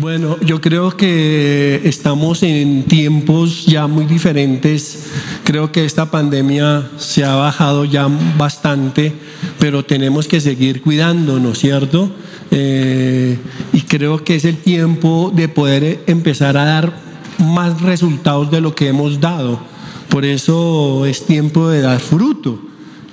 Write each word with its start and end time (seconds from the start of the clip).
Bueno, 0.00 0.36
yo 0.40 0.60
creo 0.60 0.90
que 0.90 1.80
estamos 1.84 2.42
en 2.42 2.82
tiempos 2.82 3.64
ya 3.64 3.86
muy 3.86 4.04
diferentes. 4.04 5.06
Creo 5.42 5.72
que 5.72 5.86
esta 5.86 6.10
pandemia 6.10 6.90
se 6.98 7.24
ha 7.24 7.34
bajado 7.34 7.86
ya 7.86 8.06
bastante, 8.36 9.14
pero 9.58 9.86
tenemos 9.86 10.28
que 10.28 10.40
seguir 10.40 10.82
cuidándonos, 10.82 11.58
¿cierto? 11.58 12.10
Eh, 12.50 13.38
y 13.72 13.80
creo 13.82 14.22
que 14.22 14.36
es 14.36 14.44
el 14.44 14.58
tiempo 14.58 15.32
de 15.34 15.48
poder 15.48 16.02
empezar 16.06 16.58
a 16.58 16.64
dar 16.66 16.92
más 17.38 17.80
resultados 17.80 18.50
de 18.50 18.60
lo 18.60 18.74
que 18.74 18.88
hemos 18.88 19.18
dado. 19.18 19.60
Por 20.10 20.26
eso 20.26 21.06
es 21.06 21.24
tiempo 21.24 21.68
de 21.68 21.80
dar 21.80 22.00
fruto. 22.00 22.60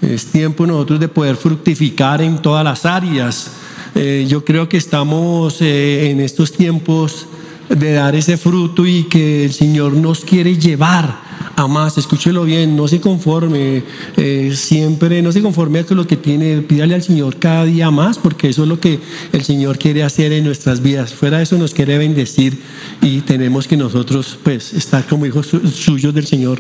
Es 0.02 0.26
tiempo 0.26 0.68
nosotros 0.68 1.00
de 1.00 1.08
poder 1.08 1.38
fructificar 1.38 2.22
en 2.22 2.40
todas 2.40 2.66
las 2.66 2.86
áreas 2.86 3.52
eh, 3.96 4.26
yo 4.28 4.44
creo 4.44 4.70
que 4.70 4.78
estamos 4.78 5.62
eh, 5.62 6.10
en 6.10 6.20
estos 6.20 6.52
tiempos 6.54 7.28
de 7.70 7.94
dar 7.94 8.16
ese 8.16 8.38
fruto 8.38 8.86
y 8.86 9.04
que 9.04 9.46
el 9.46 9.54
Señor 9.54 9.94
nos 9.94 10.26
quiere 10.26 10.58
llevar 10.58 11.22
a 11.56 11.68
más. 11.68 11.98
Escúchelo 11.98 12.44
bien, 12.44 12.76
no 12.76 12.88
se 12.88 13.00
conforme, 13.00 13.84
eh, 14.18 14.52
siempre 14.56 15.22
no 15.22 15.32
se 15.32 15.42
conforme 15.42 15.80
a 15.80 15.94
lo 15.94 16.08
que 16.08 16.18
tiene, 16.18 16.62
pídale 16.62 16.96
al 16.96 17.04
Señor 17.04 17.38
cada 17.38 17.66
día 17.66 17.92
más, 17.92 18.18
porque 18.18 18.50
eso 18.50 18.64
es 18.64 18.70
lo 18.70 18.80
que 18.80 19.00
el 19.32 19.44
Señor 19.44 19.78
quiere 19.78 20.04
hacer 20.04 20.32
en 20.32 20.44
nuestras 20.44 20.82
vidas. 20.82 21.14
Fuera 21.14 21.38
de 21.38 21.44
eso 21.44 21.58
nos 21.58 21.74
quiere 21.74 21.98
bendecir 21.98 22.58
y 23.02 23.22
tenemos 23.22 23.68
que 23.68 23.78
nosotros, 23.78 24.38
pues, 24.44 24.74
estar 24.74 25.06
como 25.06 25.26
hijos 25.26 25.52
suyos 25.74 26.14
del 26.14 26.26
Señor, 26.26 26.60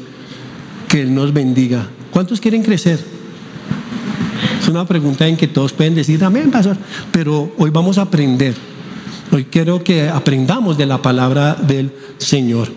que 0.88 1.02
Él 1.02 1.14
nos 1.14 1.34
bendiga. 1.34 1.90
¿Cuántos 2.12 2.40
quieren 2.40 2.64
crecer? 2.64 3.23
Es 4.60 4.68
una 4.68 4.86
pregunta 4.86 5.28
en 5.28 5.38
que 5.38 5.48
todos 5.48 5.74
pueden 5.74 5.96
decir, 5.96 6.24
amén, 6.24 6.52
pastor. 6.52 6.78
Pero 7.12 7.52
hoy 7.58 7.70
vamos 7.70 7.98
a 7.98 8.04
aprender. 8.04 8.54
Hoy 9.34 9.46
quiero 9.46 9.84
que 9.84 10.10
aprendamos 10.10 10.78
de 10.78 10.86
la 10.86 11.02
palabra 11.02 11.56
del 11.56 11.92
Señor. 12.20 12.70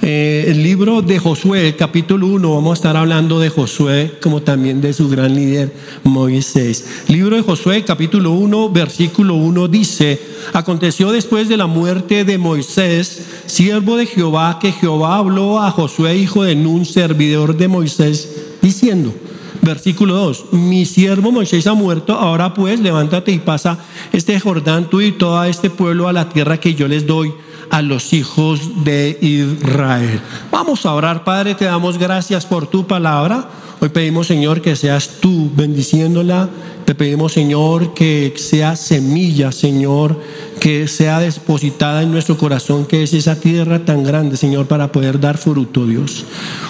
Eh, 0.00 0.44
el 0.46 0.62
libro 0.62 1.02
de 1.02 1.18
Josué, 1.18 1.74
capítulo 1.76 2.28
1, 2.28 2.54
vamos 2.54 2.70
a 2.70 2.74
estar 2.74 2.96
hablando 2.96 3.40
de 3.40 3.48
Josué 3.48 4.12
como 4.22 4.42
también 4.42 4.80
de 4.80 4.92
su 4.92 5.08
gran 5.08 5.34
líder 5.34 5.74
Moisés. 6.04 6.84
Libro 7.08 7.34
de 7.34 7.42
Josué, 7.42 7.82
capítulo 7.84 8.30
1, 8.30 8.70
versículo 8.70 9.34
1 9.34 9.66
dice, 9.66 10.20
aconteció 10.52 11.10
después 11.10 11.48
de 11.48 11.56
la 11.56 11.66
muerte 11.66 12.24
de 12.24 12.38
Moisés, 12.38 13.22
siervo 13.46 13.96
de 13.96 14.06
Jehová, 14.06 14.58
que 14.60 14.72
Jehová 14.72 15.16
habló 15.16 15.60
a 15.60 15.70
Josué, 15.70 16.16
hijo 16.16 16.44
de 16.44 16.54
Nun, 16.54 16.84
servidor 16.84 17.56
de 17.56 17.66
Moisés, 17.66 18.30
diciendo, 18.62 19.12
Versículo 19.64 20.14
2, 20.14 20.52
mi 20.52 20.84
siervo 20.84 21.32
Moisés 21.32 21.66
ha 21.66 21.72
muerto, 21.72 22.12
ahora 22.12 22.52
pues 22.52 22.80
levántate 22.80 23.32
y 23.32 23.38
pasa 23.38 23.78
este 24.12 24.38
Jordán 24.38 24.90
tú 24.90 25.00
y 25.00 25.12
todo 25.12 25.42
este 25.44 25.70
pueblo 25.70 26.06
a 26.06 26.12
la 26.12 26.28
tierra 26.28 26.60
que 26.60 26.74
yo 26.74 26.86
les 26.86 27.06
doy 27.06 27.32
a 27.70 27.80
los 27.80 28.12
hijos 28.12 28.84
de 28.84 29.18
Israel. 29.22 30.20
Vamos 30.50 30.84
a 30.84 30.92
orar, 30.92 31.24
Padre, 31.24 31.54
te 31.54 31.64
damos 31.64 31.96
gracias 31.96 32.44
por 32.44 32.66
tu 32.66 32.86
palabra. 32.86 33.48
Hoy 33.80 33.88
pedimos, 33.88 34.26
Señor, 34.26 34.60
que 34.60 34.76
seas 34.76 35.08
tú 35.20 35.50
bendiciéndola. 35.54 36.50
Te 36.84 36.94
pedimos, 36.94 37.32
Señor, 37.32 37.94
que 37.94 38.34
sea 38.36 38.76
semilla, 38.76 39.52
Señor, 39.52 40.20
que 40.60 40.86
sea 40.86 41.18
depositada 41.18 42.02
en 42.02 42.10
nuestro 42.10 42.36
corazón, 42.36 42.84
que 42.84 43.02
es 43.02 43.14
esa 43.14 43.40
tierra 43.40 43.86
tan 43.86 44.04
grande, 44.04 44.36
Señor, 44.36 44.66
para 44.66 44.92
poder 44.92 45.18
dar 45.18 45.38
fruto, 45.38 45.86
Dios. 45.86 46.26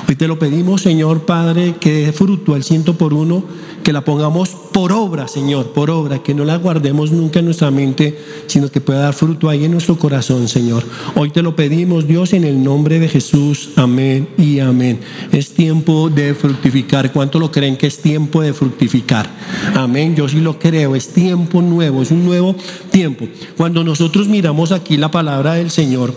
Hoy 0.08 0.14
te 0.14 0.28
lo 0.28 0.38
pedimos, 0.38 0.82
Señor 0.82 1.26
Padre, 1.26 1.74
que 1.80 2.06
dé 2.06 2.12
fruto 2.12 2.54
al 2.54 2.62
ciento 2.62 2.96
por 2.96 3.12
uno, 3.12 3.42
que 3.82 3.92
la 3.92 4.04
pongamos 4.04 4.50
por 4.72 4.92
obra, 4.92 5.28
Señor, 5.28 5.72
por 5.72 5.90
obra, 5.90 6.22
que 6.22 6.34
no 6.34 6.44
la 6.44 6.56
guardemos 6.56 7.12
nunca 7.12 7.40
en 7.40 7.44
nuestra 7.44 7.70
mente, 7.70 8.18
sino 8.46 8.70
que 8.70 8.80
pueda 8.80 9.00
dar 9.00 9.14
fruto 9.14 9.48
ahí 9.48 9.64
en 9.64 9.72
nuestro 9.72 9.98
corazón, 9.98 10.48
Señor. 10.48 10.84
Hoy 11.16 11.30
te 11.30 11.42
lo 11.42 11.54
pedimos, 11.54 12.06
Dios, 12.06 12.32
en 12.32 12.44
el 12.44 12.62
nombre 12.62 12.98
de 12.98 13.08
Jesús. 13.08 13.70
Amén 13.76 14.28
y 14.38 14.60
amén. 14.60 15.00
Es 15.32 15.50
tiempo 15.50 16.08
de 16.08 16.34
fructificar. 16.34 17.12
¿Cuánto 17.12 17.38
lo 17.38 17.50
creen 17.52 17.76
que 17.76 17.86
es 17.86 17.98
tiempo 17.98 18.42
de 18.42 18.52
fructificar? 18.52 19.28
Amén. 19.74 20.03
Yo 20.12 20.28
sí 20.28 20.40
lo 20.40 20.58
creo. 20.58 20.94
Es 20.94 21.08
tiempo 21.08 21.62
nuevo, 21.62 22.02
es 22.02 22.10
un 22.10 22.24
nuevo 22.24 22.54
tiempo. 22.90 23.26
Cuando 23.56 23.84
nosotros 23.84 24.28
miramos 24.28 24.72
aquí 24.72 24.96
la 24.96 25.10
palabra 25.10 25.54
del 25.54 25.70
Señor, 25.70 26.14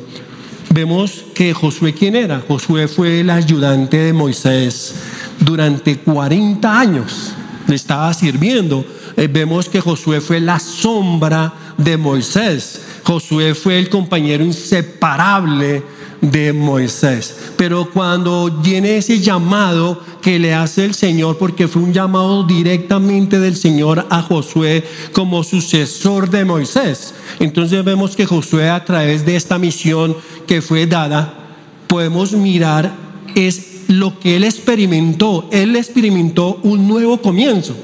vemos 0.74 1.24
que 1.34 1.54
Josué, 1.54 1.94
¿quién 1.94 2.16
era? 2.16 2.44
Josué 2.48 2.88
fue 2.88 3.22
el 3.22 3.30
ayudante 3.30 3.98
de 3.98 4.14
Moisés 4.14 4.96
durante 5.40 5.98
40 5.98 6.80
años. 6.80 7.34
Le 7.68 7.76
estaba 7.76 8.14
sirviendo. 8.14 8.86
Eh, 9.16 9.28
vemos 9.28 9.70
que 9.70 9.82
Josué 9.82 10.22
fue 10.22 10.40
la 10.40 10.60
sombra 10.60 11.54
de 11.78 11.98
Moisés. 11.98 12.82
Josué 13.04 13.56
fue 13.56 13.80
el 13.80 13.90
compañero 13.90 14.44
inseparable 14.44 15.84
de 16.22 16.54
Moisés. 16.54 17.36
Pero 17.58 17.90
cuando 17.92 18.50
viene 18.64 18.98
ese 18.98 19.20
llamado 19.20 20.02
que 20.22 20.40
le 20.40 20.54
hace 20.54 20.86
el 20.86 20.94
Señor, 20.94 21.38
porque 21.38 21.68
fue 21.68 21.82
un 21.82 21.94
llamado 21.94 22.44
directamente 22.44 23.40
del 23.40 23.56
Señor 23.56 24.06
a 24.10 24.22
Josué 24.22 24.84
como 25.14 25.44
sucesor 25.44 26.30
de 26.30 26.46
Moisés, 26.46 27.14
entonces 27.40 27.84
vemos 27.84 28.16
que 28.16 28.26
Josué 28.26 28.70
a 28.70 28.84
través 28.84 29.26
de 29.26 29.36
esta 29.36 29.58
misión 29.58 30.16
que 30.48 30.62
fue 30.62 30.88
dada, 30.88 31.34
podemos 31.88 32.34
mirar 32.34 32.94
es 33.36 33.84
lo 33.88 34.20
que 34.20 34.36
él 34.36 34.44
experimentó. 34.44 35.48
Él 35.52 35.76
experimentó 35.76 36.60
un 36.64 36.88
nuevo 36.88 37.22
comienzo. 37.22 37.76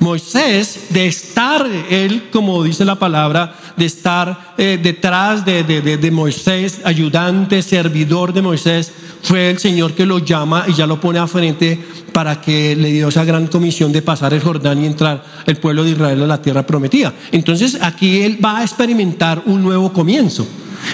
Moisés, 0.00 0.86
de 0.90 1.06
estar, 1.06 1.66
él, 1.90 2.28
como 2.30 2.62
dice 2.62 2.84
la 2.84 2.98
palabra, 2.98 3.54
de 3.76 3.86
estar 3.86 4.54
eh, 4.58 4.78
detrás 4.82 5.44
de, 5.44 5.62
de, 5.62 6.10
Moisés, 6.10 6.80
ayudante, 6.84 7.62
servidor 7.62 8.32
de 8.32 8.42
Moisés, 8.42 8.92
fue 9.22 9.50
el 9.50 9.58
Señor 9.58 9.92
que 9.92 10.06
lo 10.06 10.18
llama 10.18 10.64
y 10.68 10.74
ya 10.74 10.86
lo 10.86 11.00
pone 11.00 11.18
a 11.18 11.26
frente 11.26 11.78
para 12.12 12.40
que 12.40 12.76
le 12.76 12.92
dio 12.92 13.08
esa 13.08 13.24
gran 13.24 13.46
comisión 13.46 13.92
de 13.92 14.02
pasar 14.02 14.32
el 14.32 14.40
Jordán 14.40 14.82
y 14.82 14.86
entrar 14.86 15.24
el 15.46 15.56
pueblo 15.56 15.84
de 15.84 15.90
Israel 15.90 16.22
a 16.22 16.26
la 16.26 16.42
tierra 16.42 16.66
prometida. 16.66 17.12
Entonces 17.32 17.78
aquí 17.80 18.22
él 18.22 18.38
va 18.42 18.58
a 18.58 18.62
experimentar 18.62 19.42
un 19.46 19.62
nuevo 19.62 19.92
comienzo. 19.92 20.46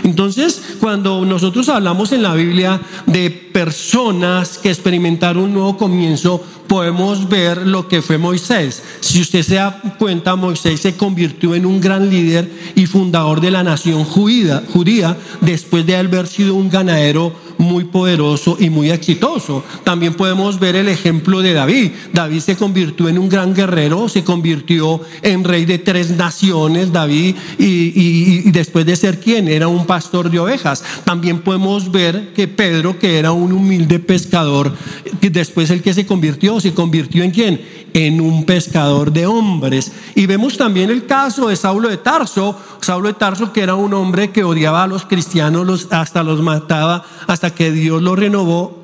Entonces, 0.04 0.76
cuando 0.80 1.24
nosotros 1.24 1.68
hablamos 1.68 2.12
en 2.12 2.22
la 2.22 2.34
Biblia 2.34 2.80
de 3.06 3.30
personas 3.30 4.58
que 4.58 4.70
experimentaron 4.70 5.44
un 5.44 5.52
nuevo 5.52 5.76
comienzo, 5.76 6.44
podemos 6.72 7.28
ver 7.28 7.66
lo 7.66 7.86
que 7.86 8.00
fue 8.00 8.16
Moisés. 8.16 8.82
Si 9.00 9.20
usted 9.20 9.42
se 9.42 9.56
da 9.56 9.78
cuenta, 9.98 10.36
Moisés 10.36 10.80
se 10.80 10.96
convirtió 10.96 11.54
en 11.54 11.66
un 11.66 11.82
gran 11.82 12.08
líder 12.08 12.50
y 12.74 12.86
fundador 12.86 13.42
de 13.42 13.50
la 13.50 13.62
nación 13.62 14.04
judía, 14.04 14.62
judía 14.72 15.14
después 15.42 15.84
de 15.84 15.96
haber 15.96 16.26
sido 16.26 16.54
un 16.54 16.70
ganadero 16.70 17.34
muy 17.62 17.84
poderoso 17.84 18.56
y 18.58 18.70
muy 18.70 18.90
exitoso. 18.90 19.64
También 19.84 20.14
podemos 20.14 20.58
ver 20.58 20.76
el 20.76 20.88
ejemplo 20.88 21.40
de 21.40 21.54
David. 21.54 21.92
David 22.12 22.40
se 22.40 22.56
convirtió 22.56 23.08
en 23.08 23.18
un 23.18 23.28
gran 23.28 23.54
guerrero, 23.54 24.08
se 24.08 24.24
convirtió 24.24 25.00
en 25.22 25.44
rey 25.44 25.64
de 25.64 25.78
tres 25.78 26.10
naciones, 26.10 26.92
David, 26.92 27.36
y, 27.58 28.50
después 28.50 28.84
de 28.84 28.96
ser 28.96 29.20
quien 29.20 29.48
era 29.48 29.68
un 29.68 29.86
pastor 29.86 30.30
de 30.30 30.38
ovejas. 30.38 30.82
También 31.04 31.40
podemos 31.40 31.90
ver 31.90 32.32
que 32.34 32.48
Pedro, 32.48 32.98
que 32.98 33.18
era 33.18 33.32
un 33.32 33.52
humilde 33.52 33.98
pescador, 33.98 34.72
después 35.20 35.70
el 35.70 35.82
que 35.82 35.94
se 35.94 36.06
convirtió, 36.06 36.60
se 36.62 36.74
convirtió 36.74 37.22
en 37.22 37.30
quién? 37.30 37.60
En 37.92 38.20
un 38.20 38.44
pescador 38.44 39.12
de 39.12 39.26
hombres. 39.26 39.92
Y 40.14 40.26
vemos 40.26 40.56
también 40.56 40.90
el 40.90 41.06
caso 41.06 41.48
de 41.48 41.56
Saulo 41.56 41.88
de 41.88 41.98
Tarso, 41.98 42.58
Saulo 42.80 43.08
de 43.08 43.14
Tarso 43.14 43.52
que 43.52 43.60
era 43.60 43.74
un 43.74 43.92
hombre 43.94 44.30
que 44.30 44.44
odiaba 44.44 44.82
a 44.82 44.86
los 44.86 45.04
cristianos, 45.04 45.66
los, 45.66 45.88
hasta 45.92 46.22
los 46.22 46.40
mataba, 46.40 47.04
hasta 47.26 47.54
que 47.54 47.70
Dios 47.70 48.00
lo 48.02 48.16
renovó 48.16 48.82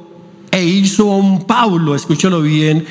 e 0.51 0.65
hizo 0.65 1.13
a 1.13 1.17
un 1.17 1.45
Pablo, 1.47 1.95
escúchalo 1.95 2.43
bien, 2.43 2.87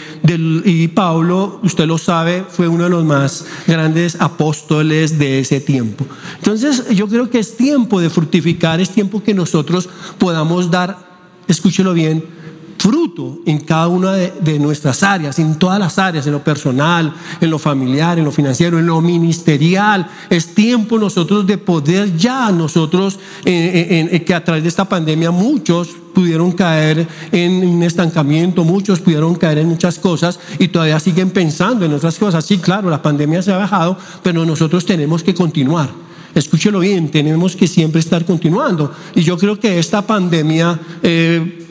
y 0.65 0.87
Pablo, 0.89 1.59
usted 1.63 1.85
lo 1.85 1.97
sabe, 1.97 2.45
fue 2.47 2.67
uno 2.67 2.85
de 2.85 2.89
los 2.89 3.03
más 3.03 3.45
grandes 3.65 4.17
apóstoles 4.19 5.17
de 5.17 5.39
ese 5.39 5.59
tiempo. 5.59 6.05
Entonces 6.37 6.89
yo 6.89 7.07
creo 7.07 7.29
que 7.29 7.39
es 7.39 7.57
tiempo 7.57 7.99
de 7.99 8.09
fructificar, 8.09 8.79
es 8.79 8.91
tiempo 8.91 9.23
que 9.23 9.33
nosotros 9.33 9.89
podamos 10.17 10.69
dar, 10.69 10.97
escúchelo 11.47 11.93
bien, 11.93 12.23
fruto 12.77 13.39
en 13.45 13.59
cada 13.59 13.87
una 13.87 14.13
de, 14.13 14.59
nuestras 14.59 15.03
áreas, 15.03 15.39
en 15.39 15.55
todas 15.55 15.79
las 15.79 15.97
áreas, 15.97 16.25
en 16.25 16.33
lo 16.33 16.43
personal, 16.43 17.13
en 17.41 17.49
lo 17.49 17.59
familiar, 17.59 18.17
en 18.17 18.25
lo 18.25 18.31
financiero, 18.31 18.79
en 18.79 18.87
lo 18.87 19.01
ministerial. 19.01 20.07
Es 20.29 20.53
tiempo 20.53 20.97
nosotros 20.97 21.45
de 21.45 21.57
poder 21.57 22.15
ya 22.15 22.51
nosotros, 22.51 23.19
eh, 23.45 24.23
que 24.25 24.33
a 24.33 24.43
través 24.43 24.63
de 24.63 24.69
esta 24.69 24.85
pandemia 24.85 25.31
muchos 25.31 25.89
pudieron 26.13 26.51
caer 26.51 27.07
en 27.31 27.67
un 27.67 27.83
estancamiento, 27.83 28.63
muchos 28.63 28.99
pudieron 28.99 29.35
caer 29.35 29.59
en 29.59 29.67
muchas 29.67 29.99
cosas 29.99 30.39
y 30.57 30.67
todavía 30.69 30.99
siguen 30.99 31.29
pensando 31.29 31.85
en 31.85 31.93
otras 31.93 32.17
cosas. 32.17 32.45
Sí, 32.45 32.57
claro, 32.57 32.89
la 32.89 33.01
pandemia 33.01 33.41
se 33.41 33.53
ha 33.53 33.57
bajado, 33.57 33.97
pero 34.23 34.45
nosotros 34.45 34.85
tenemos 34.85 35.23
que 35.23 35.33
continuar. 35.33 35.89
Escúchelo 36.33 36.79
bien, 36.79 37.09
tenemos 37.09 37.55
que 37.55 37.67
siempre 37.67 37.99
estar 37.99 38.25
continuando. 38.25 38.91
Y 39.15 39.21
yo 39.21 39.37
creo 39.37 39.59
que 39.59 39.79
esta 39.79 40.01
pandemia... 40.01 40.79
Eh, 41.03 41.63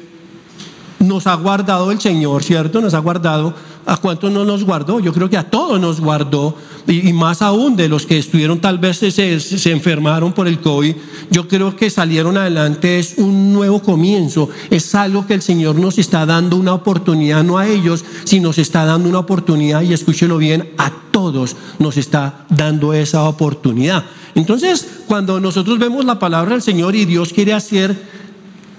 nos 0.99 1.27
ha 1.27 1.35
guardado 1.35 1.91
el 1.93 2.01
Señor, 2.01 2.43
¿cierto? 2.43 2.81
Nos 2.81 2.95
ha 2.95 2.99
guardado. 2.99 3.55
¿A 3.89 3.97
cuántos 3.99 4.33
no 4.33 4.45
nos 4.45 4.65
guardó? 4.65 4.99
Yo 4.99 5.13
creo 5.13 5.31
que 5.31 5.37
a 5.37 5.49
todos 5.49 5.81
nos 5.81 6.01
guardó 6.01 6.57
y, 6.89 7.13
más 7.13 7.43
aún 7.43 7.77
de 7.77 7.89
los 7.89 8.07
que 8.07 8.19
estuvieron 8.19 8.61
tal 8.61 8.79
vez 8.79 8.99
se, 8.99 9.41
se, 9.41 9.71
enfermaron 9.71 10.33
por 10.33 10.49
el 10.49 10.61
COVID, 10.61 10.95
yo 11.31 11.49
creo 11.49 11.77
que 11.77 11.91
salieron 11.91 12.37
adelante 12.37 12.99
es 12.99 13.15
un 13.17 13.53
nuevo 13.53 13.81
comienzo, 13.81 14.49
es 14.71 14.95
algo 14.95 15.27
que 15.27 15.35
el 15.35 15.43
Señor 15.43 15.77
nos 15.77 15.99
está 15.99 16.27
dando 16.27 16.57
una 16.57 16.75
oportunidad, 16.75 17.45
no 17.45 17.59
a 17.59 17.67
ellos, 17.67 18.05
sino 18.25 18.49
nos 18.49 18.59
está 18.59 18.85
dando 18.85 19.09
una 19.09 19.19
oportunidad, 19.19 19.83
y 19.83 19.93
escúchelo 19.93 20.39
bien, 20.39 20.71
a 20.79 20.93
todos 21.11 21.57
nos 21.79 21.97
está 21.97 22.47
dando 22.49 22.93
esa 22.93 23.25
oportunidad. 23.25 24.05
Entonces, 24.35 24.87
cuando 25.07 25.41
nosotros 25.41 25.79
vemos 25.79 26.05
la 26.05 26.19
palabra 26.19 26.53
del 26.53 26.63
Señor 26.63 26.95
y 26.95 27.05
Dios 27.05 27.33
quiere 27.33 27.53
hacer 27.53 27.97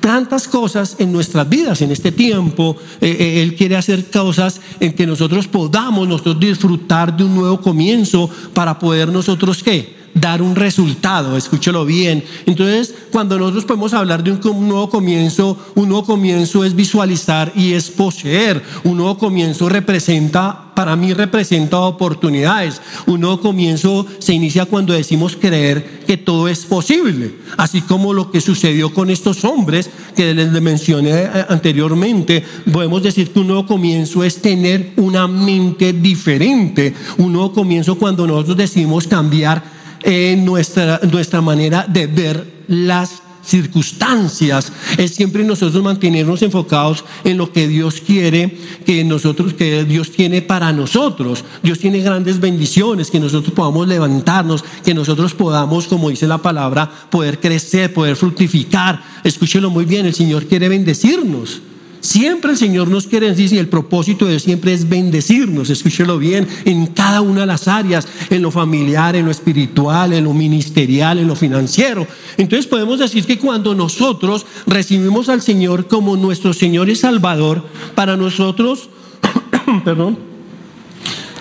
tantas 0.07 0.48
cosas 0.48 0.95
en 1.00 1.12
nuestras 1.12 1.50
vidas 1.50 1.81
en 1.81 1.92
este 1.92 2.13
tiempo. 2.13 2.77
Eh, 3.01 3.18
eh, 3.19 3.42
él 3.44 3.56
quiere 3.56 3.75
hacer 3.75 4.09
cosas 4.09 4.62
en 4.80 4.94
que 4.94 5.06
nosotros 5.06 5.50
podamos 5.50 6.07
nosotros 6.07 6.39
disfrutar 6.39 7.15
de 7.15 7.25
un 7.25 7.36
nuevo 7.36 7.59
comienzo 7.59 8.30
para 8.54 8.80
poder 8.80 9.09
nosotros 9.09 9.62
qué? 9.62 10.06
Dar 10.19 10.42
un 10.42 10.56
resultado, 10.56 11.38
escúchelo 11.38 11.86
bien. 11.86 12.24
Entonces, 12.46 12.94
cuando 13.12 13.38
nosotros 13.38 13.66
podemos 13.66 13.94
hablar 13.94 14.24
de 14.24 14.31
un 14.31 14.68
nuevo 14.68 14.90
comienzo, 14.90 15.58
un 15.75 15.90
nuevo 15.90 16.06
comienzo 16.06 16.64
es 16.64 16.75
visualizar 16.75 17.52
y 17.56 17.74
es 17.74 17.90
poseer. 17.90 18.62
Un 18.84 18.98
nuevo 18.98 19.18
comienzo 19.18 19.69
representa, 19.69 20.72
para 20.75 20.96
mí 20.96 21.14
representa 21.14 21.80
oportunidades. 21.80 22.81
Un 23.06 23.22
nuevo 23.22 23.40
comienzo 23.40 24.06
se 24.19 24.34
inicia 24.34 24.66
cuando 24.66 24.94
decimos 24.94 25.36
creer 25.36 26.02
que 26.06 26.18
todo 26.18 26.48
es 26.48 26.66
posible. 26.66 27.36
Así 27.58 27.81
como 27.81 28.14
lo 28.14 28.31
que 28.31 28.42
sucedió 28.42 28.94
con 28.94 29.10
estos 29.10 29.44
hombres 29.44 29.90
que 30.16 30.34
les 30.34 30.52
mencioné 30.62 31.12
eh, 31.12 31.46
anteriormente, 31.50 32.44
podemos 32.72 33.04
decir 33.04 33.31
que 33.31 33.40
un 33.40 33.48
nuevo 33.48 33.66
comienzo 33.66 34.24
es 34.24 34.42
tener 34.42 34.94
una 34.98 35.28
mente 35.28 35.94
diferente. 35.94 36.94
Un 37.18 37.34
nuevo 37.34 37.54
comienzo 37.54 37.96
cuando 37.96 38.25
nosotros 38.25 38.58
decidimos 38.58 39.08
cambiar 39.08 39.76
en 40.07 40.45
nuestra, 40.45 41.01
nuestra 41.12 41.42
manera 41.42 41.86
de 41.86 42.07
ver 42.07 42.63
las 42.69 43.21
circunstancias. 43.44 44.71
Es 44.98 45.15
siempre 45.15 45.44
nosotros 45.44 45.83
mantenernos 45.83 46.42
enfocados 46.42 47.04
en 47.25 47.38
lo 47.38 47.51
que 47.51 47.68
Dios 47.68 48.01
quiere, 48.06 48.57
que 48.86 49.04
nosotros, 49.04 49.54
que 49.54 49.83
Dios 49.83 50.12
tiene 50.12 50.42
para 50.42 50.71
nosotros. 50.71 51.44
Dios 51.62 51.80
tiene 51.80 52.00
grandes 52.00 52.39
bendiciones, 52.39 53.12
que 53.12 53.19
nosotros 53.19 53.54
podamos 53.54 53.88
levantarnos, 53.88 54.63
que 54.83 54.94
nosotros 54.94 55.33
podamos, 55.33 55.88
como 55.88 56.09
dice 56.09 56.25
la 56.25 56.38
palabra, 56.38 56.89
poder 57.09 57.39
crecer, 57.39 57.94
poder 57.94 58.15
fructificar. 58.15 59.04
Escúchelo 59.25 59.69
muy 59.69 59.83
bien, 59.83 60.06
el 60.06 60.13
Señor 60.13 60.45
quiere 60.45 60.69
bendecirnos. 60.69 61.62
Siempre 61.99 62.51
el 62.51 62.57
Señor 62.57 62.88
nos 62.88 63.07
quiere 63.07 63.29
decir 63.29 63.51
y 63.53 63.57
el 63.57 63.67
propósito 63.67 64.25
de 64.25 64.39
siempre 64.39 64.73
es 64.73 64.88
bendecirnos, 64.88 65.69
escúchelo 65.69 66.17
bien, 66.17 66.47
en 66.65 66.88
cada 66.88 67.21
una 67.21 67.41
de 67.41 67.47
las 67.47 67.67
áreas, 67.67 68.07
en 68.29 68.41
lo 68.41 68.51
familiar, 68.51 69.15
en 69.15 69.25
lo 69.25 69.31
espiritual, 69.31 70.13
en 70.13 70.23
lo 70.23 70.33
ministerial, 70.33 71.17
en 71.17 71.27
lo 71.27 71.35
financiero. 71.35 72.07
Entonces 72.38 72.67
podemos 72.67 72.99
decir 72.99 73.25
que 73.25 73.39
cuando 73.39 73.73
nosotros 73.73 74.45
recibimos 74.65 75.29
al 75.29 75.41
Señor 75.41 75.88
como 75.88 76.15
nuestro 76.15 76.53
Señor 76.53 76.89
y 76.89 76.95
Salvador, 76.95 77.65
para 77.95 78.15
nosotros, 78.15 78.89
perdón, 79.83 80.17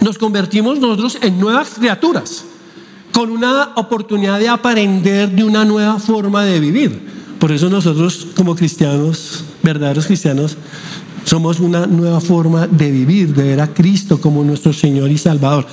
nos 0.00 0.18
convertimos 0.18 0.78
nosotros 0.78 1.18
en 1.20 1.38
nuevas 1.38 1.70
criaturas, 1.70 2.44
con 3.12 3.30
una 3.30 3.72
oportunidad 3.76 4.38
de 4.38 4.48
aprender 4.48 5.30
de 5.30 5.44
una 5.44 5.64
nueva 5.64 5.98
forma 5.98 6.44
de 6.44 6.60
vivir. 6.60 7.16
Por 7.38 7.52
eso 7.52 7.68
nosotros 7.68 8.28
como 8.34 8.56
cristianos, 8.56 9.44
verdaderos 9.66 10.06
cristianos, 10.06 10.56
somos 11.24 11.58
una 11.58 11.86
nueva 11.86 12.20
forma 12.20 12.68
de 12.68 12.88
vivir, 12.92 13.34
de 13.34 13.42
ver 13.42 13.60
a 13.60 13.74
Cristo 13.74 14.20
como 14.20 14.44
nuestro 14.44 14.72
Señor 14.72 15.10
y 15.10 15.18
Salvador. 15.18 15.66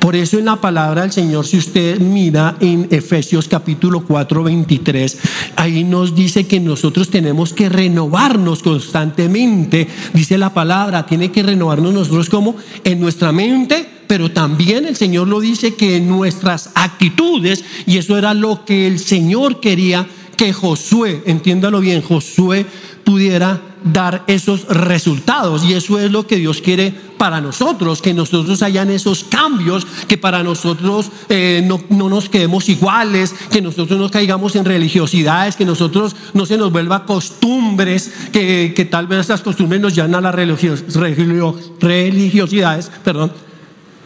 Por 0.00 0.16
eso 0.16 0.40
en 0.40 0.46
la 0.46 0.60
palabra 0.60 1.02
del 1.02 1.12
Señor, 1.12 1.46
si 1.46 1.58
usted 1.58 2.00
mira 2.00 2.56
en 2.58 2.88
Efesios 2.90 3.46
capítulo 3.46 4.04
4, 4.04 4.42
23, 4.42 5.18
ahí 5.54 5.84
nos 5.84 6.16
dice 6.16 6.48
que 6.48 6.58
nosotros 6.58 7.10
tenemos 7.10 7.52
que 7.52 7.68
renovarnos 7.68 8.64
constantemente. 8.64 9.86
Dice 10.12 10.36
la 10.36 10.52
palabra, 10.52 11.06
tiene 11.06 11.30
que 11.30 11.44
renovarnos 11.44 11.94
nosotros 11.94 12.28
como 12.28 12.56
en 12.82 12.98
nuestra 12.98 13.30
mente, 13.30 13.88
pero 14.08 14.32
también 14.32 14.84
el 14.86 14.96
Señor 14.96 15.28
lo 15.28 15.38
dice 15.38 15.76
que 15.76 15.98
en 15.98 16.08
nuestras 16.08 16.70
actitudes, 16.74 17.64
y 17.86 17.98
eso 17.98 18.18
era 18.18 18.34
lo 18.34 18.64
que 18.64 18.88
el 18.88 18.98
Señor 18.98 19.60
quería 19.60 20.08
que 20.36 20.52
Josué, 20.52 21.22
entiéndalo 21.26 21.80
bien, 21.80 22.02
Josué 22.02 22.66
pudiera 23.04 23.60
dar 23.84 24.24
esos 24.26 24.66
resultados. 24.68 25.64
Y 25.64 25.74
eso 25.74 25.98
es 25.98 26.10
lo 26.10 26.26
que 26.26 26.36
Dios 26.36 26.60
quiere 26.60 26.92
para 27.18 27.40
nosotros, 27.40 28.02
que 28.02 28.14
nosotros 28.14 28.62
hayan 28.62 28.90
esos 28.90 29.24
cambios, 29.24 29.86
que 30.08 30.18
para 30.18 30.42
nosotros 30.42 31.10
eh, 31.28 31.62
no, 31.64 31.80
nos 32.08 32.28
quedemos 32.28 32.68
iguales, 32.68 33.34
que 33.50 33.62
nosotros 33.62 33.98
no 33.98 34.10
caigamos 34.10 34.56
en 34.56 34.64
religiosidades, 34.64 35.56
que 35.56 35.64
nosotros 35.64 36.16
no 36.34 36.46
se 36.46 36.56
nos 36.56 36.72
vuelva 36.72 37.04
costumbres, 37.04 38.12
que, 38.32 38.72
que 38.74 38.84
tal 38.84 39.06
vez 39.06 39.20
esas 39.20 39.42
costumbres 39.42 39.80
nos 39.80 39.94
llevan 39.94 40.14
a 40.14 40.20
las 40.20 40.34
religiosidades. 40.34 42.90
Perdón. 43.04 43.32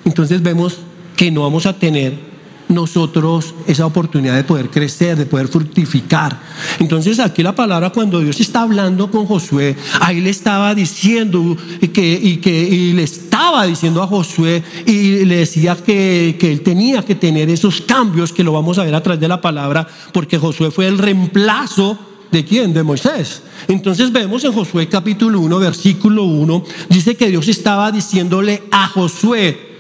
Entonces 0.05 0.43
vemos 0.43 0.79
que 1.17 1.31
no 1.31 1.43
vamos 1.43 1.67
a 1.67 1.73
tener 1.73 2.36
nosotros 2.69 3.55
esa 3.67 3.87
oportunidad 3.87 4.35
de 4.35 4.45
poder 4.45 4.71
crecer, 4.71 5.17
de 5.17 5.27
poder 5.27 5.49
fructificar. 5.49 6.39
Entonces 6.79 7.19
aquí 7.21 7.43
la 7.43 7.55
palabra 7.55 7.91
cuando 7.91 8.21
Dios 8.21 8.41
está 8.41 8.63
hablando 8.63 9.11
con 9.11 9.27
Josué, 9.27 9.77
ahí 10.01 10.21
le 10.21 10.31
estaba 10.31 10.75
diciendo 10.75 11.57
que, 11.93 12.21
y 12.23 12.39
que 12.39 12.93
le 12.95 13.03
estaba 13.03 13.67
diciendo 13.67 14.03
a 14.03 14.07
Josué 14.07 14.63
y 14.85 15.25
le 15.25 15.37
decía 15.37 15.77
que, 15.77 16.37
que 16.39 16.53
él 16.53 16.63
tenía 16.63 17.03
que 17.03 17.15
tener 17.15 17.49
esos 17.51 17.81
cambios 17.81 18.33
que 18.33 18.45
lo 18.45 18.53
vamos 18.53 18.79
a 18.79 18.85
ver 18.85 18.95
a 18.95 19.03
través 19.03 19.21
de 19.21 19.29
la 19.29 19.41
palabra, 19.41 19.87
porque 20.13 20.39
Josué 20.39 20.71
fue 20.71 20.87
el 20.87 20.99
reemplazo 20.99 21.99
¿De 22.31 22.45
quién? 22.45 22.75
De 22.75 22.83
Moisés. 22.83 23.43
Entonces 23.69 24.13
vemos 24.13 24.45
en 24.45 24.53
Josué 24.53 24.89
capítulo 24.89 25.41
1, 25.41 25.59
versículo 25.59 26.25
1, 26.25 26.65
dice 26.89 27.17
que 27.17 27.29
Dios 27.29 27.47
estaba 27.49 27.91
diciéndole 27.93 28.65
a 28.71 28.89
Josué 28.89 29.77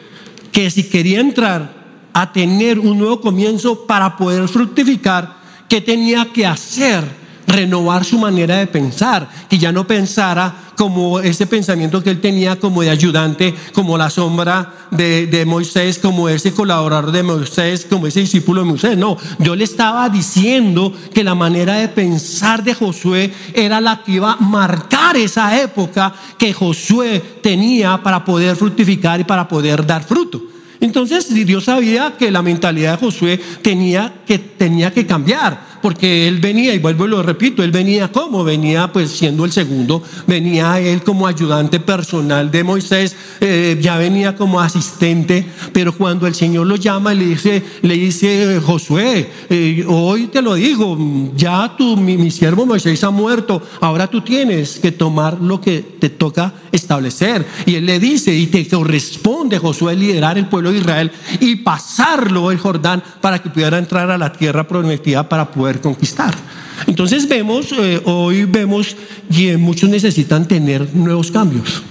que 0.52 0.70
si 0.70 0.84
quería 0.84 1.20
entrar 1.20 1.85
a 2.16 2.32
tener 2.32 2.78
un 2.78 2.98
nuevo 2.98 3.20
comienzo 3.20 3.84
para 3.84 4.16
poder 4.16 4.48
fructificar, 4.48 5.36
¿qué 5.68 5.82
tenía 5.82 6.32
que 6.32 6.46
hacer? 6.46 7.04
Renovar 7.46 8.06
su 8.06 8.18
manera 8.18 8.56
de 8.56 8.66
pensar, 8.66 9.28
que 9.50 9.58
ya 9.58 9.70
no 9.70 9.86
pensara 9.86 10.72
como 10.78 11.20
ese 11.20 11.46
pensamiento 11.46 12.02
que 12.02 12.08
él 12.08 12.22
tenía 12.22 12.58
como 12.58 12.80
de 12.80 12.88
ayudante, 12.88 13.54
como 13.74 13.98
la 13.98 14.08
sombra 14.08 14.72
de, 14.90 15.26
de, 15.26 15.44
Moisés, 15.44 15.98
como 15.98 16.30
ese 16.30 16.54
colaborador 16.54 17.12
de 17.12 17.22
Moisés, 17.22 17.86
como 17.88 18.06
ese 18.06 18.20
discípulo 18.20 18.62
de 18.62 18.68
Moisés. 18.68 18.96
No, 18.96 19.18
yo 19.38 19.54
le 19.54 19.64
estaba 19.64 20.08
diciendo 20.08 20.94
que 21.12 21.22
la 21.22 21.34
manera 21.34 21.74
de 21.74 21.88
pensar 21.88 22.64
de 22.64 22.72
Josué 22.72 23.30
era 23.52 23.78
la 23.82 24.02
que 24.02 24.12
iba 24.12 24.32
a 24.32 24.36
marcar 24.36 25.18
esa 25.18 25.60
época 25.60 26.14
que 26.38 26.54
Josué 26.54 27.22
tenía 27.42 28.02
para 28.02 28.24
poder 28.24 28.56
fructificar 28.56 29.20
y 29.20 29.24
para 29.24 29.46
poder 29.46 29.84
dar 29.84 30.02
fruto. 30.02 30.55
Entonces 30.86 31.34
Dios 31.34 31.64
sabía 31.64 32.14
que 32.16 32.30
la 32.30 32.42
mentalidad 32.42 32.92
de 32.92 33.06
Josué 33.06 33.40
tenía 33.60 34.14
que, 34.24 34.38
tenía 34.38 34.92
que 34.92 35.04
cambiar 35.04 35.65
porque 35.82 36.28
él 36.28 36.40
venía, 36.40 36.74
y 36.74 36.78
vuelvo 36.78 37.06
y 37.06 37.08
lo 37.08 37.22
repito, 37.22 37.62
él 37.62 37.70
venía 37.70 38.10
como, 38.10 38.44
venía 38.44 38.92
pues 38.92 39.10
siendo 39.10 39.44
el 39.44 39.52
segundo, 39.52 40.02
venía 40.26 40.78
él 40.80 41.02
como 41.02 41.26
ayudante 41.26 41.80
personal 41.80 42.50
de 42.50 42.64
Moisés, 42.64 43.16
eh, 43.40 43.78
ya 43.80 43.96
venía 43.96 44.36
como 44.36 44.60
asistente, 44.60 45.46
pero 45.72 45.92
cuando 45.92 46.26
el 46.26 46.34
Señor 46.34 46.66
lo 46.66 46.76
llama 46.76 47.14
le 47.14 47.26
dice, 47.26 47.62
le 47.82 47.94
dice 47.94 48.60
Josué, 48.64 49.30
eh, 49.48 49.84
hoy 49.86 50.26
te 50.26 50.42
lo 50.42 50.54
digo, 50.54 50.98
ya 51.34 51.74
tu, 51.76 51.96
mi, 51.96 52.30
siervo 52.30 52.66
Moisés 52.66 53.02
ha 53.04 53.10
muerto, 53.10 53.62
ahora 53.80 54.06
tú 54.06 54.20
tienes 54.20 54.78
que 54.78 54.92
tomar 54.92 55.40
lo 55.40 55.60
que 55.60 55.80
te 55.98 56.10
toca 56.10 56.52
establecer. 56.72 57.46
Y 57.64 57.76
él 57.76 57.86
le 57.86 57.98
dice, 57.98 58.34
y 58.34 58.46
te 58.46 58.66
corresponde 58.68 59.58
Josué 59.58 59.96
liderar 59.96 60.38
el 60.38 60.48
pueblo 60.48 60.72
de 60.72 60.78
Israel 60.78 61.10
y 61.40 61.56
pasarlo 61.56 62.50
el 62.50 62.58
Jordán 62.58 63.02
para 63.20 63.40
que 63.40 63.50
pudiera 63.50 63.78
entrar 63.78 64.10
a 64.10 64.18
la 64.18 64.32
tierra 64.32 64.66
prometida 64.66 65.28
para 65.28 65.50
poder 65.50 65.65
conquistar. 65.80 66.34
Entonces 66.86 67.28
vemos, 67.28 67.72
eh, 67.72 68.00
hoy 68.04 68.44
vemos 68.44 68.96
que 69.34 69.56
muchos 69.56 69.88
necesitan 69.90 70.46
tener 70.46 70.94
nuevos 70.94 71.30
cambios. 71.30 71.82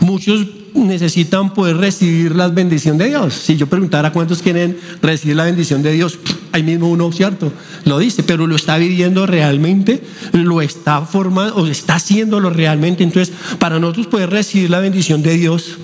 Muchos 0.00 0.46
necesitan 0.74 1.52
poder 1.54 1.76
recibir 1.76 2.34
la 2.34 2.48
bendición 2.48 2.98
de 2.98 3.08
Dios. 3.08 3.34
Si 3.34 3.56
yo 3.56 3.66
preguntara 3.66 4.12
cuántos 4.12 4.42
quieren 4.42 4.76
recibir 5.00 5.36
la 5.36 5.44
bendición 5.44 5.82
de 5.82 5.92
Dios, 5.92 6.18
ahí 6.52 6.62
mismo 6.62 6.88
uno, 6.88 7.12
¿cierto? 7.12 7.52
Lo 7.84 7.98
dice, 7.98 8.22
pero 8.22 8.46
lo 8.46 8.56
está 8.56 8.78
viviendo 8.78 9.26
realmente, 9.26 10.02
lo 10.32 10.62
está 10.62 11.02
formando 11.02 11.56
o 11.56 11.66
está 11.66 11.96
haciéndolo 11.96 12.50
realmente. 12.50 13.04
Entonces, 13.04 13.34
para 13.58 13.78
nosotros 13.78 14.06
poder 14.06 14.30
recibir 14.30 14.70
la 14.70 14.80
bendición 14.80 15.22
de 15.22 15.36
Dios, 15.36 15.78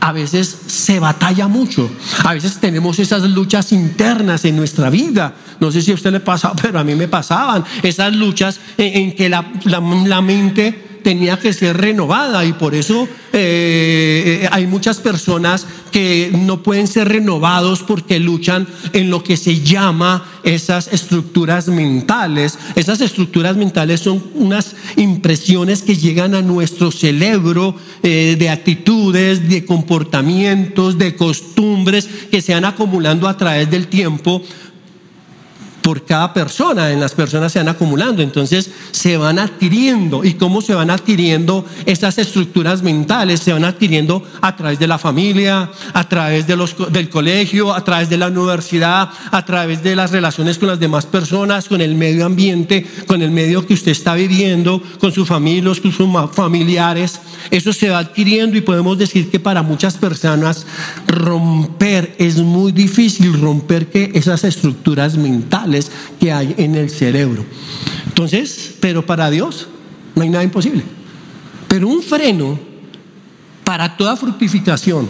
a 0.00 0.12
veces 0.12 0.56
se 0.66 1.00
batalla 1.00 1.48
mucho. 1.48 1.90
A 2.24 2.34
veces 2.34 2.58
tenemos 2.58 2.98
esas 2.98 3.22
luchas 3.24 3.72
internas 3.72 4.44
en 4.44 4.56
nuestra 4.56 4.90
vida. 4.90 5.34
No 5.60 5.70
sé 5.70 5.82
si 5.82 5.90
a 5.90 5.94
usted 5.94 6.12
le 6.12 6.20
pasa, 6.20 6.52
pero 6.62 6.78
a 6.78 6.84
mí 6.84 6.94
me 6.94 7.08
pasaban 7.08 7.64
esas 7.82 8.14
luchas 8.14 8.60
en, 8.76 9.12
que 9.12 9.28
la, 9.28 9.42
mente 10.20 10.86
tenía 11.02 11.38
que 11.38 11.52
ser 11.52 11.76
renovada 11.76 12.44
y 12.44 12.52
por 12.52 12.74
eso 12.74 13.08
eh, 13.32 14.48
hay 14.50 14.66
muchas 14.66 14.98
personas 14.98 15.66
que 15.90 16.30
no 16.34 16.62
pueden 16.62 16.86
ser 16.86 17.08
renovados 17.08 17.82
porque 17.82 18.18
luchan 18.18 18.66
en 18.92 19.10
lo 19.10 19.22
que 19.22 19.36
se 19.36 19.60
llama 19.60 20.24
esas 20.42 20.88
estructuras 20.92 21.68
mentales. 21.68 22.58
Esas 22.74 23.00
estructuras 23.00 23.56
mentales 23.56 24.00
son 24.00 24.22
unas 24.34 24.76
impresiones 24.96 25.82
que 25.82 25.96
llegan 25.96 26.34
a 26.34 26.42
nuestro 26.42 26.90
cerebro 26.90 27.74
eh, 28.02 28.36
de 28.38 28.50
actitudes, 28.50 29.48
de 29.48 29.64
comportamientos, 29.64 30.98
de 30.98 31.14
costumbres 31.14 32.08
que 32.30 32.42
se 32.42 32.54
van 32.54 32.64
acumulando 32.64 33.28
a 33.28 33.36
través 33.36 33.70
del 33.70 33.88
tiempo 33.88 34.42
por 35.88 36.04
cada 36.04 36.34
persona, 36.34 36.92
en 36.92 37.00
las 37.00 37.14
personas 37.14 37.50
se 37.50 37.60
van 37.60 37.68
acumulando, 37.70 38.22
entonces 38.22 38.70
se 38.90 39.16
van 39.16 39.38
adquiriendo. 39.38 40.22
¿Y 40.22 40.34
cómo 40.34 40.60
se 40.60 40.74
van 40.74 40.90
adquiriendo 40.90 41.64
estas 41.86 42.18
estructuras 42.18 42.82
mentales? 42.82 43.40
Se 43.40 43.54
van 43.54 43.64
adquiriendo 43.64 44.22
a 44.42 44.54
través 44.54 44.78
de 44.78 44.86
la 44.86 44.98
familia, 44.98 45.70
a 45.94 46.06
través 46.06 46.46
de 46.46 46.56
los, 46.56 46.76
del 46.92 47.08
colegio, 47.08 47.72
a 47.72 47.82
través 47.84 48.10
de 48.10 48.18
la 48.18 48.26
universidad, 48.26 49.08
a 49.30 49.44
través 49.46 49.82
de 49.82 49.96
las 49.96 50.10
relaciones 50.10 50.58
con 50.58 50.68
las 50.68 50.78
demás 50.78 51.06
personas, 51.06 51.68
con 51.68 51.80
el 51.80 51.94
medio 51.94 52.26
ambiente, 52.26 52.86
con 53.06 53.22
el 53.22 53.30
medio 53.30 53.66
que 53.66 53.72
usted 53.72 53.92
está 53.92 54.12
viviendo, 54.12 54.82
con 55.00 55.10
sus 55.10 55.26
familias, 55.26 55.80
con 55.80 55.90
sus 55.90 56.06
familiares. 56.34 57.18
Eso 57.50 57.72
se 57.72 57.88
va 57.88 58.00
adquiriendo 58.00 58.58
y 58.58 58.60
podemos 58.60 58.98
decir 58.98 59.30
que 59.30 59.40
para 59.40 59.62
muchas 59.62 59.96
personas 59.96 60.66
romper 61.06 62.14
es 62.18 62.36
muy 62.36 62.72
difícil, 62.72 63.40
romper 63.40 63.86
que 63.86 64.10
esas 64.12 64.44
estructuras 64.44 65.16
mentales 65.16 65.77
que 66.20 66.32
hay 66.32 66.54
en 66.58 66.74
el 66.74 66.90
cerebro. 66.90 67.44
Entonces, 68.06 68.74
pero 68.80 69.06
para 69.06 69.30
Dios 69.30 69.68
no 70.14 70.22
hay 70.22 70.28
nada 70.28 70.44
imposible. 70.44 70.82
Pero 71.68 71.88
un 71.88 72.02
freno 72.02 72.58
para 73.64 73.96
toda 73.96 74.16
fructificación, 74.16 75.08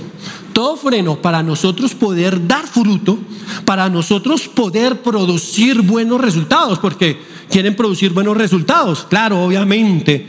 todo 0.53 0.77
freno 0.77 1.23
para 1.23 1.43
nosotros 1.43 1.95
poder 1.95 2.47
dar 2.49 2.67
fruto, 2.67 3.19
para 3.65 3.89
nosotros 3.89 4.49
poder 4.49 5.01
producir 5.03 5.83
buenos 5.83 6.21
resultados, 6.21 6.81
porque 6.81 7.17
quieren 7.49 7.77
producir 7.77 8.13
buenos 8.13 8.37
resultados, 8.37 9.07
claro, 9.09 9.43
obviamente. 9.45 10.27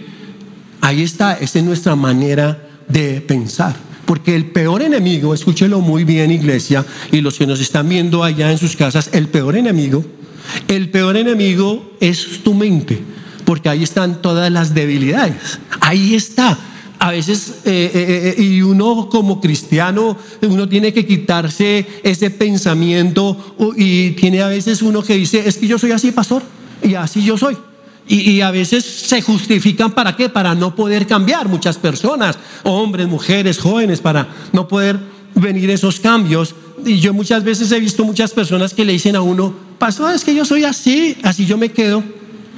Ahí 0.81 1.01
está, 1.01 1.34
esa 1.34 1.60
es 1.60 1.65
nuestra 1.65 1.96
manera 1.96 2.69
de 2.88 3.22
pensar. 3.22 3.75
Porque 4.05 4.36
el 4.36 4.46
peor 4.46 4.84
enemigo, 4.84 5.34
escúchelo 5.34 5.81
muy 5.81 6.03
bien 6.03 6.31
iglesia, 6.31 6.86
y 7.12 7.22
los 7.22 7.38
que 7.38 7.48
nos 7.48 7.60
están 7.60 7.89
viendo 7.89 8.24
allá 8.24 8.51
en 8.51 8.58
sus 8.58 8.75
casas, 8.75 9.10
el 9.13 9.27
peor 9.27 9.55
enemigo 9.55 10.05
el 10.68 10.89
peor 10.89 11.18
enemigo 11.18 11.91
es 12.00 12.44
tu 12.44 12.53
mente, 12.53 13.01
porque 13.46 13.70
ahí 13.70 13.84
están 13.84 14.22
todas 14.22 14.51
las 14.51 14.74
debilidades. 14.74 15.60
Ahí 15.82 16.15
está. 16.15 16.58
A 17.01 17.12
veces, 17.12 17.62
eh, 17.63 17.91
eh, 17.94 18.36
eh, 18.38 18.44
y 18.44 18.62
uno 18.62 19.08
como 19.10 19.39
cristiano, 19.39 20.18
uno 20.41 20.68
tiene 20.68 20.91
que 20.91 21.06
quitarse 21.06 21.88
ese 22.03 22.29
pensamiento 22.29 23.56
y 23.77 24.12
tiene 24.12 24.41
a 24.41 24.50
veces 24.50 24.82
uno 24.82 25.01
que 25.01 25.15
dice, 25.15 25.48
es 25.48 25.58
que 25.58 25.68
yo 25.68 25.79
soy 25.79 25.94
así, 25.94 26.12
pastor, 26.12 26.44
y 26.84 26.96
así 26.96 27.24
yo 27.24 27.38
soy. 27.38 27.58
Y, 28.06 28.32
y, 28.32 28.41
a 28.41 28.51
veces 28.51 28.84
se 28.84 29.22
justifican 29.22 29.91
para 29.91 30.15
qué? 30.15 30.29
Para 30.29 30.56
no 30.56 30.75
poder 30.75 31.06
cambiar 31.06 31.48
muchas 31.48 31.77
personas, 31.77 32.38
hombres, 32.63 33.08
mujeres, 33.08 33.60
jóvenes, 33.60 34.01
para 34.01 34.27
no 34.51 34.68
poder 34.68 35.00
venir 35.36 35.70
esos 35.70 36.00
cambios. 36.00 36.56
Y 36.86 37.00
yo 37.00 37.13
muchas 37.13 37.44
veces 37.44 37.72
he 37.72 37.79
visto 37.79 38.03
muchas 38.03 38.32
personas 38.32 38.74
que 38.74 38.84
le 38.84 38.94
dicen 38.94 39.15
a 39.15 39.22
uno, 39.22 39.53
pastor, 39.79 40.13
es 40.13 40.24
que 40.24 40.36
yo 40.36 40.45
soy 40.45 40.65
así, 40.65 41.17
así 41.24 41.45
yo 41.45 41.57
me 41.57 41.69
quedo 41.69 42.03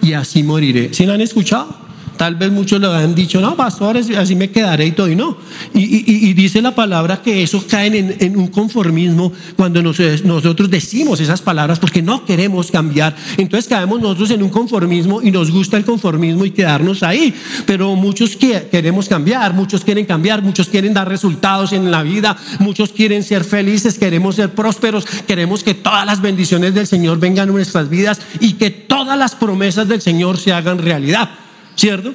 y 0.01 0.13
así 0.13 0.43
moriré. 0.43 0.93
¿Sí 0.93 1.05
lo 1.05 1.13
han 1.13 1.21
escuchado? 1.21 1.75
Tal 2.21 2.35
vez 2.35 2.51
muchos 2.51 2.79
lo 2.79 2.93
han 2.93 3.15
dicho, 3.15 3.41
no, 3.41 3.55
pastores, 3.55 4.07
así 4.11 4.35
me 4.35 4.51
quedaré 4.51 4.85
y 4.85 4.91
todo, 4.91 5.09
y 5.09 5.15
no. 5.15 5.37
Y, 5.73 6.33
dice 6.33 6.61
la 6.61 6.75
palabra 6.75 7.19
que 7.23 7.41
eso 7.41 7.65
cae 7.67 7.87
en, 8.19 8.37
un 8.37 8.49
conformismo 8.49 9.33
cuando 9.55 9.81
nosotros 9.81 10.69
decimos 10.69 11.19
esas 11.19 11.41
palabras 11.41 11.79
porque 11.79 12.03
no 12.03 12.23
queremos 12.23 12.69
cambiar. 12.69 13.15
Entonces 13.37 13.67
caemos 13.67 13.99
nosotros 13.99 14.29
en 14.29 14.43
un 14.43 14.49
conformismo 14.49 15.23
y 15.23 15.31
nos 15.31 15.49
gusta 15.49 15.77
el 15.77 15.83
conformismo 15.83 16.45
y 16.45 16.51
quedarnos 16.51 17.01
ahí. 17.01 17.33
Pero 17.65 17.95
muchos 17.95 18.35
queremos 18.35 19.09
cambiar, 19.09 19.55
muchos 19.55 19.83
quieren 19.83 20.05
cambiar, 20.05 20.43
muchos 20.43 20.69
quieren 20.69 20.93
dar 20.93 21.09
resultados 21.09 21.73
en 21.73 21.89
la 21.89 22.03
vida, 22.03 22.37
muchos 22.59 22.91
quieren 22.91 23.23
ser 23.23 23.43
felices, 23.43 23.97
queremos 23.97 24.35
ser 24.35 24.51
prósperos, 24.51 25.07
queremos 25.25 25.63
que 25.63 25.73
todas 25.73 26.05
las 26.05 26.21
bendiciones 26.21 26.75
del 26.75 26.85
Señor 26.85 27.19
vengan 27.19 27.49
a 27.49 27.51
nuestras 27.51 27.89
vidas 27.89 28.21
y 28.39 28.53
que 28.53 28.69
todas 28.69 29.17
las 29.17 29.33
promesas 29.33 29.87
del 29.87 30.01
Señor 30.01 30.37
se 30.37 30.53
hagan 30.53 30.77
realidad. 30.77 31.31
¿Cierto? 31.75 32.13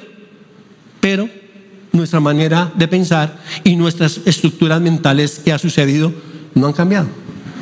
Pero 0.99 1.29
nuestra 1.91 2.19
manera 2.19 2.71
de 2.75 2.87
pensar 2.87 3.37
y 3.63 3.75
nuestras 3.75 4.21
estructuras 4.25 4.79
mentales 4.79 5.39
que 5.39 5.51
ha 5.51 5.57
sucedido 5.57 6.13
no 6.53 6.67
han 6.67 6.73
cambiado. 6.73 7.07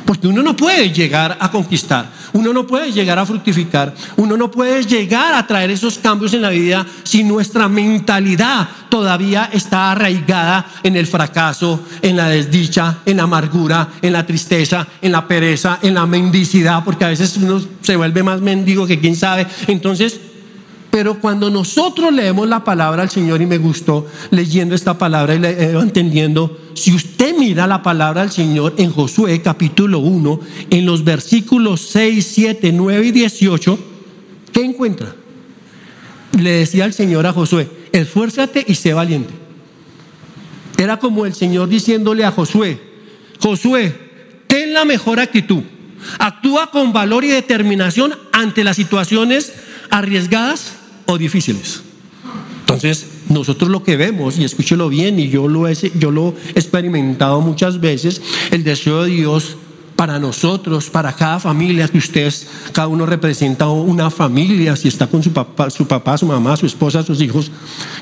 Porque 0.04 0.28
uno 0.28 0.40
no 0.40 0.54
puede 0.54 0.92
llegar 0.92 1.36
a 1.40 1.50
conquistar, 1.50 2.08
uno 2.32 2.52
no 2.52 2.64
puede 2.64 2.92
llegar 2.92 3.18
a 3.18 3.26
fructificar, 3.26 3.92
uno 4.16 4.36
no 4.36 4.52
puede 4.52 4.84
llegar 4.84 5.34
a 5.34 5.44
traer 5.44 5.70
esos 5.72 5.98
cambios 5.98 6.32
en 6.32 6.42
la 6.42 6.50
vida 6.50 6.86
si 7.02 7.24
nuestra 7.24 7.68
mentalidad 7.68 8.68
todavía 8.88 9.50
está 9.52 9.90
arraigada 9.90 10.64
en 10.84 10.94
el 10.94 11.08
fracaso, 11.08 11.82
en 12.02 12.16
la 12.16 12.28
desdicha, 12.28 12.98
en 13.04 13.16
la 13.16 13.24
amargura, 13.24 13.88
en 14.00 14.12
la 14.12 14.24
tristeza, 14.24 14.86
en 15.02 15.10
la 15.10 15.26
pereza, 15.26 15.80
en 15.82 15.94
la 15.94 16.06
mendicidad, 16.06 16.84
porque 16.84 17.04
a 17.04 17.08
veces 17.08 17.36
uno 17.38 17.60
se 17.80 17.96
vuelve 17.96 18.22
más 18.22 18.40
mendigo 18.40 18.86
que 18.86 19.00
quién 19.00 19.16
sabe. 19.16 19.44
Entonces, 19.66 20.20
pero 20.90 21.20
cuando 21.20 21.50
nosotros 21.50 22.12
leemos 22.12 22.48
la 22.48 22.64
palabra 22.64 23.02
al 23.02 23.10
Señor, 23.10 23.42
y 23.42 23.46
me 23.46 23.58
gustó 23.58 24.06
leyendo 24.30 24.74
esta 24.74 24.96
palabra 24.96 25.34
y 25.34 25.38
le, 25.38 25.50
eh, 25.50 25.78
entendiendo, 25.78 26.58
si 26.74 26.94
usted 26.94 27.36
mira 27.36 27.66
la 27.66 27.82
palabra 27.82 28.22
al 28.22 28.30
Señor 28.30 28.74
en 28.78 28.90
Josué 28.90 29.42
capítulo 29.42 29.98
1, 29.98 30.40
en 30.70 30.86
los 30.86 31.04
versículos 31.04 31.82
6, 31.82 32.26
7, 32.26 32.72
9 32.72 33.06
y 33.06 33.12
18, 33.12 33.78
¿qué 34.52 34.64
encuentra? 34.64 35.14
Le 36.40 36.50
decía 36.50 36.84
el 36.84 36.92
Señor 36.92 37.26
a 37.26 37.32
Josué, 37.32 37.68
esfuérzate 37.92 38.64
y 38.66 38.74
sé 38.74 38.94
valiente. 38.94 39.34
Era 40.78 40.98
como 40.98 41.26
el 41.26 41.34
Señor 41.34 41.68
diciéndole 41.68 42.24
a 42.24 42.30
Josué, 42.30 42.80
Josué, 43.40 43.94
ten 44.46 44.72
la 44.72 44.84
mejor 44.84 45.20
actitud, 45.20 45.62
actúa 46.18 46.70
con 46.70 46.92
valor 46.92 47.24
y 47.24 47.28
determinación 47.28 48.14
ante 48.32 48.64
las 48.64 48.76
situaciones 48.76 49.52
arriesgadas 49.90 50.75
o 51.06 51.18
difíciles. 51.18 51.82
Entonces, 52.60 53.06
nosotros 53.28 53.70
lo 53.70 53.82
que 53.82 53.96
vemos, 53.96 54.38
y 54.38 54.44
escúchelo 54.44 54.88
bien, 54.88 55.18
y 55.18 55.28
yo 55.28 55.48
lo, 55.48 55.68
he, 55.68 55.74
yo 55.98 56.10
lo 56.10 56.34
experimentado 56.54 57.40
muchas 57.40 57.80
veces, 57.80 58.20
el 58.50 58.64
deseo 58.64 59.04
de 59.04 59.10
Dios 59.10 59.56
para 59.94 60.18
nosotros, 60.18 60.90
para 60.90 61.12
cada 61.12 61.40
familia 61.40 61.88
que 61.88 61.98
ustedes, 61.98 62.48
cada 62.72 62.88
uno 62.88 63.06
representa 63.06 63.68
una 63.68 64.10
familia, 64.10 64.76
si 64.76 64.88
está 64.88 65.06
con 65.06 65.22
su 65.22 65.32
papá, 65.32 65.70
su 65.70 65.86
papá, 65.86 66.18
su 66.18 66.26
mamá, 66.26 66.56
su 66.56 66.66
esposa, 66.66 67.02
sus 67.02 67.20
hijos, 67.22 67.50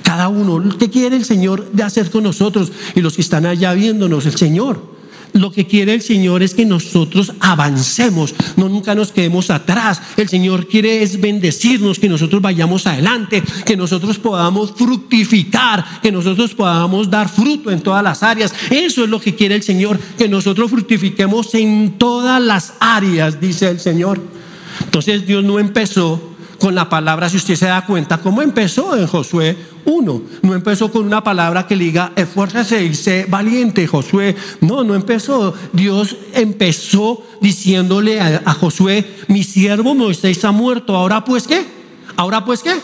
cada 0.03 0.29
uno, 0.29 0.77
¿qué 0.79 0.91
quiere 0.91 1.17
el 1.17 1.25
Señor 1.25 1.71
de 1.73 1.83
hacer 1.83 2.11
con 2.11 2.25
nosotros? 2.25 2.73
Y 2.95 3.01
los 3.01 3.15
que 3.15 3.23
están 3.23 3.47
allá 3.47 3.75
viéndonos, 3.75 4.27
el 4.27 4.37
Señor 4.37 4.94
lo 5.35 5.51
que 5.51 5.67
quiere 5.67 5.95
el 5.95 6.01
Señor 6.01 6.43
es 6.45 6.55
que 6.55 6.65
nosotros 6.65 7.33
avancemos, 7.41 8.35
no 8.57 8.69
nunca 8.69 8.95
nos 8.95 9.11
quedemos 9.11 9.51
atrás. 9.51 10.01
El 10.17 10.29
Señor 10.29 10.69
quiere 10.69 11.03
es 11.03 11.21
bendecirnos, 11.21 11.99
que 11.99 12.09
nosotros 12.09 12.41
vayamos 12.41 12.87
adelante, 12.87 13.43
que 13.67 13.77
nosotros 13.77 14.19
podamos 14.19 14.73
fructificar, 14.77 15.85
que 16.01 16.13
nosotros 16.13 16.55
podamos 16.55 17.11
dar 17.11 17.29
fruto 17.29 17.73
en 17.73 17.81
todas 17.81 18.05
las 18.05 18.23
áreas. 18.23 18.55
Eso 18.71 19.03
es 19.03 19.11
lo 19.11 19.21
que 19.21 19.35
quiere 19.35 19.57
el 19.57 19.65
Señor, 19.65 19.99
que 20.17 20.29
nosotros 20.29 20.71
fructifiquemos 20.71 21.53
en 21.55 21.99
todas 21.99 22.41
las 22.41 22.75
áreas, 22.79 23.41
dice 23.41 23.69
el 23.69 23.81
Señor. 23.81 24.23
Entonces 24.85 25.27
Dios 25.27 25.43
no 25.43 25.59
empezó 25.59 26.31
con 26.61 26.77
la 26.77 26.89
palabra, 26.89 27.29
si 27.29 27.39
usted 27.39 27.57
se 27.57 27.67
da 27.67 27.85
cuenta, 27.85 28.19
cómo 28.19 28.41
empezó 28.41 28.97
en 28.97 29.09
Josué 29.09 29.74
1. 29.85 30.23
No 30.43 30.55
empezó 30.55 30.91
con 30.91 31.07
una 31.07 31.23
palabra 31.23 31.67
que 31.67 31.77
le 31.77 31.85
diga, 31.85 32.13
esfuércese 32.17 32.85
y 32.85 32.95
sé 32.95 33.27
valiente, 33.29 33.87
Josué. 33.87 34.37
No, 34.61 34.85
no 34.85 34.95
empezó. 34.95 35.55
Dios 35.73 36.17
empezó 36.33 37.23
diciéndole 37.41 38.21
a, 38.21 38.55
Josué, 38.55 39.05
mi 39.29 39.43
siervo 39.43 39.95
Moisés 39.95 40.45
ha 40.45 40.53
muerto. 40.53 40.97
Ahora 40.97 41.25
pues 41.25 41.47
qué? 41.47 41.65
Ahora 42.17 42.45
pues 42.45 42.63
qué? 42.63 42.75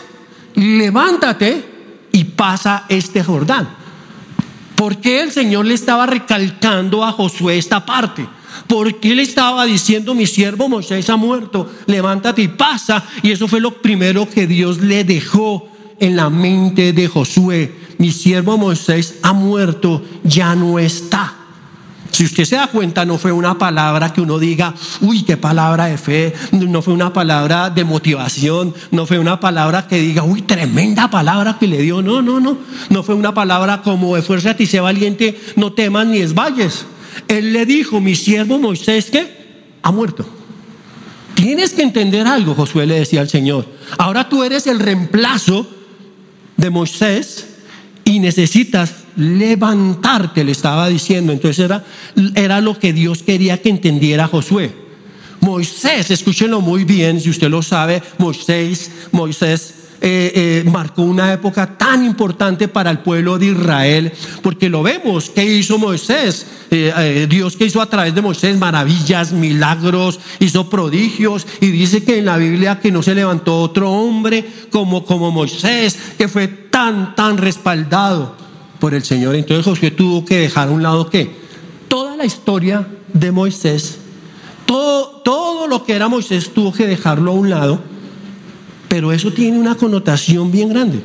Levántate 0.55 1.65
y 2.11 2.23
pasa 2.25 2.85
este 2.89 3.23
Jordán. 3.23 3.69
¿Por 4.75 4.97
qué 4.97 5.21
el 5.21 5.31
Señor 5.31 5.65
le 5.65 5.73
estaba 5.73 6.05
recalcando 6.05 7.03
a 7.03 7.11
Josué 7.11 7.57
esta 7.57 7.85
parte? 7.85 8.27
Porque 8.67 9.11
él 9.11 9.19
estaba 9.19 9.65
diciendo, 9.65 10.13
mi 10.13 10.25
siervo 10.25 10.67
Moisés 10.67 11.09
ha 11.09 11.15
muerto, 11.15 11.71
levántate 11.85 12.41
y 12.41 12.47
pasa. 12.47 13.03
Y 13.21 13.31
eso 13.31 13.47
fue 13.47 13.59
lo 13.59 13.81
primero 13.81 14.29
que 14.29 14.47
Dios 14.47 14.79
le 14.79 15.03
dejó 15.03 15.70
en 16.01 16.17
la 16.17 16.29
mente 16.29 16.91
de 16.91 17.07
Josué. 17.07 17.73
Mi 17.97 18.11
siervo 18.11 18.57
Moisés 18.57 19.19
ha 19.21 19.31
muerto, 19.31 20.03
ya 20.23 20.55
no 20.55 20.79
está. 20.79 21.35
Si 22.11 22.25
usted 22.25 22.43
se 22.43 22.55
da 22.55 22.67
cuenta, 22.67 23.05
no 23.05 23.17
fue 23.17 23.31
una 23.31 23.57
palabra 23.57 24.11
que 24.11 24.19
uno 24.19 24.37
diga, 24.37 24.73
uy, 24.99 25.23
qué 25.23 25.37
palabra 25.37 25.85
de 25.85 25.97
fe, 25.97 26.33
no 26.51 26.81
fue 26.81 26.93
una 26.93 27.13
palabra 27.13 27.69
de 27.69 27.85
motivación, 27.85 28.73
no 28.89 29.05
fue 29.05 29.19
una 29.19 29.39
palabra 29.39 29.87
que 29.87 30.01
diga, 30.01 30.23
uy, 30.23 30.41
tremenda 30.41 31.09
palabra 31.09 31.57
que 31.57 31.67
le 31.67 31.81
dio, 31.81 32.01
no, 32.01 32.21
no, 32.21 32.39
no, 32.39 32.57
no 32.89 33.03
fue 33.03 33.15
una 33.15 33.33
palabra 33.33 33.81
como 33.81 34.17
esfuérzate 34.17 34.63
y 34.63 34.65
sé 34.67 34.81
valiente, 34.81 35.39
no 35.55 35.71
temas 35.71 36.07
ni 36.07 36.17
esvalles. 36.17 36.85
Él 37.27 37.53
le 37.53 37.65
dijo, 37.65 38.01
mi 38.01 38.15
siervo 38.15 38.59
Moisés, 38.59 39.11
que 39.11 39.77
ha 39.83 39.91
muerto. 39.91 40.25
Tienes 41.35 41.73
que 41.73 41.83
entender 41.83 42.27
algo, 42.27 42.55
Josué 42.55 42.87
le 42.87 42.95
decía 42.95 43.21
al 43.21 43.29
Señor. 43.29 43.65
Ahora 43.97 44.27
tú 44.27 44.43
eres 44.43 44.67
el 44.67 44.79
reemplazo 44.79 45.67
de 46.61 46.69
Moisés 46.69 47.47
y 48.05 48.19
necesitas 48.19 48.93
levantarte, 49.17 50.43
le 50.43 50.51
estaba 50.51 50.87
diciendo. 50.87 51.33
Entonces 51.33 51.65
era, 51.65 51.83
era 52.35 52.61
lo 52.61 52.79
que 52.79 52.93
Dios 52.93 53.23
quería 53.23 53.61
que 53.61 53.69
entendiera 53.69 54.27
Josué. 54.27 54.73
Moisés, 55.41 56.11
escúchenlo 56.11 56.61
muy 56.61 56.83
bien, 56.83 57.19
si 57.19 57.31
usted 57.31 57.49
lo 57.49 57.63
sabe, 57.63 58.01
Moisés, 58.19 58.91
Moisés 59.11 59.80
eh, 60.03 60.63
eh, 60.65 60.69
marcó 60.71 61.03
una 61.03 61.31
época 61.31 61.77
tan 61.77 62.03
importante 62.03 62.67
para 62.67 62.89
el 62.89 62.99
pueblo 62.99 63.37
de 63.37 63.47
Israel, 63.47 64.11
porque 64.41 64.67
lo 64.67 64.81
vemos, 64.81 65.29
¿qué 65.29 65.45
hizo 65.45 65.77
Moisés? 65.77 66.47
Eh, 66.71 67.27
Dios 67.29 67.55
que 67.55 67.65
hizo 67.65 67.79
a 67.79 67.85
través 67.85 68.15
de 68.15 68.23
Moisés 68.23 68.57
maravillas, 68.57 69.31
milagros, 69.31 70.19
hizo 70.39 70.67
prodigios, 70.71 71.45
y 71.59 71.67
dice 71.67 72.03
que 72.03 72.17
en 72.17 72.25
la 72.25 72.37
Biblia 72.37 72.79
que 72.79 72.91
no 72.91 73.03
se 73.03 73.13
levantó 73.13 73.61
otro 73.61 73.91
hombre 73.91 74.43
como, 74.71 75.05
como 75.05 75.29
Moisés, 75.29 75.95
que 76.17 76.27
fue 76.27 76.47
tan, 76.47 77.13
tan 77.13 77.37
respaldado 77.37 78.35
por 78.79 78.95
el 78.95 79.03
Señor. 79.03 79.35
Entonces 79.35 79.63
Josué 79.63 79.91
tuvo 79.91 80.25
que 80.25 80.37
dejar 80.37 80.69
a 80.69 80.71
un 80.71 80.81
lado 80.81 81.11
que 81.11 81.29
toda 81.87 82.17
la 82.17 82.25
historia 82.25 82.87
de 83.13 83.31
Moisés, 83.31 83.99
todo, 84.65 85.21
todo 85.23 85.67
lo 85.67 85.83
que 85.83 85.93
era 85.93 86.07
Moisés 86.07 86.51
tuvo 86.51 86.73
que 86.73 86.87
dejarlo 86.87 87.29
a 87.29 87.35
un 87.35 87.51
lado 87.51 87.91
pero 88.91 89.13
eso 89.13 89.31
tiene 89.31 89.57
una 89.57 89.75
connotación 89.75 90.51
bien 90.51 90.67
grande. 90.67 91.01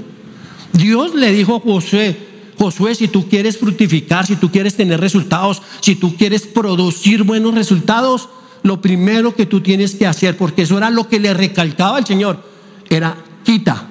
Dios 0.73 1.15
le 1.15 1.31
dijo 1.33 1.55
a 1.55 1.61
Josué, 1.61 2.19
Josué, 2.59 2.97
si 2.97 3.07
tú 3.07 3.29
quieres 3.29 3.59
fructificar, 3.59 4.27
si 4.27 4.35
tú 4.35 4.51
quieres 4.51 4.75
tener 4.75 4.99
resultados, 5.01 5.63
si 5.83 5.95
tú 5.95 6.17
quieres 6.17 6.49
producir 6.49 7.23
buenos 7.23 7.55
resultados, 7.55 8.29
lo 8.65 8.81
primero 8.81 9.37
que 9.37 9.47
tú 9.47 9.61
tienes 9.61 9.95
que 9.95 10.05
hacer, 10.05 10.37
porque 10.37 10.63
eso 10.63 10.77
era 10.77 10.91
lo 10.91 11.09
que 11.09 11.21
le 11.21 11.33
recalcaba 11.33 11.99
al 11.99 12.05
Señor, 12.05 12.43
era 12.91 13.19
quita, 13.45 13.87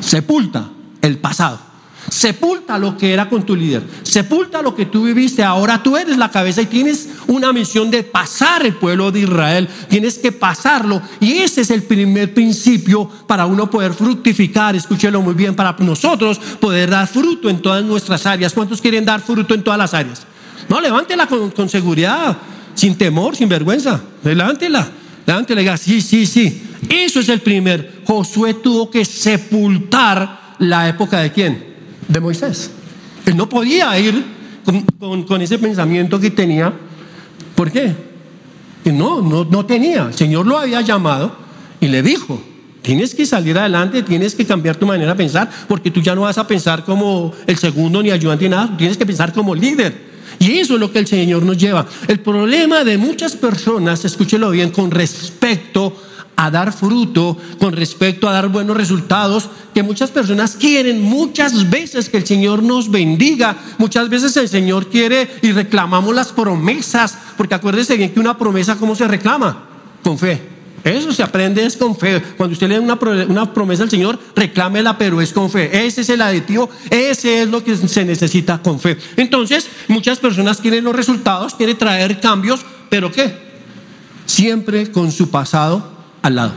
sepulta 0.00 0.68
el 1.00 1.18
pasado. 1.18 1.60
Sepulta 2.08 2.78
lo 2.78 2.96
que 2.96 3.12
era 3.12 3.28
con 3.28 3.44
tu 3.44 3.56
líder. 3.56 3.82
Sepulta 4.02 4.62
lo 4.62 4.74
que 4.74 4.86
tú 4.86 5.04
viviste. 5.04 5.42
Ahora 5.42 5.82
tú 5.82 5.96
eres 5.96 6.16
la 6.16 6.30
cabeza 6.30 6.62
y 6.62 6.66
tienes 6.66 7.08
una 7.26 7.52
misión 7.52 7.90
de 7.90 8.02
pasar 8.04 8.64
el 8.64 8.74
pueblo 8.74 9.10
de 9.10 9.20
Israel. 9.20 9.68
Tienes 9.88 10.18
que 10.18 10.32
pasarlo. 10.32 11.02
Y 11.20 11.38
ese 11.38 11.62
es 11.62 11.70
el 11.70 11.82
primer 11.82 12.32
principio 12.32 13.10
para 13.26 13.46
uno 13.46 13.68
poder 13.68 13.92
fructificar. 13.92 14.76
Escúchelo 14.76 15.20
muy 15.20 15.34
bien. 15.34 15.56
Para 15.56 15.76
nosotros 15.80 16.38
poder 16.60 16.90
dar 16.90 17.08
fruto 17.08 17.50
en 17.50 17.60
todas 17.60 17.84
nuestras 17.84 18.24
áreas. 18.26 18.52
¿Cuántos 18.52 18.80
quieren 18.80 19.04
dar 19.04 19.20
fruto 19.20 19.54
en 19.54 19.64
todas 19.64 19.78
las 19.78 19.92
áreas? 19.92 20.26
No, 20.68 20.80
levántela 20.80 21.26
con, 21.26 21.50
con 21.50 21.68
seguridad. 21.68 22.36
Sin 22.74 22.96
temor, 22.96 23.34
sin 23.34 23.48
vergüenza. 23.48 24.00
Levántela. 24.22 24.88
Levántela 25.26 25.60
diga, 25.60 25.76
sí, 25.76 26.00
sí, 26.00 26.24
sí. 26.24 26.62
Eso 26.88 27.20
es 27.20 27.28
el 27.28 27.40
primer. 27.40 28.02
Josué 28.06 28.54
tuvo 28.54 28.90
que 28.90 29.04
sepultar 29.04 30.54
la 30.58 30.88
época 30.88 31.18
de 31.18 31.32
quién? 31.32 31.75
De 32.08 32.20
Moisés. 32.20 32.70
Él 33.24 33.36
no 33.36 33.48
podía 33.48 33.98
ir 33.98 34.24
con, 35.26 35.42
ese 35.42 35.58
pensamiento 35.58 36.18
que 36.20 36.30
tenía. 36.30 36.72
¿Por 37.54 37.70
qué? 37.70 37.94
no, 38.84 39.20
no, 39.20 39.44
no 39.44 39.66
tenía. 39.66 40.06
El 40.06 40.14
Señor 40.14 40.46
lo 40.46 40.58
había 40.58 40.80
llamado 40.80 41.36
y 41.80 41.88
le 41.88 42.02
dijo, 42.02 42.40
tienes 42.82 43.14
que 43.14 43.26
salir 43.26 43.58
adelante, 43.58 44.02
tienes 44.02 44.34
que 44.34 44.44
cambiar 44.44 44.76
tu 44.76 44.86
manera 44.86 45.12
de 45.12 45.16
pensar, 45.16 45.50
porque 45.66 45.90
tú 45.90 46.00
ya 46.00 46.14
no 46.14 46.22
vas 46.22 46.38
a 46.38 46.46
pensar 46.46 46.84
como 46.84 47.32
el 47.46 47.56
segundo 47.56 48.02
ni 48.02 48.10
ayudante 48.10 48.44
ni 48.44 48.50
nada, 48.50 48.76
tienes 48.76 48.96
que 48.96 49.04
pensar 49.04 49.32
como 49.32 49.54
líder. 49.54 50.06
Y 50.38 50.58
eso 50.58 50.74
es 50.74 50.80
lo 50.80 50.92
que 50.92 50.98
el 50.98 51.06
Señor 51.06 51.42
nos 51.42 51.56
lleva. 51.56 51.86
El 52.06 52.20
problema 52.20 52.84
de 52.84 52.98
muchas 52.98 53.34
personas, 53.34 54.04
escúchelo 54.04 54.50
bien, 54.50 54.70
con 54.70 54.90
respecto 54.90 55.96
a 56.36 56.50
dar 56.50 56.72
fruto, 56.72 57.36
con 57.58 57.72
respecto 57.72 58.28
a 58.28 58.32
dar 58.32 58.48
buenos 58.48 58.76
resultados, 58.76 59.48
que 59.74 59.82
muchas 59.82 60.10
personas 60.10 60.56
quieren 60.56 61.02
muchas 61.02 61.68
veces 61.70 62.08
que 62.08 62.18
el 62.18 62.26
Señor 62.26 62.62
nos 62.62 62.90
bendiga, 62.90 63.56
muchas 63.78 64.08
veces 64.08 64.36
el 64.36 64.48
Señor 64.48 64.88
quiere 64.88 65.28
y 65.42 65.52
reclamamos 65.52 66.14
las 66.14 66.28
promesas, 66.28 67.16
porque 67.36 67.54
acuérdese 67.54 67.96
bien 67.96 68.12
que 68.12 68.20
una 68.20 68.36
promesa, 68.36 68.76
¿cómo 68.76 68.94
se 68.94 69.08
reclama? 69.08 69.64
Con 70.02 70.18
fe. 70.18 70.56
Eso 70.84 71.10
se 71.10 71.22
aprende 71.22 71.64
es 71.64 71.76
con 71.76 71.96
fe. 71.96 72.22
Cuando 72.36 72.52
usted 72.52 72.68
lee 72.68 72.78
una, 72.78 72.94
una 73.28 73.52
promesa 73.52 73.82
al 73.82 73.90
Señor, 73.90 74.20
reclámela, 74.36 74.96
pero 74.96 75.20
es 75.20 75.32
con 75.32 75.50
fe. 75.50 75.84
Ese 75.84 76.02
es 76.02 76.08
el 76.10 76.22
aditivo, 76.22 76.70
ese 76.90 77.42
es 77.42 77.48
lo 77.48 77.64
que 77.64 77.76
se 77.76 78.04
necesita 78.04 78.58
con 78.58 78.78
fe. 78.78 78.96
Entonces, 79.16 79.68
muchas 79.88 80.18
personas 80.18 80.60
quieren 80.60 80.84
los 80.84 80.94
resultados, 80.94 81.54
quieren 81.54 81.76
traer 81.76 82.20
cambios, 82.20 82.64
pero 82.88 83.10
¿qué? 83.10 83.34
Siempre 84.26 84.92
con 84.92 85.10
su 85.10 85.28
pasado 85.28 85.95
al 86.26 86.36
lado. 86.36 86.52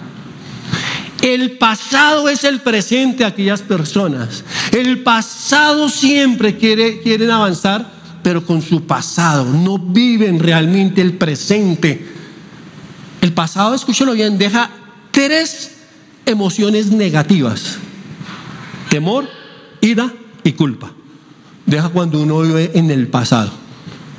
El 1.22 1.58
pasado 1.58 2.30
es 2.30 2.44
el 2.44 2.62
presente 2.62 3.20
de 3.20 3.26
aquellas 3.26 3.62
personas. 3.62 4.44
El 4.72 5.04
pasado 5.04 5.90
siempre 5.90 6.58
quiere, 6.58 7.02
quieren 7.02 7.30
avanzar, 7.32 7.92
pero 8.24 8.46
con 8.46 8.62
su 8.62 8.84
pasado. 8.86 9.46
No 9.46 9.78
viven 9.78 10.40
realmente 10.40 11.02
el 11.02 11.14
presente. 11.14 12.08
El 13.22 13.34
pasado, 13.34 13.76
escúchalo 13.76 14.14
bien, 14.14 14.38
deja 14.38 14.70
tres 15.12 15.72
emociones 16.26 16.88
negativas. 16.88 17.78
Temor, 18.90 19.28
ira 19.82 20.14
y 20.44 20.54
culpa. 20.54 20.92
Deja 21.66 21.90
cuando 21.90 22.22
uno 22.22 22.42
vive 22.42 22.72
en 22.76 22.92
el 22.92 23.08
pasado. 23.08 23.52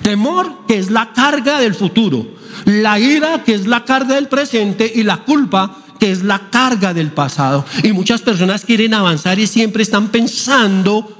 Temor, 0.02 0.66
que 0.66 0.78
es 0.78 0.90
la 0.90 1.12
carga 1.12 1.58
del 1.58 1.74
futuro 1.74 2.40
la 2.64 2.98
ira 2.98 3.42
que 3.44 3.54
es 3.54 3.66
la 3.66 3.84
carga 3.84 4.14
del 4.14 4.28
presente 4.28 4.90
y 4.94 5.02
la 5.02 5.18
culpa 5.18 5.76
que 5.98 6.10
es 6.10 6.22
la 6.22 6.50
carga 6.50 6.94
del 6.94 7.12
pasado. 7.12 7.64
Y 7.82 7.92
muchas 7.92 8.22
personas 8.22 8.64
quieren 8.64 8.94
avanzar 8.94 9.38
y 9.38 9.46
siempre 9.46 9.82
están 9.82 10.08
pensando, 10.08 11.16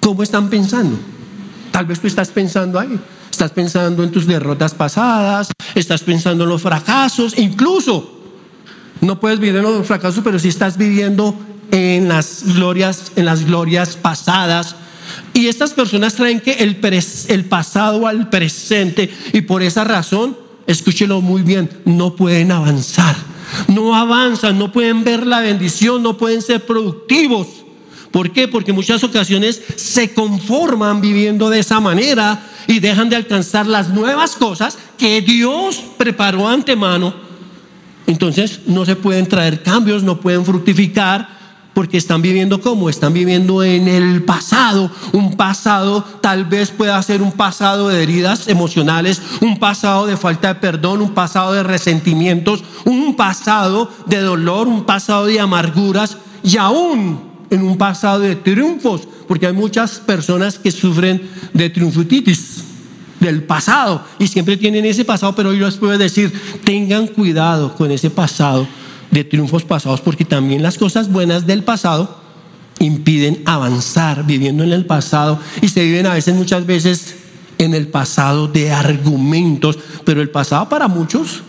¿cómo 0.00 0.22
están 0.22 0.48
pensando? 0.48 0.98
Tal 1.70 1.86
vez 1.86 2.00
tú 2.00 2.06
estás 2.06 2.30
pensando 2.30 2.78
ahí, 2.78 2.98
estás 3.30 3.50
pensando 3.50 4.02
en 4.02 4.10
tus 4.10 4.26
derrotas 4.26 4.74
pasadas, 4.74 5.52
estás 5.74 6.02
pensando 6.02 6.44
en 6.44 6.50
los 6.50 6.62
fracasos, 6.62 7.38
incluso 7.38 8.18
no 9.00 9.20
puedes 9.20 9.38
vivir 9.38 9.56
en 9.56 9.62
los 9.62 9.86
fracasos, 9.86 10.22
pero 10.24 10.38
si 10.38 10.48
estás 10.48 10.78
viviendo 10.78 11.34
en 11.70 12.08
las 12.08 12.44
glorias, 12.54 13.12
en 13.16 13.26
las 13.26 13.44
glorias 13.44 13.96
pasadas. 13.96 14.76
Y 15.34 15.46
estas 15.46 15.72
personas 15.72 16.14
traen 16.14 16.40
que 16.40 16.52
el, 16.52 16.78
el 17.28 17.44
pasado 17.46 18.06
al 18.06 18.28
presente 18.28 19.10
y 19.32 19.42
por 19.42 19.62
esa 19.62 19.84
razón 19.84 20.36
escúchelo 20.66 21.20
muy 21.20 21.42
bien, 21.42 21.68
no 21.84 22.16
pueden 22.16 22.52
avanzar. 22.52 23.16
No 23.68 23.94
avanzan, 23.94 24.58
no 24.58 24.72
pueden 24.72 25.04
ver 25.04 25.26
la 25.26 25.40
bendición, 25.40 26.02
no 26.02 26.16
pueden 26.16 26.40
ser 26.40 26.64
productivos. 26.64 27.48
¿Por 28.10 28.30
qué? 28.30 28.46
Porque 28.48 28.70
en 28.70 28.76
muchas 28.76 29.02
ocasiones 29.04 29.62
se 29.76 30.12
conforman 30.12 31.00
viviendo 31.00 31.50
de 31.50 31.60
esa 31.60 31.80
manera 31.80 32.46
y 32.66 32.78
dejan 32.78 33.08
de 33.08 33.16
alcanzar 33.16 33.66
las 33.66 33.88
nuevas 33.88 34.36
cosas 34.36 34.78
que 34.98 35.20
Dios 35.22 35.82
preparó 35.96 36.48
antemano. 36.48 37.14
Entonces 38.06 38.60
no 38.66 38.84
se 38.84 38.96
pueden 38.96 39.26
traer 39.26 39.62
cambios, 39.62 40.02
no 40.02 40.20
pueden 40.20 40.44
fructificar 40.44 41.41
porque 41.74 41.96
están 41.96 42.22
viviendo 42.22 42.60
como, 42.60 42.88
están 42.88 43.12
viviendo 43.12 43.62
en 43.62 43.88
el 43.88 44.22
pasado, 44.24 44.90
un 45.12 45.36
pasado 45.36 46.04
tal 46.20 46.44
vez 46.44 46.70
pueda 46.70 47.02
ser 47.02 47.22
un 47.22 47.32
pasado 47.32 47.88
de 47.88 48.02
heridas 48.02 48.48
emocionales, 48.48 49.22
un 49.40 49.58
pasado 49.58 50.06
de 50.06 50.16
falta 50.16 50.48
de 50.48 50.60
perdón, 50.60 51.00
un 51.00 51.14
pasado 51.14 51.52
de 51.52 51.62
resentimientos, 51.62 52.62
un 52.84 53.16
pasado 53.16 53.90
de 54.06 54.20
dolor, 54.20 54.68
un 54.68 54.84
pasado 54.84 55.26
de 55.26 55.40
amarguras 55.40 56.18
y 56.42 56.56
aún 56.56 57.20
en 57.50 57.62
un 57.62 57.76
pasado 57.76 58.20
de 58.20 58.36
triunfos, 58.36 59.02
porque 59.28 59.46
hay 59.46 59.52
muchas 59.52 60.00
personas 60.00 60.58
que 60.58 60.70
sufren 60.70 61.30
de 61.52 61.70
triunfutitis 61.70 62.64
del 63.20 63.44
pasado 63.44 64.04
y 64.18 64.26
siempre 64.26 64.56
tienen 64.56 64.84
ese 64.84 65.04
pasado, 65.04 65.34
pero 65.34 65.50
hoy 65.50 65.58
les 65.58 65.76
puedo 65.76 65.96
decir, 65.96 66.32
tengan 66.64 67.06
cuidado 67.06 67.74
con 67.74 67.90
ese 67.90 68.10
pasado 68.10 68.66
de 69.12 69.22
triunfos 69.22 69.62
pasados, 69.62 70.00
porque 70.00 70.24
también 70.24 70.62
las 70.62 70.78
cosas 70.78 71.12
buenas 71.12 71.46
del 71.46 71.62
pasado 71.62 72.18
impiden 72.80 73.42
avanzar 73.44 74.26
viviendo 74.26 74.64
en 74.64 74.72
el 74.72 74.86
pasado 74.86 75.38
y 75.60 75.68
se 75.68 75.84
viven 75.84 76.06
a 76.06 76.14
veces, 76.14 76.34
muchas 76.34 76.66
veces, 76.66 77.14
en 77.58 77.74
el 77.74 77.86
pasado 77.86 78.48
de 78.48 78.72
argumentos, 78.72 79.78
pero 80.04 80.20
el 80.20 80.30
pasado 80.30 80.68
para 80.68 80.88
muchos, 80.88 81.42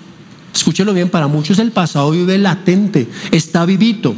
escúchelo 0.54 0.93
bien, 0.93 1.10
para 1.10 1.28
muchos 1.28 1.58
el 1.58 1.71
pasado 1.71 2.12
vive 2.12 2.38
latente, 2.38 3.08
está 3.32 3.65
vivito. 3.65 4.13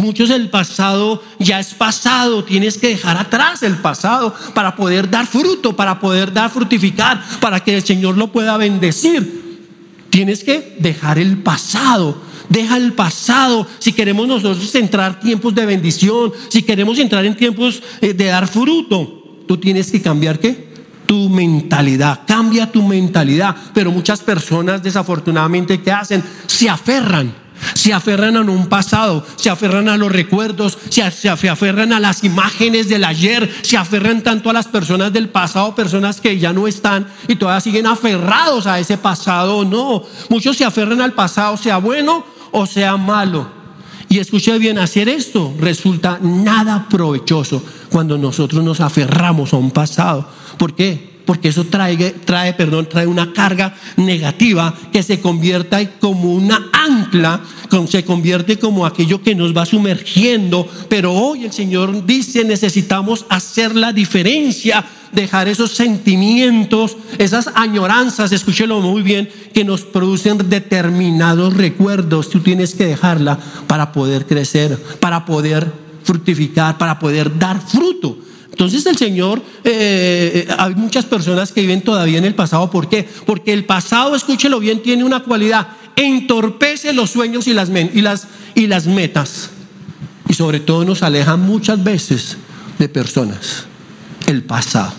Muchos 0.00 0.30
el 0.30 0.48
pasado 0.50 1.22
ya 1.38 1.60
es 1.60 1.74
pasado, 1.74 2.42
tienes 2.42 2.78
que 2.78 2.88
dejar 2.88 3.16
atrás 3.16 3.62
el 3.62 3.76
pasado 3.76 4.34
para 4.52 4.74
poder 4.74 5.08
dar 5.08 5.26
fruto, 5.26 5.76
para 5.76 6.00
poder 6.00 6.32
dar 6.32 6.50
frutificar, 6.50 7.22
para 7.40 7.60
que 7.60 7.76
el 7.76 7.84
Señor 7.84 8.16
lo 8.16 8.32
pueda 8.32 8.56
bendecir. 8.56 9.68
Tienes 10.10 10.42
que 10.42 10.76
dejar 10.80 11.18
el 11.18 11.38
pasado. 11.38 12.29
Deja 12.50 12.76
el 12.76 12.92
pasado. 12.92 13.66
Si 13.78 13.92
queremos 13.92 14.28
nosotros 14.28 14.74
entrar 14.74 15.20
tiempos 15.20 15.54
de 15.54 15.64
bendición, 15.64 16.32
si 16.48 16.62
queremos 16.62 16.98
entrar 16.98 17.24
en 17.24 17.36
tiempos 17.36 17.82
eh, 18.02 18.12
de 18.12 18.26
dar 18.26 18.46
fruto, 18.46 19.38
tú 19.46 19.56
tienes 19.56 19.90
que 19.90 20.02
cambiar 20.02 20.38
qué? 20.38 20.68
tu 21.06 21.28
mentalidad, 21.28 22.20
cambia 22.24 22.70
tu 22.70 22.82
mentalidad. 22.82 23.56
Pero 23.74 23.90
muchas 23.90 24.20
personas 24.20 24.80
desafortunadamente, 24.80 25.80
¿qué 25.80 25.90
hacen? 25.90 26.22
Se 26.46 26.68
aferran 26.68 27.34
se 27.74 27.92
aferran 27.92 28.36
a 28.36 28.40
un 28.40 28.68
pasado, 28.68 29.26
se 29.36 29.50
aferran 29.50 29.88
a 29.88 29.96
los 29.96 30.10
recuerdos, 30.10 30.78
se, 30.88 31.02
aferran 31.28 31.92
a 31.92 32.00
las 32.00 32.24
imágenes 32.24 32.88
del 32.88 33.04
ayer, 33.04 33.50
se 33.62 33.76
aferran 33.76 34.22
tanto 34.22 34.50
a 34.50 34.52
las 34.52 34.68
personas 34.68 35.12
del 35.12 35.28
pasado, 35.28 35.74
personas 35.74 36.20
que 36.20 36.38
ya 36.38 36.52
no 36.52 36.66
están 36.66 37.06
y 37.28 37.36
todavía 37.36 37.60
siguen 37.60 37.86
aferrados 37.86 38.66
a 38.66 38.78
ese 38.78 38.96
pasado. 38.98 39.64
No, 39.64 40.04
muchos 40.28 40.56
se 40.56 40.64
aferran 40.64 41.00
al 41.00 41.12
pasado, 41.12 41.56
sea 41.56 41.78
bueno 41.78 42.24
o 42.52 42.66
sea 42.66 42.96
malo. 42.96 43.60
Y 44.08 44.18
escuche 44.18 44.58
bien, 44.58 44.78
hacer 44.78 45.08
esto 45.08 45.54
resulta 45.58 46.18
nada 46.20 46.88
provechoso 46.88 47.62
cuando 47.90 48.18
nosotros 48.18 48.64
nos 48.64 48.80
aferramos 48.80 49.52
a 49.52 49.56
un 49.56 49.70
pasado. 49.70 50.26
¿Por 50.58 50.74
qué? 50.74 51.09
Porque 51.30 51.50
eso 51.50 51.62
trae, 51.62 51.96
trae, 52.24 52.54
perdón, 52.54 52.88
trae 52.88 53.06
una 53.06 53.32
carga 53.32 53.72
negativa 53.96 54.74
que 54.92 55.00
se 55.00 55.20
convierta 55.20 55.88
como 56.00 56.34
una 56.34 56.70
ancla, 56.72 57.40
se 57.86 58.04
convierte 58.04 58.58
como 58.58 58.84
aquello 58.84 59.22
que 59.22 59.36
nos 59.36 59.56
va 59.56 59.64
sumergiendo. 59.64 60.68
Pero 60.88 61.12
hoy 61.12 61.44
el 61.44 61.52
Señor 61.52 62.04
dice, 62.04 62.42
necesitamos 62.42 63.26
hacer 63.28 63.76
la 63.76 63.92
diferencia, 63.92 64.84
dejar 65.12 65.46
esos 65.46 65.70
sentimientos, 65.70 66.96
esas 67.18 67.48
añoranzas, 67.54 68.32
escúchelo 68.32 68.80
muy 68.80 69.02
bien, 69.02 69.30
que 69.54 69.62
nos 69.64 69.82
producen 69.82 70.50
determinados 70.50 71.54
recuerdos. 71.54 72.28
Tú 72.28 72.40
tienes 72.40 72.74
que 72.74 72.86
dejarla 72.86 73.38
para 73.68 73.92
poder 73.92 74.26
crecer, 74.26 74.76
para 74.98 75.24
poder 75.24 75.72
fructificar, 76.02 76.76
para 76.76 76.98
poder 76.98 77.38
dar 77.38 77.60
fruto. 77.60 78.18
Entonces 78.60 78.84
el 78.84 78.98
Señor, 78.98 79.42
eh, 79.64 80.44
eh, 80.46 80.54
hay 80.58 80.74
muchas 80.74 81.06
personas 81.06 81.50
que 81.50 81.62
viven 81.62 81.80
todavía 81.80 82.18
en 82.18 82.26
el 82.26 82.34
pasado. 82.34 82.70
¿Por 82.70 82.90
qué? 82.90 83.08
Porque 83.24 83.54
el 83.54 83.64
pasado, 83.64 84.14
escúchelo 84.14 84.60
bien, 84.60 84.82
tiene 84.82 85.02
una 85.02 85.20
cualidad, 85.20 85.68
entorpece 85.96 86.92
los 86.92 87.08
sueños 87.08 87.46
y 87.46 87.54
las, 87.54 87.70
y 87.70 88.02
las, 88.02 88.26
y 88.54 88.66
las 88.66 88.86
metas. 88.86 89.48
Y 90.28 90.34
sobre 90.34 90.60
todo 90.60 90.84
nos 90.84 91.02
aleja 91.02 91.38
muchas 91.38 91.82
veces 91.82 92.36
de 92.78 92.86
personas. 92.90 93.64
El 94.26 94.42
pasado. 94.42 94.92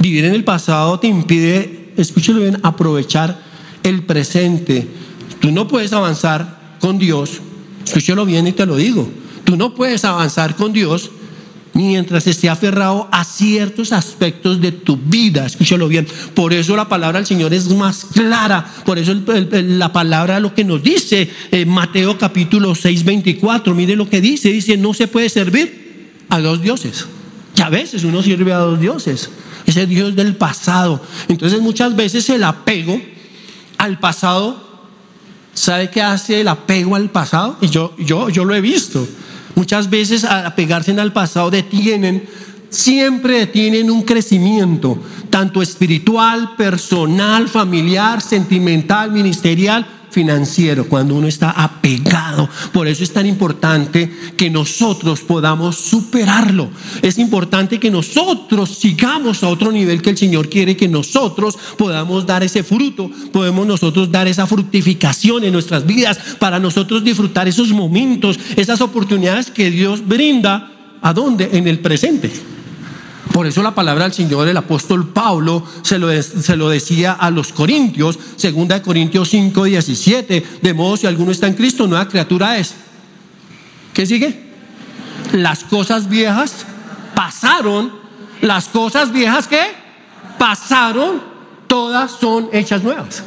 Vivir 0.00 0.24
en 0.24 0.34
el 0.34 0.42
pasado 0.42 0.98
te 0.98 1.06
impide, 1.06 1.92
escúchelo 1.96 2.40
bien, 2.40 2.58
aprovechar 2.64 3.40
el 3.84 4.02
presente. 4.02 4.88
Tú 5.38 5.52
no 5.52 5.68
puedes 5.68 5.92
avanzar 5.92 6.76
con 6.80 6.98
Dios, 6.98 7.40
escúchelo 7.84 8.26
bien 8.26 8.48
y 8.48 8.52
te 8.52 8.66
lo 8.66 8.74
digo. 8.74 9.08
Tú 9.44 9.56
no 9.56 9.76
puedes 9.76 10.04
avanzar 10.04 10.56
con 10.56 10.72
Dios 10.72 11.12
mientras 11.76 12.26
esté 12.26 12.48
aferrado 12.48 13.06
a 13.12 13.22
ciertos 13.22 13.92
aspectos 13.92 14.60
de 14.62 14.72
tu 14.72 14.96
vida. 14.96 15.44
Escúchalo 15.44 15.88
bien. 15.88 16.06
Por 16.34 16.54
eso 16.54 16.74
la 16.74 16.88
palabra 16.88 17.18
del 17.18 17.26
Señor 17.26 17.52
es 17.52 17.68
más 17.68 18.06
clara. 18.06 18.66
Por 18.86 18.98
eso 18.98 19.14
la 19.50 19.92
palabra 19.92 20.40
lo 20.40 20.54
que 20.54 20.64
nos 20.64 20.82
dice 20.82 21.30
eh, 21.52 21.66
Mateo 21.66 22.16
capítulo 22.16 22.74
6, 22.74 23.04
24. 23.04 23.74
Mire 23.74 23.94
lo 23.94 24.08
que 24.08 24.22
dice. 24.22 24.48
Dice, 24.48 24.78
no 24.78 24.94
se 24.94 25.06
puede 25.06 25.28
servir 25.28 26.14
a 26.30 26.40
dos 26.40 26.62
dioses. 26.62 27.06
Que 27.54 27.62
a 27.62 27.68
veces 27.68 28.04
uno 28.04 28.22
sirve 28.22 28.54
a 28.54 28.58
dos 28.58 28.80
dioses. 28.80 29.28
Ese 29.66 29.86
Dios 29.86 30.16
del 30.16 30.34
pasado. 30.34 31.02
Entonces 31.28 31.60
muchas 31.60 31.94
veces 31.94 32.28
el 32.30 32.44
apego 32.44 32.98
al 33.76 33.98
pasado, 33.98 34.80
¿sabe 35.52 35.90
qué 35.90 36.00
hace 36.00 36.40
el 36.40 36.48
apego 36.48 36.96
al 36.96 37.10
pasado? 37.10 37.58
Y 37.60 37.68
yo, 37.68 37.94
yo, 37.98 38.30
yo 38.30 38.46
lo 38.46 38.54
he 38.54 38.62
visto. 38.62 39.06
Muchas 39.56 39.90
veces 39.90 40.24
a 40.24 40.54
pegarse 40.54 40.92
al 40.92 41.12
pasado 41.12 41.50
detienen, 41.50 42.28
siempre 42.68 43.38
detienen 43.38 43.90
un 43.90 44.02
crecimiento, 44.02 44.98
tanto 45.30 45.62
espiritual, 45.62 46.54
personal, 46.56 47.48
familiar, 47.48 48.20
sentimental, 48.20 49.10
ministerial, 49.10 49.86
financiero, 50.16 50.88
cuando 50.88 51.14
uno 51.14 51.26
está 51.26 51.50
apegado. 51.50 52.48
Por 52.72 52.88
eso 52.88 53.04
es 53.04 53.12
tan 53.12 53.26
importante 53.26 54.10
que 54.34 54.48
nosotros 54.48 55.20
podamos 55.20 55.76
superarlo. 55.76 56.70
Es 57.02 57.18
importante 57.18 57.78
que 57.78 57.90
nosotros 57.90 58.78
sigamos 58.78 59.42
a 59.42 59.48
otro 59.48 59.70
nivel 59.70 60.00
que 60.00 60.08
el 60.08 60.16
Señor 60.16 60.48
quiere 60.48 60.74
que 60.74 60.88
nosotros 60.88 61.58
podamos 61.76 62.24
dar 62.24 62.42
ese 62.42 62.62
fruto, 62.62 63.10
podemos 63.30 63.66
nosotros 63.66 64.10
dar 64.10 64.26
esa 64.26 64.46
fructificación 64.46 65.44
en 65.44 65.52
nuestras 65.52 65.84
vidas 65.84 66.18
para 66.38 66.58
nosotros 66.58 67.04
disfrutar 67.04 67.46
esos 67.46 67.68
momentos, 67.68 68.40
esas 68.56 68.80
oportunidades 68.80 69.50
que 69.50 69.70
Dios 69.70 70.00
brinda. 70.08 70.72
¿A 71.02 71.12
dónde? 71.12 71.50
En 71.52 71.68
el 71.68 71.80
presente. 71.80 72.55
Por 73.36 73.46
eso 73.46 73.62
la 73.62 73.74
palabra 73.74 74.04
del 74.04 74.14
Señor, 74.14 74.48
el 74.48 74.56
apóstol 74.56 75.08
Pablo, 75.08 75.62
se 75.82 75.98
lo, 75.98 76.08
se 76.22 76.56
lo 76.56 76.70
decía 76.70 77.12
a 77.12 77.30
los 77.30 77.52
corintios, 77.52 78.18
segunda 78.36 78.76
de 78.76 78.80
Corintios 78.80 79.28
5, 79.28 79.64
17, 79.64 80.46
de 80.62 80.72
modo 80.72 80.96
si 80.96 81.06
alguno 81.06 81.32
está 81.32 81.46
en 81.46 81.52
Cristo, 81.52 81.86
nueva 81.86 82.08
criatura 82.08 82.56
es. 82.56 82.74
¿Qué 83.92 84.06
sigue? 84.06 84.42
Las 85.34 85.64
cosas 85.64 86.08
viejas 86.08 86.64
pasaron, 87.14 87.92
las 88.40 88.68
cosas 88.68 89.12
viejas 89.12 89.46
que 89.46 89.60
pasaron, 90.38 91.22
todas 91.66 92.12
son 92.12 92.48
hechas 92.54 92.82
nuevas. 92.82 93.22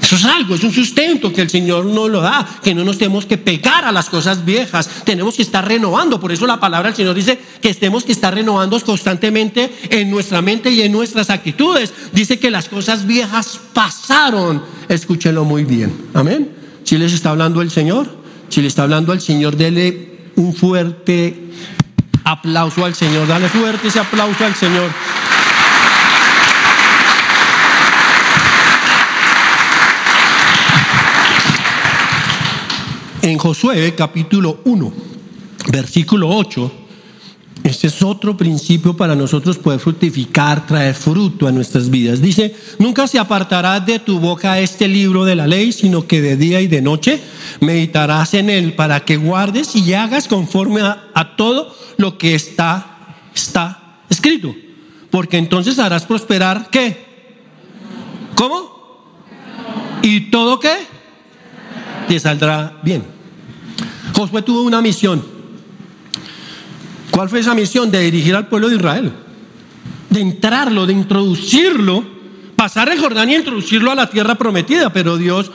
Eso 0.00 0.16
es 0.16 0.24
algo, 0.24 0.54
es 0.54 0.62
un 0.62 0.72
sustento 0.72 1.32
que 1.32 1.42
el 1.42 1.50
Señor 1.50 1.84
nos 1.84 2.08
lo 2.08 2.20
da, 2.20 2.46
que 2.62 2.74
no 2.74 2.84
nos 2.84 2.96
tenemos 2.96 3.26
que 3.26 3.38
pegar 3.38 3.84
a 3.84 3.90
las 3.90 4.08
cosas 4.08 4.44
viejas, 4.44 4.88
tenemos 5.04 5.34
que 5.34 5.42
estar 5.42 5.66
renovando. 5.66 6.20
Por 6.20 6.30
eso 6.30 6.46
la 6.46 6.60
palabra 6.60 6.90
del 6.90 6.96
Señor 6.96 7.14
dice 7.14 7.38
que 7.60 7.74
tenemos 7.74 8.04
que 8.04 8.12
estar 8.12 8.32
renovando 8.32 8.80
constantemente 8.80 9.72
en 9.90 10.10
nuestra 10.10 10.42
mente 10.42 10.70
y 10.70 10.82
en 10.82 10.92
nuestras 10.92 11.30
actitudes. 11.30 11.92
Dice 12.12 12.38
que 12.38 12.50
las 12.50 12.68
cosas 12.68 13.06
viejas 13.06 13.58
pasaron. 13.72 14.62
Escúchenlo 14.88 15.44
muy 15.44 15.64
bien. 15.64 15.92
Amén. 16.14 16.50
Si 16.84 16.96
les 16.98 17.12
está 17.12 17.30
hablando 17.30 17.60
el 17.60 17.70
Señor, 17.70 18.08
si 18.48 18.62
le 18.62 18.68
está 18.68 18.84
hablando 18.84 19.12
al 19.12 19.20
Señor, 19.20 19.56
dele 19.56 20.30
un 20.36 20.54
fuerte 20.54 21.50
aplauso 22.22 22.84
al 22.84 22.94
Señor. 22.94 23.26
Dale 23.26 23.48
fuerte 23.48 23.88
ese 23.88 23.98
aplauso 23.98 24.44
al 24.44 24.54
Señor. 24.54 24.90
En 33.30 33.38
Josué 33.38 33.92
capítulo 33.96 34.60
1, 34.64 34.92
versículo 35.72 36.28
8, 36.28 36.72
este 37.64 37.88
es 37.88 38.00
otro 38.02 38.36
principio 38.36 38.96
para 38.96 39.16
nosotros 39.16 39.58
poder 39.58 39.80
fructificar, 39.80 40.64
traer 40.64 40.94
fruto 40.94 41.48
a 41.48 41.52
nuestras 41.52 41.90
vidas. 41.90 42.20
Dice, 42.20 42.54
nunca 42.78 43.08
se 43.08 43.18
apartará 43.18 43.80
de 43.80 43.98
tu 43.98 44.20
boca 44.20 44.60
este 44.60 44.86
libro 44.86 45.24
de 45.24 45.34
la 45.34 45.48
ley, 45.48 45.72
sino 45.72 46.06
que 46.06 46.20
de 46.20 46.36
día 46.36 46.60
y 46.60 46.68
de 46.68 46.80
noche 46.80 47.20
meditarás 47.60 48.34
en 48.34 48.48
él 48.48 48.74
para 48.74 49.00
que 49.00 49.16
guardes 49.16 49.74
y 49.74 49.94
hagas 49.94 50.28
conforme 50.28 50.82
a, 50.82 51.08
a 51.12 51.34
todo 51.34 51.74
lo 51.96 52.18
que 52.18 52.36
está, 52.36 53.16
está 53.34 54.02
escrito. 54.08 54.54
Porque 55.10 55.38
entonces 55.38 55.80
harás 55.80 56.04
prosperar 56.04 56.68
qué? 56.70 57.04
¿Cómo? 58.36 58.76
¿Y 60.02 60.30
todo 60.30 60.60
qué? 60.60 60.74
Te 62.06 62.20
saldrá 62.20 62.78
bien. 62.84 63.15
Josué 64.16 64.40
tuvo 64.40 64.62
una 64.62 64.80
misión. 64.80 65.22
¿Cuál 67.10 67.28
fue 67.28 67.40
esa 67.40 67.54
misión? 67.54 67.90
De 67.90 68.00
dirigir 68.00 68.34
al 68.34 68.48
pueblo 68.48 68.70
de 68.70 68.76
Israel, 68.76 69.12
de 70.08 70.20
entrarlo, 70.20 70.86
de 70.86 70.94
introducirlo, 70.94 72.02
pasar 72.56 72.88
el 72.88 72.98
Jordán 72.98 73.28
y 73.28 73.36
introducirlo 73.36 73.90
a 73.90 73.94
la 73.94 74.08
tierra 74.08 74.36
prometida, 74.36 74.90
pero 74.90 75.18
Dios 75.18 75.50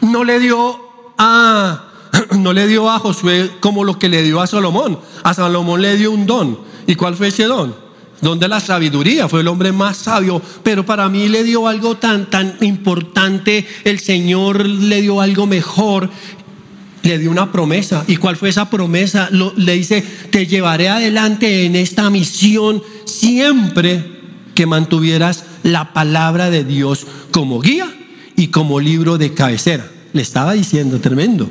no 0.00 0.24
le 0.24 0.40
dio 0.40 0.80
a 1.18 1.82
no 2.38 2.54
le 2.54 2.66
dio 2.66 2.88
a 2.90 2.98
Josué 2.98 3.50
como 3.60 3.84
lo 3.84 3.98
que 3.98 4.08
le 4.08 4.22
dio 4.22 4.40
a 4.40 4.46
Salomón. 4.46 4.98
A 5.22 5.34
Salomón 5.34 5.82
le 5.82 5.98
dio 5.98 6.12
un 6.12 6.24
don. 6.24 6.58
¿Y 6.86 6.94
cuál 6.94 7.14
fue 7.14 7.28
ese 7.28 7.44
don? 7.44 7.74
Don 8.22 8.38
de 8.38 8.48
la 8.48 8.60
sabiduría, 8.60 9.28
fue 9.28 9.42
el 9.42 9.48
hombre 9.48 9.72
más 9.72 9.98
sabio, 9.98 10.40
pero 10.62 10.86
para 10.86 11.10
mí 11.10 11.28
le 11.28 11.44
dio 11.44 11.68
algo 11.68 11.96
tan 11.96 12.30
tan 12.30 12.56
importante, 12.62 13.68
el 13.84 13.98
Señor 14.00 14.64
le 14.64 15.02
dio 15.02 15.20
algo 15.20 15.46
mejor 15.46 16.08
le 17.06 17.18
dio 17.18 17.30
una 17.30 17.52
promesa. 17.52 18.04
¿Y 18.06 18.16
cuál 18.16 18.36
fue 18.36 18.48
esa 18.48 18.68
promesa? 18.68 19.28
le 19.30 19.72
dice, 19.72 20.04
te 20.30 20.46
llevaré 20.46 20.88
adelante 20.88 21.64
en 21.64 21.76
esta 21.76 22.10
misión 22.10 22.82
siempre 23.04 24.04
que 24.54 24.66
mantuvieras 24.66 25.44
la 25.62 25.92
palabra 25.92 26.50
de 26.50 26.64
Dios 26.64 27.06
como 27.30 27.60
guía 27.60 27.92
y 28.36 28.48
como 28.48 28.80
libro 28.80 29.18
de 29.18 29.34
cabecera. 29.34 29.88
Le 30.12 30.22
estaba 30.22 30.52
diciendo, 30.54 31.00
tremendo. 31.00 31.48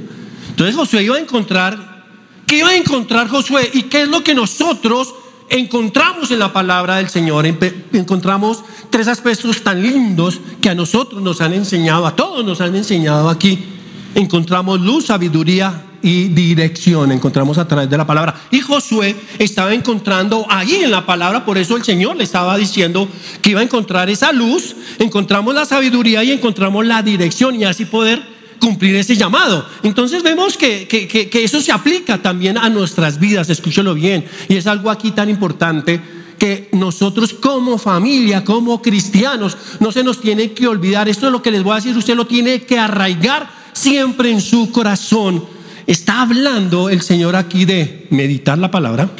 Entonces 0.49 0.75
Josué 0.75 1.03
iba 1.03 1.15
a 1.15 1.19
encontrar, 1.19 2.05
¿qué 2.47 2.59
iba 2.59 2.69
a 2.69 2.75
encontrar 2.75 3.27
Josué? 3.27 3.69
¿Y 3.73 3.83
qué 3.83 4.03
es 4.03 4.07
lo 4.07 4.23
que 4.23 4.35
nosotros 4.35 5.13
encontramos 5.49 6.31
en 6.31 6.39
la 6.39 6.51
palabra 6.51 6.97
del 6.97 7.09
Señor? 7.09 7.45
Encontramos 7.93 8.63
tres 8.89 9.07
aspectos 9.07 9.63
tan 9.63 9.81
lindos 9.81 10.39
que 10.61 10.69
a 10.69 10.75
nosotros 10.75 11.21
nos 11.21 11.41
han 11.41 11.53
enseñado, 11.53 12.07
a 12.07 12.15
todos 12.15 12.43
nos 12.43 12.61
han 12.61 12.75
enseñado 12.75 13.29
aquí. 13.29 13.74
Encontramos 14.15 14.79
luz, 14.79 15.05
sabiduría 15.07 15.83
y 16.01 16.27
dirección 16.27 17.11
encontramos 17.11 17.57
a 17.57 17.67
través 17.67 17.89
de 17.89 17.97
la 17.97 18.05
palabra. 18.05 18.35
Y 18.51 18.61
Josué 18.61 19.15
estaba 19.39 19.73
encontrando 19.73 20.45
ahí 20.49 20.75
en 20.75 20.91
la 20.91 21.05
palabra, 21.05 21.43
por 21.43 21.57
eso 21.57 21.75
el 21.75 21.83
Señor 21.83 22.15
le 22.15 22.23
estaba 22.23 22.55
diciendo 22.57 23.09
que 23.41 23.49
iba 23.49 23.59
a 23.59 23.63
encontrar 23.63 24.09
esa 24.09 24.31
luz, 24.31 24.75
encontramos 24.99 25.55
la 25.55 25.65
sabiduría 25.65 26.23
y 26.23 26.31
encontramos 26.31 26.85
la 26.85 27.01
dirección 27.01 27.59
y 27.59 27.63
así 27.63 27.85
poder 27.85 28.21
cumplir 28.59 28.95
ese 28.95 29.15
llamado. 29.15 29.65
Entonces 29.81 30.21
vemos 30.21 30.57
que, 30.57 30.87
que, 30.87 31.43
eso 31.43 31.59
se 31.59 31.71
aplica 31.71 32.21
también 32.21 32.57
a 32.57 32.69
nuestras 32.69 33.19
vidas, 33.19 33.49
escúchelo 33.49 33.95
bien, 33.95 34.25
y 34.47 34.55
es 34.55 34.67
algo 34.67 34.91
aquí 34.91 35.11
tan 35.11 35.29
importante 35.29 35.99
que 36.37 36.69
nosotros 36.71 37.33
como 37.33 37.79
familia, 37.79 38.43
como 38.43 38.81
cristianos, 38.81 39.57
no 39.79 39.91
se 39.91 40.03
nos 40.03 40.21
tiene 40.21 40.51
que 40.51 40.67
olvidar, 40.67 41.09
esto 41.09 41.25
es 41.25 41.31
lo 41.31 41.41
que 41.41 41.49
les 41.51 41.63
voy 41.63 41.73
a 41.73 41.75
decir, 41.75 41.97
usted 41.97 42.15
lo 42.15 42.27
tiene 42.27 42.61
que 42.61 42.77
arraigar 42.77 43.64
siempre 43.75 44.31
en 44.31 44.41
su 44.41 44.71
corazón 44.71 45.55
Está 45.87 46.21
hablando 46.21 46.89
el 46.89 47.01
Señor 47.01 47.35
aquí 47.35 47.65
de 47.65 48.07
meditar 48.09 48.57
la 48.57 48.71
palabra, 48.71 49.11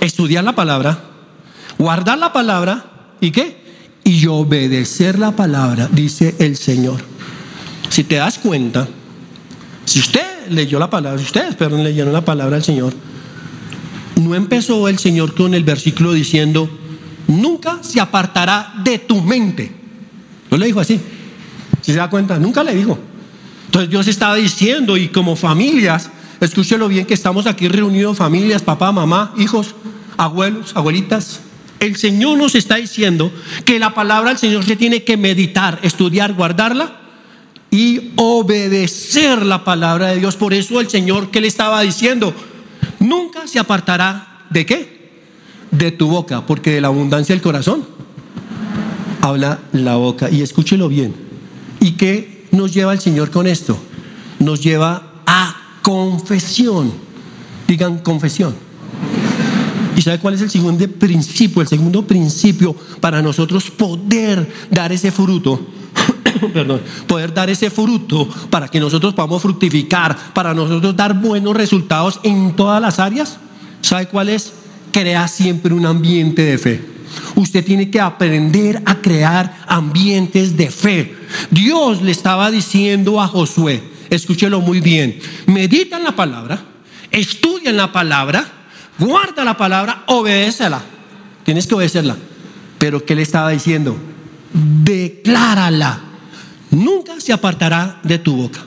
estudiar 0.00 0.44
la 0.44 0.54
palabra, 0.54 1.00
guardar 1.78 2.18
la 2.18 2.32
palabra 2.32 2.84
y 3.20 3.32
qué? 3.32 3.56
Y 4.04 4.26
obedecer 4.26 5.18
la 5.18 5.34
palabra, 5.34 5.88
dice 5.90 6.36
el 6.38 6.56
Señor. 6.56 7.00
Si 7.88 8.04
te 8.04 8.16
das 8.16 8.38
cuenta, 8.38 8.86
si 9.84 9.98
usted 9.98 10.48
leyó 10.50 10.78
la 10.78 10.90
palabra, 10.90 11.18
si 11.18 11.24
ustedes, 11.24 11.56
perdón, 11.56 11.82
leyeron 11.82 12.12
la 12.12 12.24
palabra 12.24 12.54
del 12.54 12.64
Señor, 12.64 12.94
no 14.14 14.34
empezó 14.36 14.86
el 14.88 14.98
Señor 15.00 15.34
con 15.34 15.54
el 15.54 15.64
versículo 15.64 16.12
diciendo, 16.12 16.70
nunca 17.26 17.78
se 17.82 18.00
apartará 18.00 18.74
de 18.84 19.00
tu 19.00 19.20
mente. 19.20 19.72
No 20.52 20.56
le 20.56 20.66
dijo 20.66 20.78
así. 20.78 21.00
Si 21.82 21.90
se 21.90 21.98
da 21.98 22.08
cuenta, 22.08 22.38
nunca 22.38 22.62
le 22.62 22.76
dijo. 22.76 22.96
Entonces 23.74 23.90
Dios 23.90 24.06
estaba 24.06 24.36
diciendo, 24.36 24.96
y 24.96 25.08
como 25.08 25.34
familias, 25.34 26.08
escúchelo 26.40 26.86
bien 26.86 27.06
que 27.06 27.14
estamos 27.14 27.48
aquí 27.48 27.66
reunidos, 27.66 28.16
familias, 28.16 28.62
papá, 28.62 28.92
mamá, 28.92 29.34
hijos, 29.36 29.74
abuelos, 30.16 30.76
abuelitas. 30.76 31.40
El 31.80 31.96
Señor 31.96 32.38
nos 32.38 32.54
está 32.54 32.76
diciendo 32.76 33.32
que 33.64 33.80
la 33.80 33.92
palabra 33.92 34.30
del 34.30 34.38
Señor 34.38 34.64
se 34.64 34.76
tiene 34.76 35.02
que 35.02 35.16
meditar, 35.16 35.80
estudiar, 35.82 36.34
guardarla 36.34 37.00
y 37.72 38.12
obedecer 38.14 39.44
la 39.44 39.64
palabra 39.64 40.10
de 40.10 40.20
Dios. 40.20 40.36
Por 40.36 40.54
eso 40.54 40.78
el 40.78 40.88
Señor 40.88 41.32
que 41.32 41.40
le 41.40 41.48
estaba 41.48 41.82
diciendo, 41.82 42.32
nunca 43.00 43.48
se 43.48 43.58
apartará 43.58 44.44
de 44.50 44.66
qué? 44.66 45.10
De 45.72 45.90
tu 45.90 46.06
boca, 46.06 46.46
porque 46.46 46.70
de 46.70 46.80
la 46.80 46.86
abundancia 46.86 47.34
del 47.34 47.42
corazón 47.42 47.84
habla 49.20 49.58
la 49.72 49.96
boca. 49.96 50.30
Y 50.30 50.42
escúchelo 50.42 50.88
bien. 50.88 51.12
Y 51.80 51.96
que 51.96 52.33
nos 52.54 52.72
lleva 52.72 52.92
el 52.92 53.00
Señor 53.00 53.30
con 53.30 53.46
esto? 53.46 53.78
Nos 54.38 54.62
lleva 54.62 55.14
a 55.26 55.56
confesión. 55.82 56.92
Digan 57.66 57.98
confesión. 57.98 58.54
¿Y 59.96 60.02
sabe 60.02 60.18
cuál 60.18 60.34
es 60.34 60.40
el 60.40 60.50
segundo 60.50 60.86
principio? 60.88 61.62
El 61.62 61.68
segundo 61.68 62.06
principio 62.06 62.74
para 63.00 63.22
nosotros 63.22 63.70
poder 63.70 64.50
dar 64.70 64.92
ese 64.92 65.12
fruto. 65.12 65.68
Perdón, 66.52 66.80
poder 67.06 67.32
dar 67.32 67.48
ese 67.48 67.70
fruto 67.70 68.28
para 68.50 68.68
que 68.68 68.80
nosotros 68.80 69.14
podamos 69.14 69.40
fructificar, 69.40 70.16
para 70.34 70.52
nosotros 70.52 70.96
dar 70.96 71.20
buenos 71.20 71.54
resultados 71.54 72.18
en 72.24 72.56
todas 72.56 72.80
las 72.80 72.98
áreas. 72.98 73.38
¿Sabe 73.80 74.08
cuál 74.08 74.30
es? 74.30 74.52
Crea 74.90 75.28
siempre 75.28 75.74
un 75.74 75.86
ambiente 75.86 76.42
de 76.42 76.58
fe. 76.58 76.84
Usted 77.36 77.64
tiene 77.64 77.90
que 77.90 78.00
aprender 78.00 78.82
a 78.84 78.96
crear 78.96 79.58
ambientes 79.66 80.56
de 80.56 80.70
fe. 80.70 81.14
Dios 81.50 82.02
le 82.02 82.10
estaba 82.10 82.50
diciendo 82.50 83.20
a 83.20 83.28
Josué, 83.28 83.82
escúchelo 84.10 84.60
muy 84.60 84.80
bien, 84.80 85.18
medita 85.46 85.96
en 85.96 86.04
la 86.04 86.16
palabra, 86.16 86.62
estudia 87.10 87.70
en 87.70 87.76
la 87.76 87.92
palabra, 87.92 88.44
guarda 88.98 89.44
la 89.44 89.56
palabra, 89.56 90.04
obedécela. 90.06 90.82
Tienes 91.44 91.66
que 91.66 91.74
obedecerla. 91.74 92.16
Pero 92.78 93.04
¿qué 93.04 93.14
le 93.14 93.22
estaba 93.22 93.50
diciendo? 93.50 93.96
Declárala. 94.52 96.00
Nunca 96.70 97.20
se 97.20 97.32
apartará 97.32 98.00
de 98.02 98.18
tu 98.18 98.36
boca. 98.36 98.60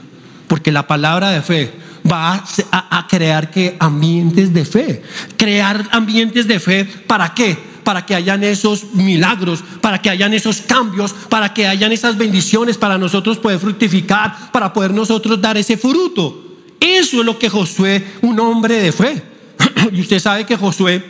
Porque 0.48 0.72
la 0.72 0.88
palabra 0.88 1.32
de 1.32 1.42
fe 1.42 1.74
va 2.10 2.44
a, 2.72 3.08
crear 3.08 3.52
que 3.52 3.76
ambientes 3.80 4.54
de 4.54 4.64
fe. 4.64 5.04
Crear 5.36 5.88
ambientes 5.92 6.48
de 6.48 6.60
fe, 6.60 6.86
¿para 6.86 7.34
qué? 7.34 7.58
Para 7.88 8.06
que 8.06 8.16
hayan 8.16 8.44
esos 8.44 8.96
milagros, 8.96 9.64
para 9.80 10.02
que 10.02 10.10
hayan 10.10 10.34
esos 10.34 10.60
cambios, 10.60 11.14
para 11.30 11.54
que 11.54 11.68
hayan 11.68 11.94
esas 11.94 12.18
bendiciones, 12.18 12.78
para 12.78 12.98
nosotros 12.98 13.38
poder 13.38 13.60
fructificar, 13.60 14.52
para 14.52 14.74
poder 14.74 14.94
nosotros 14.94 15.40
dar 15.40 15.56
ese 15.56 15.78
fruto. 15.78 16.58
Eso 16.82 17.22
es 17.22 17.26
lo 17.26 17.40
que 17.40 17.48
Josué, 17.48 18.06
un 18.24 18.38
hombre 18.42 18.82
de 18.82 18.92
fe. 18.92 19.24
y 19.94 20.02
usted 20.02 20.20
sabe 20.20 20.46
que 20.46 20.58
Josué 20.58 21.02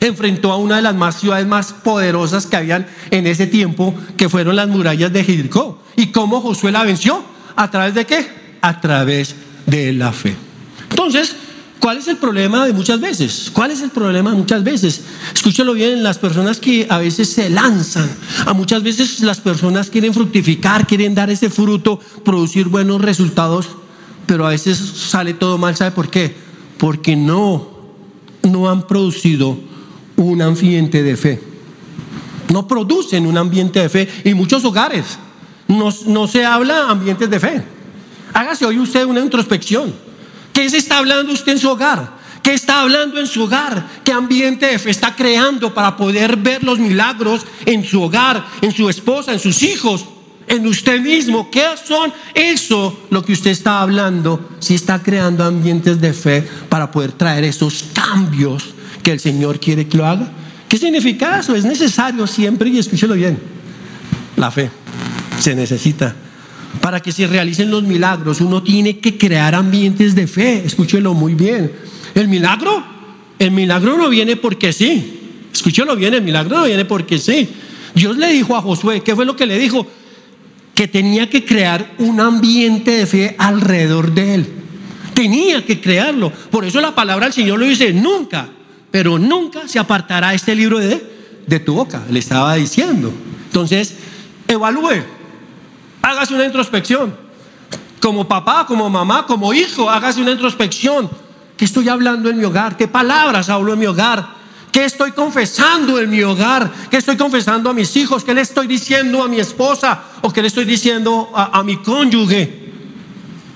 enfrentó 0.00 0.50
a 0.50 0.56
una 0.56 0.76
de 0.76 0.82
las 0.82 0.94
más 0.94 1.20
ciudades 1.20 1.46
más 1.46 1.74
poderosas 1.74 2.46
que 2.46 2.56
habían 2.56 2.86
en 3.10 3.26
ese 3.26 3.46
tiempo, 3.46 3.94
que 4.16 4.30
fueron 4.30 4.56
las 4.56 4.68
murallas 4.68 5.12
de 5.12 5.22
Jericó. 5.22 5.82
¿Y 5.94 6.06
cómo 6.06 6.40
Josué 6.40 6.72
la 6.72 6.84
venció? 6.84 7.22
¿A 7.54 7.70
través 7.70 7.92
de 7.92 8.06
qué? 8.06 8.30
A 8.62 8.80
través 8.80 9.34
de 9.66 9.92
la 9.92 10.10
fe. 10.10 10.34
Entonces, 10.88 11.36
¿Cuál 11.82 11.98
es 11.98 12.06
el 12.06 12.16
problema 12.16 12.64
de 12.64 12.72
muchas 12.72 13.00
veces? 13.00 13.50
¿Cuál 13.52 13.72
es 13.72 13.80
el 13.80 13.90
problema 13.90 14.30
muchas 14.30 14.62
veces? 14.62 15.00
Escúchalo 15.34 15.74
bien, 15.74 16.04
las 16.04 16.16
personas 16.16 16.60
que 16.60 16.86
a 16.88 16.98
veces 16.98 17.28
se 17.28 17.50
lanzan, 17.50 18.08
a 18.46 18.52
muchas 18.52 18.84
veces 18.84 19.18
las 19.18 19.40
personas 19.40 19.90
quieren 19.90 20.14
fructificar, 20.14 20.86
quieren 20.86 21.12
dar 21.16 21.28
ese 21.28 21.50
fruto, 21.50 21.98
producir 22.24 22.68
buenos 22.68 23.02
resultados, 23.02 23.66
pero 24.26 24.46
a 24.46 24.50
veces 24.50 24.78
sale 24.78 25.34
todo 25.34 25.58
mal, 25.58 25.74
¿sabe 25.74 25.90
por 25.90 26.08
qué? 26.08 26.36
Porque 26.78 27.16
no, 27.16 27.66
no 28.44 28.70
han 28.70 28.86
producido 28.86 29.58
un 30.14 30.40
ambiente 30.40 31.02
de 31.02 31.16
fe. 31.16 31.42
No 32.52 32.68
producen 32.68 33.26
un 33.26 33.36
ambiente 33.36 33.80
de 33.80 33.88
fe 33.88 34.08
y 34.24 34.34
muchos 34.34 34.64
hogares 34.64 35.18
no, 35.66 35.88
no 36.06 36.28
se 36.28 36.44
habla 36.44 36.90
ambientes 36.90 37.28
de 37.28 37.40
fe. 37.40 37.64
Hágase 38.32 38.66
hoy 38.66 38.78
usted 38.78 39.04
una 39.04 39.18
introspección. 39.18 40.11
¿Qué 40.52 40.68
se 40.68 40.78
está 40.78 40.98
hablando 40.98 41.32
usted 41.32 41.52
en 41.52 41.58
su 41.58 41.70
hogar? 41.70 42.22
¿Qué 42.42 42.52
está 42.52 42.80
hablando 42.80 43.20
en 43.20 43.26
su 43.26 43.44
hogar? 43.44 43.86
¿Qué 44.04 44.12
ambiente 44.12 44.66
de 44.66 44.78
fe 44.78 44.90
está 44.90 45.14
creando 45.14 45.72
para 45.72 45.96
poder 45.96 46.36
ver 46.36 46.64
los 46.64 46.78
milagros 46.78 47.46
en 47.64 47.84
su 47.84 48.02
hogar, 48.02 48.44
en 48.60 48.72
su 48.72 48.88
esposa, 48.88 49.32
en 49.32 49.38
sus 49.38 49.62
hijos, 49.62 50.04
en 50.48 50.66
usted 50.66 51.00
mismo? 51.00 51.50
¿Qué 51.50 51.64
son 51.86 52.12
eso 52.34 53.06
lo 53.10 53.24
que 53.24 53.32
usted 53.32 53.50
está 53.52 53.80
hablando? 53.80 54.50
Si 54.58 54.74
está 54.74 55.00
creando 55.00 55.44
ambientes 55.44 56.00
de 56.00 56.12
fe 56.12 56.42
para 56.68 56.90
poder 56.90 57.12
traer 57.12 57.44
esos 57.44 57.84
cambios 57.92 58.74
que 59.02 59.12
el 59.12 59.20
Señor 59.20 59.60
quiere 59.60 59.86
que 59.86 59.96
lo 59.96 60.06
haga. 60.06 60.30
¿Qué 60.68 60.78
significa 60.78 61.38
eso? 61.38 61.54
Es 61.54 61.64
necesario 61.64 62.26
siempre, 62.26 62.70
y 62.70 62.78
escúchelo 62.78 63.14
bien, 63.14 63.38
la 64.36 64.50
fe 64.50 64.70
se 65.38 65.54
necesita 65.54 66.16
para 66.80 67.00
que 67.00 67.12
se 67.12 67.26
realicen 67.26 67.70
los 67.70 67.82
milagros, 67.82 68.40
uno 68.40 68.62
tiene 68.62 68.98
que 68.98 69.18
crear 69.18 69.54
ambientes 69.54 70.14
de 70.14 70.26
fe. 70.26 70.62
Escúchelo 70.64 71.14
muy 71.14 71.34
bien. 71.34 71.72
El 72.14 72.28
milagro, 72.28 72.84
el 73.38 73.50
milagro 73.50 73.96
no 73.96 74.08
viene 74.08 74.36
porque 74.36 74.72
sí. 74.72 75.20
Escúchelo 75.52 75.96
bien, 75.96 76.14
el 76.14 76.22
milagro 76.22 76.58
no 76.58 76.64
viene 76.64 76.84
porque 76.84 77.18
sí. 77.18 77.48
Dios 77.94 78.16
le 78.16 78.32
dijo 78.32 78.56
a 78.56 78.62
Josué, 78.62 79.02
¿qué 79.02 79.14
fue 79.14 79.26
lo 79.26 79.36
que 79.36 79.46
le 79.46 79.58
dijo? 79.58 79.86
Que 80.74 80.88
tenía 80.88 81.28
que 81.28 81.44
crear 81.44 81.92
un 81.98 82.20
ambiente 82.20 82.92
de 82.92 83.06
fe 83.06 83.36
alrededor 83.38 84.12
de 84.12 84.34
él. 84.34 84.46
Tenía 85.12 85.64
que 85.64 85.80
crearlo. 85.80 86.32
Por 86.50 86.64
eso 86.64 86.80
la 86.80 86.94
palabra 86.94 87.26
del 87.26 87.34
Señor 87.34 87.58
lo 87.58 87.66
dice, 87.66 87.92
nunca, 87.92 88.48
pero 88.90 89.18
nunca 89.18 89.68
se 89.68 89.78
apartará 89.78 90.32
este 90.32 90.54
libro 90.54 90.78
de, 90.78 91.04
de 91.46 91.60
tu 91.60 91.74
boca. 91.74 92.02
Le 92.10 92.18
estaba 92.18 92.54
diciendo. 92.54 93.12
Entonces, 93.44 93.94
evalúe 94.48 95.21
hágase 96.02 96.34
una 96.34 96.44
introspección. 96.44 97.14
Como 98.00 98.26
papá, 98.26 98.66
como 98.66 98.90
mamá, 98.90 99.26
como 99.26 99.54
hijo, 99.54 99.88
hágase 99.88 100.20
una 100.20 100.32
introspección. 100.32 101.08
¿Qué 101.56 101.64
estoy 101.64 101.88
hablando 101.88 102.28
en 102.28 102.38
mi 102.38 102.44
hogar? 102.44 102.76
¿Qué 102.76 102.88
palabras 102.88 103.48
hablo 103.48 103.72
en 103.72 103.78
mi 103.78 103.86
hogar? 103.86 104.42
¿Qué 104.72 104.84
estoy 104.84 105.12
confesando 105.12 106.00
en 106.00 106.10
mi 106.10 106.22
hogar? 106.22 106.70
¿Qué 106.90 106.96
estoy 106.96 107.16
confesando 107.16 107.70
a 107.70 107.74
mis 107.74 107.94
hijos? 107.96 108.24
¿Qué 108.24 108.34
le 108.34 108.40
estoy 108.40 108.66
diciendo 108.66 109.22
a 109.22 109.28
mi 109.28 109.38
esposa? 109.38 110.02
¿O 110.22 110.32
qué 110.32 110.42
le 110.42 110.48
estoy 110.48 110.64
diciendo 110.64 111.30
a, 111.34 111.58
a 111.58 111.62
mi 111.62 111.76
cónyuge? 111.76 112.72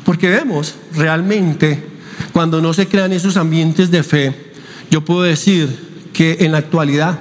Porque 0.05 0.29
vemos 0.29 0.75
realmente 0.93 1.97
cuando 2.33 2.61
no 2.61 2.73
se 2.73 2.87
crean 2.87 3.13
esos 3.13 3.37
ambientes 3.37 3.91
de 3.91 4.03
fe, 4.03 4.53
yo 4.91 5.05
puedo 5.05 5.23
decir 5.23 6.11
que 6.13 6.37
en 6.41 6.53
la 6.53 6.59
actualidad 6.59 7.19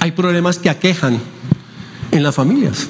hay 0.00 0.12
problemas 0.12 0.58
que 0.58 0.70
aquejan 0.70 1.20
en 2.10 2.22
las 2.22 2.34
familias. 2.34 2.86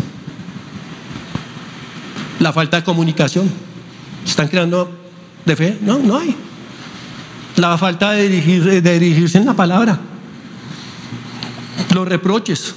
La 2.41 2.53
falta 2.53 2.79
de 2.79 2.85
comunicación. 2.85 3.51
¿Están 4.25 4.49
creando 4.49 4.91
de 5.45 5.57
fe? 5.57 5.79
No, 5.81 5.99
no 5.99 6.17
hay. 6.17 6.37
La 7.57 7.79
falta 7.79 8.13
de, 8.13 8.29
de 8.29 8.99
dirigirse 8.99 9.39
en 9.39 9.47
la 9.47 9.55
palabra. 9.55 9.99
Los 11.95 12.07
reproches. 12.07 12.75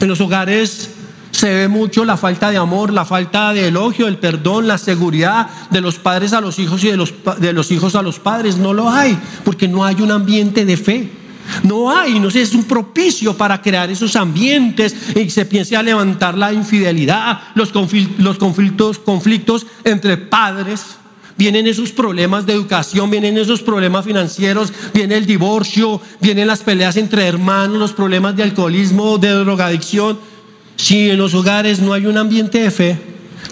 En 0.00 0.08
los 0.08 0.20
hogares 0.20 0.90
se 1.36 1.52
ve 1.52 1.68
mucho 1.68 2.06
la 2.06 2.16
falta 2.16 2.50
de 2.50 2.56
amor, 2.56 2.92
la 2.92 3.04
falta 3.04 3.52
de 3.52 3.68
elogio, 3.68 4.08
el 4.08 4.16
perdón, 4.16 4.66
la 4.66 4.78
seguridad 4.78 5.50
de 5.70 5.82
los 5.82 5.98
padres 5.98 6.32
a 6.32 6.40
los 6.40 6.58
hijos 6.58 6.82
y 6.82 6.88
de 6.88 6.96
los, 6.96 7.12
de 7.38 7.52
los 7.52 7.70
hijos 7.70 7.94
a 7.94 8.00
los 8.00 8.18
padres. 8.18 8.56
No 8.56 8.72
lo 8.72 8.88
hay, 8.88 9.18
porque 9.44 9.68
no 9.68 9.84
hay 9.84 10.00
un 10.00 10.12
ambiente 10.12 10.64
de 10.64 10.76
fe. 10.78 11.10
No 11.62 11.90
hay, 11.90 12.18
no 12.20 12.30
sé, 12.30 12.42
es 12.42 12.54
un 12.54 12.64
propicio 12.64 13.36
para 13.36 13.60
crear 13.60 13.90
esos 13.90 14.16
ambientes 14.16 14.94
y 15.14 15.30
se 15.30 15.44
piense 15.44 15.76
a 15.76 15.82
levantar 15.82 16.36
la 16.36 16.52
infidelidad, 16.52 17.40
los 17.54 17.72
los 18.18 18.38
conflictos, 18.38 18.98
conflictos 18.98 19.66
entre 19.84 20.16
padres. 20.16 20.96
Vienen 21.38 21.66
esos 21.66 21.92
problemas 21.92 22.46
de 22.46 22.54
educación, 22.54 23.10
vienen 23.10 23.36
esos 23.36 23.62
problemas 23.62 24.06
financieros, 24.06 24.72
viene 24.94 25.16
el 25.16 25.26
divorcio, 25.26 26.00
vienen 26.20 26.46
las 26.46 26.62
peleas 26.62 26.96
entre 26.96 27.26
hermanos, 27.26 27.78
los 27.78 27.92
problemas 27.92 28.36
de 28.36 28.42
alcoholismo, 28.42 29.18
de 29.18 29.28
drogadicción 29.30 30.18
si 30.76 31.10
en 31.10 31.18
los 31.18 31.34
hogares 31.34 31.80
no 31.80 31.92
hay 31.92 32.06
un 32.06 32.18
ambiente 32.18 32.60
de 32.60 32.70
fe, 32.70 32.98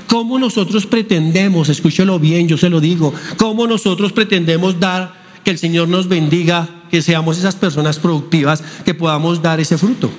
¿cómo 0.06 0.38
nosotros 0.38 0.86
pretendemos, 0.86 1.68
escúchelo 1.68 2.18
bien, 2.18 2.46
yo 2.46 2.56
se 2.56 2.70
lo 2.70 2.80
digo, 2.80 3.12
cómo 3.36 3.66
nosotros 3.66 4.12
pretendemos 4.12 4.78
dar 4.78 5.24
que 5.42 5.50
el 5.50 5.58
Señor 5.58 5.88
nos 5.88 6.08
bendiga, 6.08 6.68
que 6.94 7.02
seamos 7.02 7.36
esas 7.36 7.56
personas 7.56 7.98
productivas, 7.98 8.62
que 8.84 8.94
podamos 8.94 9.42
dar 9.42 9.58
ese 9.58 9.76
fruto? 9.76 10.12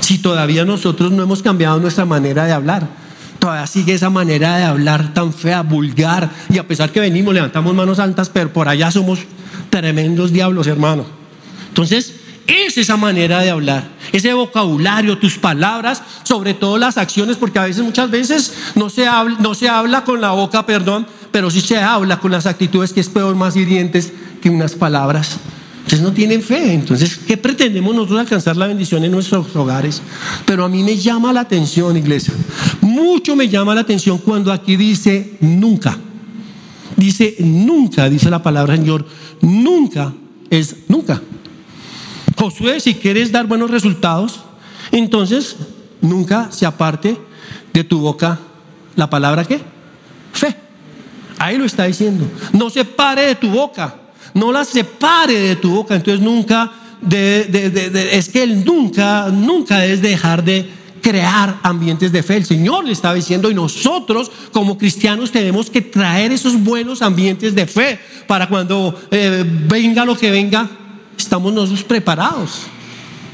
Si 0.00 0.18
todavía 0.18 0.66
nosotros 0.66 1.10
no 1.12 1.22
hemos 1.22 1.42
cambiado 1.42 1.80
nuestra 1.80 2.04
manera 2.04 2.44
de 2.44 2.52
hablar, 2.52 2.86
todavía 3.38 3.66
sigue 3.66 3.94
esa 3.94 4.10
manera 4.10 4.58
de 4.58 4.64
hablar 4.64 5.14
tan 5.14 5.32
fea, 5.32 5.62
vulgar, 5.62 6.30
y 6.50 6.58
a 6.58 6.68
pesar 6.68 6.92
que 6.92 7.00
venimos, 7.00 7.32
levantamos 7.32 7.74
manos 7.74 7.98
altas, 8.00 8.28
pero 8.28 8.52
por 8.52 8.68
allá 8.68 8.90
somos 8.90 9.20
tremendos 9.70 10.30
diablos, 10.30 10.66
hermano. 10.66 11.06
Entonces, 11.68 12.16
es 12.46 12.76
esa 12.76 12.98
manera 12.98 13.40
de 13.40 13.48
hablar, 13.48 13.88
ese 14.12 14.34
vocabulario, 14.34 15.16
tus 15.16 15.38
palabras, 15.38 16.02
sobre 16.22 16.52
todo 16.52 16.76
las 16.76 16.98
acciones, 16.98 17.38
porque 17.38 17.58
a 17.58 17.64
veces, 17.64 17.82
muchas 17.82 18.10
veces 18.10 18.52
no 18.74 18.90
se 18.90 19.06
habla, 19.06 19.38
no 19.40 19.54
se 19.54 19.70
habla 19.70 20.04
con 20.04 20.20
la 20.20 20.32
boca, 20.32 20.66
perdón, 20.66 21.06
pero 21.30 21.50
sí 21.50 21.62
se 21.62 21.78
habla 21.78 22.20
con 22.20 22.30
las 22.30 22.44
actitudes 22.44 22.92
que 22.92 23.00
es 23.00 23.08
peor, 23.08 23.34
más 23.36 23.56
hirientes 23.56 24.12
que 24.42 24.50
unas 24.50 24.74
palabras. 24.74 25.38
Entonces 25.78 26.00
no 26.00 26.12
tienen 26.12 26.42
fe. 26.42 26.74
Entonces, 26.74 27.16
¿qué 27.16 27.36
pretendemos 27.36 27.94
nosotros 27.94 28.20
alcanzar 28.20 28.56
la 28.56 28.66
bendición 28.66 29.04
en 29.04 29.12
nuestros 29.12 29.54
hogares? 29.56 30.02
Pero 30.44 30.64
a 30.64 30.68
mí 30.68 30.82
me 30.82 30.96
llama 30.96 31.32
la 31.32 31.40
atención, 31.40 31.96
iglesia. 31.96 32.34
Mucho 32.80 33.36
me 33.36 33.48
llama 33.48 33.74
la 33.74 33.82
atención 33.82 34.18
cuando 34.18 34.52
aquí 34.52 34.76
dice 34.76 35.36
nunca. 35.40 35.96
Dice 36.96 37.36
nunca, 37.38 38.08
dice 38.08 38.30
la 38.30 38.42
palabra 38.42 38.76
Señor. 38.76 39.06
Nunca 39.40 40.12
es 40.50 40.76
nunca. 40.88 41.22
Josué, 42.36 42.80
si 42.80 42.94
quieres 42.94 43.30
dar 43.30 43.46
buenos 43.46 43.70
resultados, 43.70 44.40
entonces 44.90 45.56
nunca 46.00 46.50
se 46.50 46.66
aparte 46.66 47.16
de 47.72 47.84
tu 47.84 48.00
boca 48.00 48.38
la 48.96 49.08
palabra 49.08 49.44
qué? 49.44 49.60
Fe. 50.32 50.54
Ahí 51.38 51.56
lo 51.56 51.64
está 51.64 51.84
diciendo. 51.84 52.24
No 52.52 52.70
se 52.70 52.84
pare 52.84 53.22
de 53.22 53.34
tu 53.34 53.48
boca. 53.48 54.01
No 54.34 54.52
la 54.52 54.64
separe 54.64 55.38
de 55.38 55.56
tu 55.56 55.70
boca. 55.70 55.94
Entonces 55.94 56.22
nunca, 56.22 56.72
es 57.10 58.28
que 58.28 58.42
él 58.42 58.64
nunca, 58.64 59.28
nunca 59.28 59.84
es 59.84 60.00
dejar 60.02 60.44
de 60.44 60.68
crear 61.02 61.58
ambientes 61.62 62.12
de 62.12 62.22
fe. 62.22 62.36
El 62.36 62.46
Señor 62.46 62.84
le 62.84 62.92
estaba 62.92 63.14
diciendo 63.14 63.50
y 63.50 63.54
nosotros 63.54 64.30
como 64.52 64.78
cristianos 64.78 65.32
tenemos 65.32 65.68
que 65.68 65.82
traer 65.82 66.32
esos 66.32 66.58
buenos 66.62 67.02
ambientes 67.02 67.54
de 67.54 67.66
fe 67.66 67.98
para 68.26 68.48
cuando 68.48 68.98
eh, 69.10 69.44
venga 69.68 70.04
lo 70.04 70.16
que 70.16 70.30
venga, 70.30 70.70
estamos 71.18 71.52
nosotros 71.52 71.84
preparados. 71.84 72.62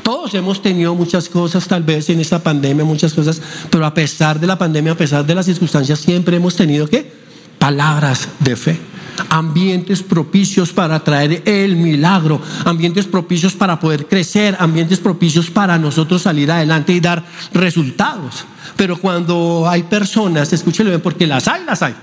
Todos 0.03 0.33
hemos 0.33 0.63
tenido 0.63 0.95
muchas 0.95 1.29
cosas, 1.29 1.69
tal 1.69 1.83
vez 1.83 2.09
en 2.09 2.19
esta 2.19 2.43
pandemia, 2.43 2.83
muchas 2.83 3.13
cosas, 3.13 3.43
pero 3.69 3.85
a 3.85 3.93
pesar 3.93 4.41
de 4.41 4.47
la 4.47 4.57
pandemia, 4.57 4.93
a 4.93 4.97
pesar 4.97 5.27
de 5.27 5.35
las 5.35 5.45
circunstancias, 5.45 5.99
siempre 5.99 6.39
hemos 6.39 6.57
tenido 6.57 6.89
que 6.89 7.13
palabras 7.59 8.27
de 8.41 8.57
fe, 8.57 8.81
ambientes 9.29 10.03
propicios 10.03 10.73
para 10.73 11.03
traer 11.05 11.43
el 11.45 11.77
milagro, 11.77 12.41
ambientes 12.65 13.07
propicios 13.07 13.55
para 13.55 13.79
poder 13.79 14.07
crecer, 14.07 14.57
ambientes 14.59 14.99
propicios 14.99 15.51
para 15.51 15.79
nosotros 15.79 16.23
salir 16.23 16.51
adelante 16.51 16.93
y 16.93 17.01
dar 17.01 17.25
resultados. 17.53 18.45
Pero 18.77 18.97
cuando 18.99 19.67
hay 19.69 19.85
personas, 19.85 20.53
escúchelo 20.53 20.99
porque 21.03 21.27
las 21.27 21.49
hay, 21.49 21.65
las 21.65 21.83
hay 21.83 21.95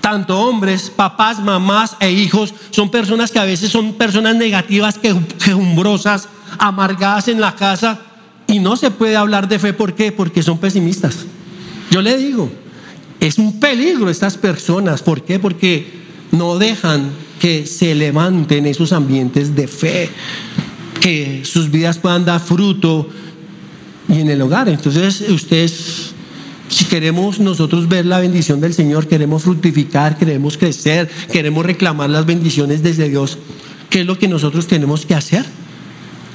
tanto 0.00 0.40
hombres, 0.40 0.90
papás, 0.94 1.38
mamás 1.38 1.96
e 2.00 2.10
hijos, 2.10 2.54
son 2.70 2.90
personas 2.90 3.30
que 3.30 3.38
a 3.38 3.44
veces 3.44 3.70
son 3.70 3.92
personas 3.94 4.36
negativas, 4.36 4.98
quejumbrosas, 4.98 6.28
amargadas 6.58 7.28
en 7.28 7.42
la 7.42 7.54
casa 7.54 8.00
y 8.46 8.58
no 8.58 8.76
se 8.76 8.90
puede 8.90 9.16
hablar 9.16 9.48
de 9.48 9.58
fe. 9.58 9.74
¿Por 9.74 9.94
qué? 9.94 10.10
Porque 10.10 10.42
son 10.42 10.56
pesimistas. 10.56 11.26
Yo 11.90 12.00
le 12.00 12.16
digo, 12.16 12.50
es 13.20 13.38
un 13.38 13.60
peligro 13.60 14.08
estas 14.08 14.38
personas. 14.38 15.02
¿Por 15.02 15.22
qué? 15.22 15.38
Porque 15.38 16.07
no 16.32 16.58
dejan 16.58 17.10
que 17.40 17.66
se 17.66 17.94
levanten 17.94 18.66
esos 18.66 18.92
ambientes 18.92 19.54
de 19.54 19.68
fe, 19.68 20.10
que 21.00 21.42
sus 21.44 21.70
vidas 21.70 21.98
puedan 21.98 22.24
dar 22.24 22.40
fruto 22.40 23.08
y 24.08 24.20
en 24.20 24.30
el 24.30 24.42
hogar. 24.42 24.68
Entonces, 24.68 25.20
ustedes 25.28 26.14
si 26.68 26.84
queremos 26.84 27.40
nosotros 27.40 27.88
ver 27.88 28.04
la 28.06 28.20
bendición 28.20 28.60
del 28.60 28.74
Señor, 28.74 29.06
queremos 29.06 29.42
fructificar, 29.42 30.18
queremos 30.18 30.58
crecer, 30.58 31.08
queremos 31.32 31.64
reclamar 31.64 32.10
las 32.10 32.26
bendiciones 32.26 32.82
desde 32.82 33.08
Dios, 33.08 33.38
¿qué 33.88 34.00
es 34.00 34.06
lo 34.06 34.18
que 34.18 34.28
nosotros 34.28 34.66
tenemos 34.66 35.06
que 35.06 35.14
hacer? 35.14 35.46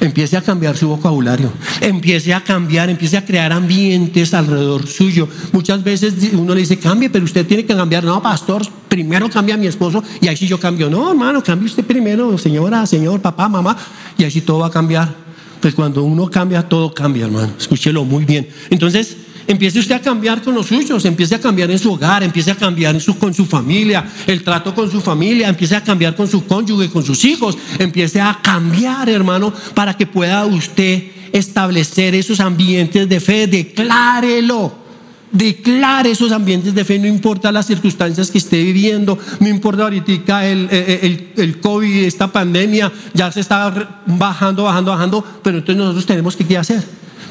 Empiece 0.04 0.36
a 0.36 0.42
cambiar 0.42 0.76
su 0.76 0.90
vocabulario, 0.90 1.50
empiece 1.80 2.34
a 2.34 2.44
cambiar, 2.44 2.90
empiece 2.90 3.16
a 3.16 3.24
crear 3.24 3.54
ambientes 3.54 4.34
alrededor 4.34 4.86
suyo. 4.86 5.30
Muchas 5.54 5.82
veces 5.82 6.16
uno 6.34 6.54
le 6.54 6.60
dice, 6.60 6.78
cambie, 6.78 7.10
pero 7.10 7.24
usted 7.24 7.48
tiene 7.48 7.64
que 7.64 7.74
cambiar. 7.74 8.04
No, 8.04 8.22
pastor, 8.22 8.64
primero 8.90 9.30
cambia 9.30 9.56
a 9.56 9.58
mi 9.58 9.66
esposo 9.66 10.04
y 10.20 10.28
ahí 10.28 10.36
sí 10.36 10.46
yo 10.46 10.60
cambio. 10.60 10.90
No, 10.90 11.10
hermano, 11.10 11.42
cambie 11.42 11.68
usted 11.68 11.86
primero, 11.86 12.38
señora, 12.38 12.86
señor, 12.86 13.22
papá, 13.22 13.48
mamá, 13.48 13.78
y 14.18 14.26
así 14.26 14.42
todo 14.42 14.60
va 14.60 14.68
a 14.68 14.72
cambiar. 14.72 15.16
Pues 15.62 15.74
cuando 15.74 16.04
uno 16.04 16.30
cambia, 16.30 16.68
todo 16.68 16.94
cambia, 16.94 17.24
hermano. 17.24 17.54
Escúchelo 17.58 18.04
muy 18.04 18.26
bien. 18.26 18.50
Entonces, 18.70 19.16
Empiece 19.46 19.80
usted 19.80 19.96
a 19.96 20.02
cambiar 20.02 20.42
con 20.42 20.56
los 20.56 20.68
suyos, 20.68 21.04
empiece 21.06 21.36
a 21.36 21.40
cambiar 21.40 21.70
en 21.70 21.80
su 21.80 21.92
hogar, 21.92 22.24
empiece 22.24 22.52
a 22.52 22.56
cambiar 22.56 22.96
con 23.20 23.34
su 23.34 23.46
familia, 23.46 24.06
el 24.26 24.44
trato 24.44 24.74
con 24.74 24.90
su 24.90 25.02
familia, 25.02 25.50
empiece 25.50 25.76
a 25.76 25.84
cambiar 25.84 26.16
con 26.16 26.28
su 26.28 26.46
cónyuge, 26.46 26.90
con 26.90 27.04
sus 27.04 27.26
hijos, 27.26 27.58
empiece 27.78 28.22
a 28.22 28.40
cambiar, 28.42 29.10
hermano, 29.10 29.54
para 29.74 29.96
que 29.98 30.08
pueda 30.08 30.46
usted 30.46 31.04
establecer 31.34 32.16
esos 32.16 32.40
ambientes 32.40 33.10
de 33.10 33.20
fe, 33.20 33.48
declárelo. 33.48 34.84
Declare 35.32 36.12
esos 36.12 36.32
ambientes 36.32 36.76
de 36.76 36.86
fe, 36.86 37.00
no 37.00 37.08
importa 37.08 37.52
las 37.52 37.66
circunstancias 37.66 38.30
que 38.30 38.38
esté 38.38 38.62
viviendo, 38.62 39.18
no 39.40 39.48
importa 39.48 39.82
ahorita 39.82 40.46
el, 40.46 40.70
el, 40.70 41.32
el, 41.36 41.60
COVID, 41.60 42.04
esta 42.04 42.32
pandemia, 42.32 42.92
ya 43.16 43.32
se 43.32 43.40
está 43.40 43.74
bajando, 44.06 44.66
bajando, 44.66 44.92
bajando, 44.92 45.26
pero 45.42 45.58
entonces 45.58 45.78
nosotros 45.78 46.06
tenemos 46.06 46.36
que 46.36 46.46
qué 46.46 46.56
hacer. 46.56 46.84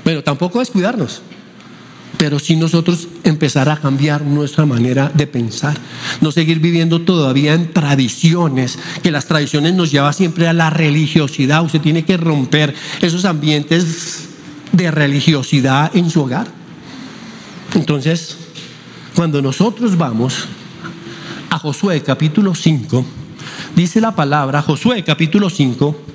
Bueno, 0.05 0.21
tampoco 0.21 0.59
descuidarnos 0.59 1.23
pero 2.23 2.39
si 2.39 2.55
nosotros 2.55 3.09
empezar 3.25 3.69
a 3.69 3.79
cambiar 3.79 4.23
nuestra 4.23 4.65
manera 4.65 5.11
de 5.13 5.27
pensar, 5.27 5.77
no 6.21 6.31
seguir 6.31 6.61
viviendo 6.61 7.01
todavía 7.01 7.53
en 7.53 7.73
tradiciones, 7.73 8.79
que 9.03 9.11
las 9.11 9.27
tradiciones 9.27 9.75
nos 9.75 9.91
llevan 9.91 10.15
siempre 10.15 10.47
a 10.47 10.53
la 10.53 10.71
religiosidad, 10.71 11.65
usted 11.65 11.81
tiene 11.81 12.05
que 12.05 12.17
romper 12.17 12.77
esos 13.01 13.25
ambientes 13.25 14.29
de 14.71 14.93
religiosidad 14.93 15.91
en 15.97 16.11
su 16.11 16.23
hogar. 16.23 16.47
Entonces, 17.75 18.37
cuando 19.17 19.43
nosotros 19.43 19.99
vamos 19.99 20.47
a 21.51 21.59
Josué 21.59 22.05
capítulo 22.05 22.55
5, 22.55 23.05
dice 23.75 24.01
la 24.01 24.15
palabra, 24.15 24.63
Josué 24.63 25.03
capítulo 25.03 25.51
5, 25.51 26.12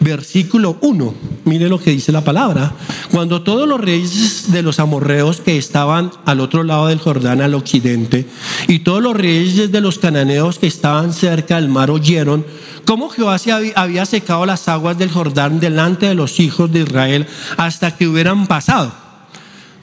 versículo 0.00 0.78
1. 0.80 1.14
Mire 1.44 1.68
lo 1.68 1.80
que 1.80 1.90
dice 1.90 2.12
la 2.12 2.24
palabra. 2.24 2.72
Cuando 3.10 3.42
todos 3.42 3.68
los 3.68 3.80
reyes 3.80 4.50
de 4.52 4.62
los 4.62 4.80
amorreos 4.80 5.40
que 5.40 5.56
estaban 5.56 6.10
al 6.24 6.40
otro 6.40 6.64
lado 6.64 6.88
del 6.88 6.98
Jordán, 6.98 7.40
al 7.40 7.54
occidente, 7.54 8.26
y 8.68 8.80
todos 8.80 9.02
los 9.02 9.16
reyes 9.16 9.72
de 9.72 9.80
los 9.80 9.98
cananeos 9.98 10.58
que 10.58 10.66
estaban 10.66 11.12
cerca 11.12 11.56
del 11.56 11.68
mar 11.68 11.90
oyeron 11.90 12.44
cómo 12.84 13.08
Jehová 13.08 13.38
se 13.38 13.52
había 13.74 14.06
secado 14.06 14.46
las 14.46 14.68
aguas 14.68 14.98
del 14.98 15.10
Jordán 15.10 15.60
delante 15.60 16.06
de 16.06 16.14
los 16.14 16.40
hijos 16.40 16.72
de 16.72 16.80
Israel 16.80 17.26
hasta 17.56 17.96
que 17.96 18.06
hubieran 18.06 18.46
pasado. 18.46 19.05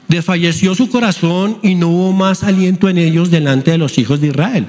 Desfalleció 0.08 0.74
su 0.74 0.90
corazón 0.90 1.58
y 1.62 1.74
no 1.74 1.88
hubo 1.88 2.12
más 2.12 2.42
aliento 2.42 2.88
en 2.88 2.98
ellos 2.98 3.30
delante 3.30 3.70
de 3.70 3.78
los 3.78 3.98
hijos 3.98 4.20
de 4.20 4.28
Israel. 4.28 4.68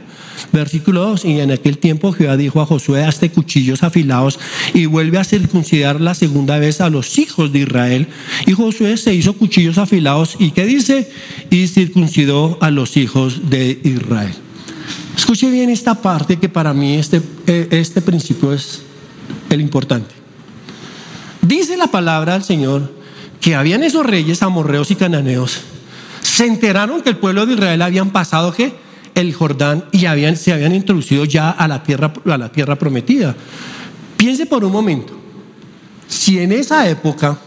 Versículo 0.51 1.01
2, 1.01 1.25
y 1.25 1.39
en 1.39 1.51
aquel 1.51 1.77
tiempo 1.77 2.13
Jehová 2.13 2.38
dijo 2.38 2.61
a 2.61 2.65
Josué, 2.65 3.03
hazte 3.03 3.29
cuchillos 3.29 3.83
afilados 3.83 4.39
y 4.73 4.86
vuelve 4.86 5.17
a 5.17 5.23
circuncidar 5.23 5.99
la 5.99 6.13
segunda 6.13 6.57
vez 6.57 6.81
a 6.81 6.89
los 6.89 7.17
hijos 7.19 7.51
de 7.51 7.59
Israel. 7.59 8.07
Y 8.45 8.53
Josué 8.53 8.97
se 8.97 9.13
hizo 9.13 9.33
cuchillos 9.33 9.77
afilados 9.77 10.36
y 10.39 10.51
¿qué 10.51 10.65
dice? 10.65 11.09
Y 11.49 11.67
circuncidó 11.67 12.57
a 12.61 12.71
los 12.71 12.97
hijos 12.97 13.49
de 13.49 13.79
Israel. 13.83 14.33
Escuche 15.17 15.49
bien 15.49 15.69
esta 15.69 16.01
parte 16.01 16.38
que 16.38 16.49
para 16.49 16.73
mí 16.73 16.95
este, 16.95 17.21
eh, 17.47 17.67
este 17.71 18.01
principio 18.01 18.53
es 18.53 18.81
el 19.49 19.61
importante. 19.61 20.13
Dice 21.41 21.77
la 21.77 21.88
palabra 21.88 22.33
del 22.33 22.43
Señor 22.43 22.91
que 23.41 23.55
habían 23.55 23.83
esos 23.83 24.05
reyes 24.05 24.41
amorreos 24.41 24.91
y 24.91 24.95
cananeos. 24.95 25.61
Se 26.21 26.45
enteraron 26.45 27.01
que 27.01 27.09
el 27.09 27.17
pueblo 27.17 27.45
de 27.45 27.53
Israel 27.53 27.81
habían 27.81 28.09
pasado 28.09 28.53
el 29.15 29.33
Jordán 29.33 29.86
y 29.91 29.99
se 30.36 30.51
habían 30.53 30.75
introducido 30.75 31.25
ya 31.25 31.51
a 31.51 31.67
la, 31.67 31.83
tierra, 31.83 32.11
a 32.25 32.38
la 32.38 32.51
tierra 32.51 32.75
prometida. 32.75 33.36
Piense 34.17 34.45
por 34.45 34.63
un 34.63 34.71
momento, 34.71 35.13
si 36.07 36.39
en 36.39 36.51
esa 36.51 36.89
época 36.89 37.38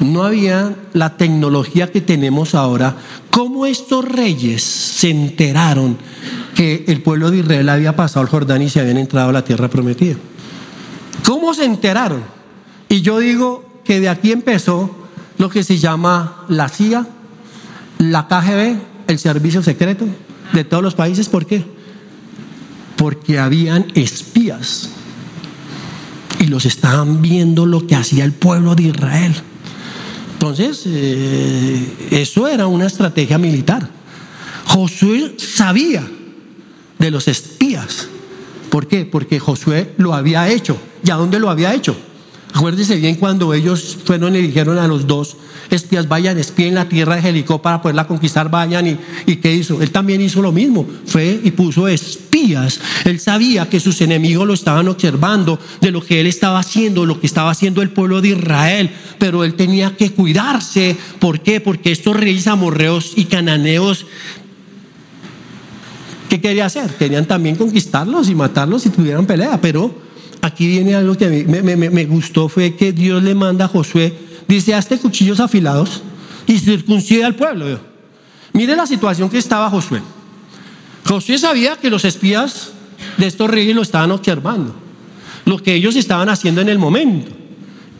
no 0.00 0.24
había 0.24 0.74
la 0.92 1.16
tecnología 1.16 1.90
que 1.92 2.00
tenemos 2.00 2.54
ahora, 2.54 2.96
¿cómo 3.30 3.66
estos 3.66 4.04
reyes 4.04 4.62
se 4.62 5.10
enteraron 5.10 5.98
que 6.54 6.84
el 6.88 7.02
pueblo 7.02 7.30
de 7.30 7.38
Israel 7.38 7.68
había 7.68 7.94
pasado 7.94 8.22
el 8.22 8.30
Jordán 8.30 8.62
y 8.62 8.70
se 8.70 8.80
habían 8.80 8.98
entrado 8.98 9.28
a 9.28 9.32
la 9.32 9.44
tierra 9.44 9.68
prometida? 9.68 10.16
¿Cómo 11.24 11.52
se 11.54 11.64
enteraron? 11.64 12.22
Y 12.88 13.02
yo 13.02 13.18
digo 13.18 13.69
que 13.90 13.98
de 13.98 14.08
aquí 14.08 14.30
empezó 14.30 14.88
lo 15.36 15.50
que 15.50 15.64
se 15.64 15.76
llama 15.76 16.44
la 16.46 16.68
CIA, 16.68 17.08
la 17.98 18.28
KGB, 18.28 18.78
el 19.08 19.18
servicio 19.18 19.64
secreto, 19.64 20.06
de 20.52 20.62
todos 20.62 20.80
los 20.80 20.94
países. 20.94 21.28
¿Por 21.28 21.44
qué? 21.44 21.64
Porque 22.94 23.40
habían 23.40 23.90
espías 23.96 24.90
y 26.38 26.46
los 26.46 26.66
estaban 26.66 27.20
viendo 27.20 27.66
lo 27.66 27.84
que 27.84 27.96
hacía 27.96 28.22
el 28.22 28.30
pueblo 28.30 28.76
de 28.76 28.84
Israel. 28.84 29.34
Entonces, 30.34 30.84
eh, 30.86 31.92
eso 32.12 32.46
era 32.46 32.68
una 32.68 32.86
estrategia 32.86 33.38
militar. 33.38 33.90
Josué 34.66 35.34
sabía 35.36 36.06
de 36.96 37.10
los 37.10 37.26
espías. 37.26 38.06
¿Por 38.70 38.86
qué? 38.86 39.04
Porque 39.04 39.40
Josué 39.40 39.94
lo 39.96 40.14
había 40.14 40.48
hecho. 40.48 40.80
¿Y 41.02 41.10
a 41.10 41.16
dónde 41.16 41.40
lo 41.40 41.50
había 41.50 41.74
hecho? 41.74 41.96
Acuérdense 42.52 42.96
bien 42.96 43.14
cuando 43.14 43.54
ellos 43.54 43.98
fueron 44.04 44.34
y 44.34 44.42
dijeron 44.42 44.78
a 44.78 44.86
los 44.86 45.06
dos 45.06 45.36
espías, 45.70 46.08
vayan, 46.08 46.36
espíen 46.38 46.74
la 46.74 46.88
tierra 46.88 47.16
de 47.16 47.22
Jericó 47.22 47.62
para 47.62 47.80
poderla 47.80 48.06
conquistar, 48.06 48.50
vayan. 48.50 48.86
Y, 48.86 48.98
¿Y 49.26 49.36
qué 49.36 49.54
hizo? 49.54 49.80
Él 49.80 49.90
también 49.90 50.20
hizo 50.20 50.42
lo 50.42 50.50
mismo, 50.50 50.86
fue 51.06 51.40
y 51.42 51.50
puso 51.52 51.86
espías. 51.86 52.80
Él 53.04 53.20
sabía 53.20 53.68
que 53.68 53.78
sus 53.78 54.00
enemigos 54.00 54.46
lo 54.46 54.54
estaban 54.54 54.88
observando 54.88 55.58
de 55.80 55.92
lo 55.92 56.04
que 56.04 56.20
él 56.20 56.26
estaba 56.26 56.58
haciendo, 56.58 57.06
lo 57.06 57.20
que 57.20 57.26
estaba 57.26 57.50
haciendo 57.50 57.82
el 57.82 57.90
pueblo 57.90 58.20
de 58.20 58.30
Israel, 58.30 58.90
pero 59.18 59.44
él 59.44 59.54
tenía 59.54 59.96
que 59.96 60.10
cuidarse. 60.10 60.96
¿Por 61.18 61.40
qué? 61.40 61.60
Porque 61.60 61.92
estos 61.92 62.16
reyes 62.16 62.46
amorreos 62.46 63.12
y 63.16 63.26
cananeos 63.26 64.06
¿Qué 66.30 66.40
quería 66.40 66.66
hacer? 66.66 66.88
Querían 66.94 67.26
también 67.26 67.56
conquistarlos 67.56 68.28
y 68.28 68.36
matarlos 68.36 68.82
si 68.82 68.90
tuvieran 68.90 69.26
pelea, 69.26 69.60
pero 69.60 69.92
aquí 70.42 70.66
viene 70.66 70.94
algo 70.94 71.16
que 71.16 71.26
a 71.26 71.28
mí 71.28 71.44
me, 71.44 72.04
gustó, 72.06 72.48
fue 72.48 72.74
que 72.74 72.92
Dios 72.92 73.22
le 73.22 73.34
manda 73.34 73.66
a 73.66 73.68
Josué, 73.68 74.14
dice, 74.48 74.74
hazte 74.74 74.98
cuchillos 74.98 75.40
afilados 75.40 76.02
y 76.46 76.58
circuncida 76.58 77.26
al 77.26 77.34
pueblo. 77.34 77.80
Mire 78.52 78.76
la 78.76 78.86
situación 78.86 79.28
que 79.28 79.38
estaba 79.38 79.70
Josué. 79.70 80.02
Josué 81.06 81.38
sabía 81.38 81.76
que 81.76 81.90
los 81.90 82.04
espías 82.04 82.72
de 83.16 83.26
estos 83.26 83.50
reyes 83.50 83.74
lo 83.74 83.82
estaban 83.82 84.10
observando, 84.10 84.74
lo 85.44 85.58
que 85.58 85.74
ellos 85.74 85.96
estaban 85.96 86.28
haciendo 86.28 86.60
en 86.60 86.68
el 86.68 86.78
momento. 86.78 87.32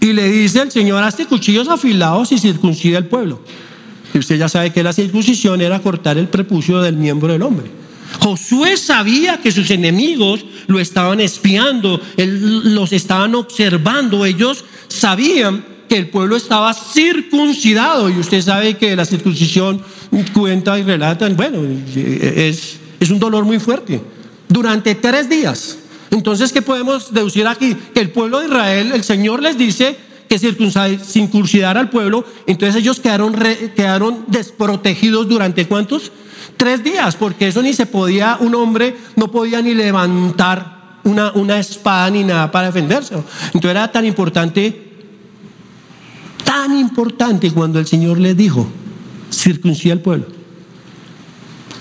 Y 0.00 0.12
le 0.12 0.28
dice 0.30 0.62
el 0.62 0.70
Señor, 0.70 1.02
hazte 1.02 1.26
cuchillos 1.26 1.68
afilados 1.68 2.32
y 2.32 2.38
circuncida 2.38 2.98
al 2.98 3.06
pueblo. 3.06 3.42
Y 4.14 4.18
usted 4.18 4.38
ya 4.38 4.48
sabe 4.48 4.72
que 4.72 4.82
la 4.82 4.92
circuncisión 4.92 5.60
era 5.60 5.80
cortar 5.80 6.18
el 6.18 6.28
prepucio 6.28 6.80
del 6.80 6.96
miembro 6.96 7.32
del 7.32 7.42
hombre. 7.42 7.79
Josué 8.18 8.76
sabía 8.76 9.40
que 9.40 9.52
sus 9.52 9.70
enemigos 9.70 10.44
lo 10.66 10.80
estaban 10.80 11.20
espiando, 11.20 12.00
los 12.16 12.92
estaban 12.92 13.34
observando, 13.34 14.24
ellos 14.24 14.64
sabían 14.88 15.64
que 15.88 15.96
el 15.96 16.08
pueblo 16.08 16.36
estaba 16.36 16.72
circuncidado 16.72 18.10
y 18.10 18.18
usted 18.18 18.40
sabe 18.42 18.76
que 18.76 18.94
la 18.94 19.04
circuncisión 19.04 19.82
cuenta 20.32 20.78
y 20.78 20.82
relata, 20.82 21.28
bueno, 21.30 21.60
es, 21.94 22.78
es 23.00 23.10
un 23.10 23.18
dolor 23.18 23.44
muy 23.44 23.58
fuerte, 23.58 24.00
durante 24.48 24.94
tres 24.94 25.28
días. 25.28 25.78
Entonces, 26.10 26.52
¿qué 26.52 26.62
podemos 26.62 27.12
deducir 27.12 27.46
aquí? 27.46 27.76
Que 27.94 28.00
el 28.00 28.10
pueblo 28.10 28.40
de 28.40 28.46
Israel, 28.46 28.92
el 28.94 29.04
Señor 29.04 29.42
les 29.42 29.56
dice 29.56 29.96
que 30.28 30.38
circuncidar 30.38 31.76
al 31.76 31.90
pueblo, 31.90 32.24
entonces 32.46 32.76
ellos 32.76 33.00
quedaron, 33.00 33.34
quedaron 33.74 34.24
desprotegidos 34.28 35.28
durante 35.28 35.66
cuántos? 35.66 36.12
Tres 36.60 36.84
días, 36.84 37.16
porque 37.16 37.48
eso 37.48 37.62
ni 37.62 37.72
se 37.72 37.86
podía, 37.86 38.36
un 38.38 38.54
hombre 38.54 38.94
no 39.16 39.30
podía 39.30 39.62
ni 39.62 39.72
levantar 39.72 40.98
una, 41.04 41.32
una 41.32 41.58
espada 41.58 42.10
ni 42.10 42.22
nada 42.22 42.50
para 42.50 42.66
defenderse. 42.66 43.14
Entonces 43.14 43.70
era 43.70 43.90
tan 43.90 44.04
importante, 44.04 44.92
tan 46.44 46.76
importante 46.76 47.50
cuando 47.50 47.78
el 47.78 47.86
Señor 47.86 48.18
le 48.18 48.34
dijo, 48.34 48.68
circuncida 49.32 49.94
al 49.94 50.00
pueblo. 50.00 50.26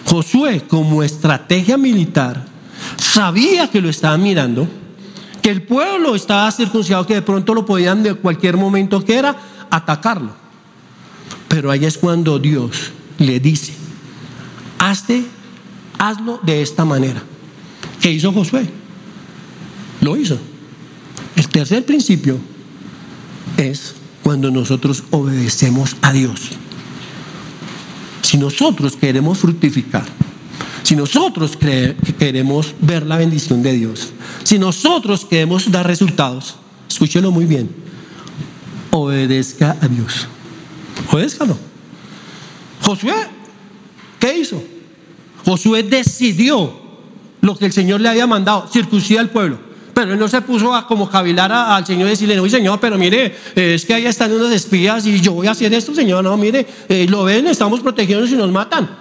Josué, 0.05 0.63
como 0.65 1.03
estrategia 1.03 1.77
militar, 1.77 2.45
sabía 2.95 3.69
que 3.69 3.81
lo 3.81 3.89
estaban 3.89 4.23
mirando, 4.23 4.65
que 5.41 5.49
el 5.49 5.63
pueblo 5.63 6.15
estaba 6.15 6.49
circuncidado, 6.53 7.05
que 7.05 7.15
de 7.15 7.21
pronto 7.21 7.53
lo 7.53 7.65
podían 7.65 8.01
de 8.01 8.13
cualquier 8.13 8.55
momento 8.55 9.03
que 9.03 9.17
era 9.17 9.35
atacarlo. 9.69 10.31
Pero 11.49 11.69
ahí 11.69 11.83
es 11.83 11.97
cuando 11.97 12.39
Dios 12.39 12.93
le 13.17 13.41
dice, 13.41 13.78
hazte, 14.79 15.25
hazlo 15.97 16.39
de 16.41 16.61
esta 16.61 16.85
manera. 16.85 17.21
¿Qué 18.01 18.11
hizo 18.11 18.31
Josué? 18.31 18.67
Lo 20.01 20.17
hizo. 20.17 20.39
El 21.35 21.47
tercer 21.49 21.85
principio 21.85 22.39
es 23.57 23.95
cuando 24.23 24.49
nosotros 24.49 25.03
obedecemos 25.11 25.95
a 26.01 26.11
Dios. 26.11 26.49
Si 28.21 28.37
nosotros 28.37 28.95
queremos 28.95 29.39
fructificar, 29.39 30.05
si 30.83 30.95
nosotros 30.95 31.57
queremos 32.17 32.73
ver 32.79 33.05
la 33.05 33.17
bendición 33.17 33.61
de 33.61 33.73
Dios, 33.73 34.11
si 34.43 34.57
nosotros 34.57 35.25
queremos 35.25 35.71
dar 35.71 35.85
resultados, 35.85 36.55
escúchelo 36.89 37.31
muy 37.31 37.45
bien, 37.45 37.69
obedezca 38.91 39.77
a 39.81 39.87
Dios. 39.87 40.27
Obedézcalo. 41.11 41.57
Josué. 42.81 43.28
Josué 45.49 45.81
decidió 45.81 46.71
lo 47.41 47.57
que 47.57 47.65
el 47.65 47.73
Señor 47.73 48.01
le 48.01 48.09
había 48.09 48.27
mandado, 48.27 48.67
circuncida 48.71 49.19
al 49.19 49.31
pueblo. 49.31 49.57
Pero 49.95 50.13
él 50.13 50.19
no 50.19 50.27
se 50.27 50.41
puso 50.41 50.75
a 50.75 50.85
como 50.85 51.09
cavilar 51.09 51.51
al 51.51 51.87
Señor 51.87 52.05
y 52.07 52.11
decirle, 52.11 52.49
Señor, 52.51 52.79
pero 52.79 52.99
mire, 52.99 53.35
eh, 53.55 53.73
es 53.73 53.83
que 53.83 53.95
ahí 53.95 54.05
están 54.05 54.31
unos 54.31 54.51
espías 54.51 55.07
y 55.07 55.19
yo 55.19 55.33
voy 55.33 55.47
a 55.47 55.51
hacer 55.51 55.73
esto, 55.73 55.95
Señor. 55.95 56.23
No, 56.23 56.37
mire, 56.37 56.67
eh, 56.87 57.07
lo 57.09 57.23
ven, 57.23 57.47
estamos 57.47 57.79
protegidos 57.79 58.29
y 58.29 58.35
nos 58.35 58.51
matan. 58.51 58.91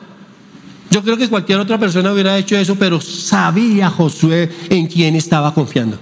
Yo 0.90 1.02
creo 1.02 1.18
que 1.18 1.28
cualquier 1.28 1.60
otra 1.60 1.76
persona 1.78 2.10
hubiera 2.10 2.38
hecho 2.38 2.56
eso, 2.56 2.76
pero 2.76 2.98
sabía 2.98 3.90
Josué 3.90 4.50
en 4.70 4.86
quién 4.86 5.16
estaba 5.16 5.52
confiando. 5.52 5.98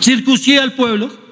Circuncida 0.00 0.64
al 0.64 0.74
pueblo, 0.74 1.22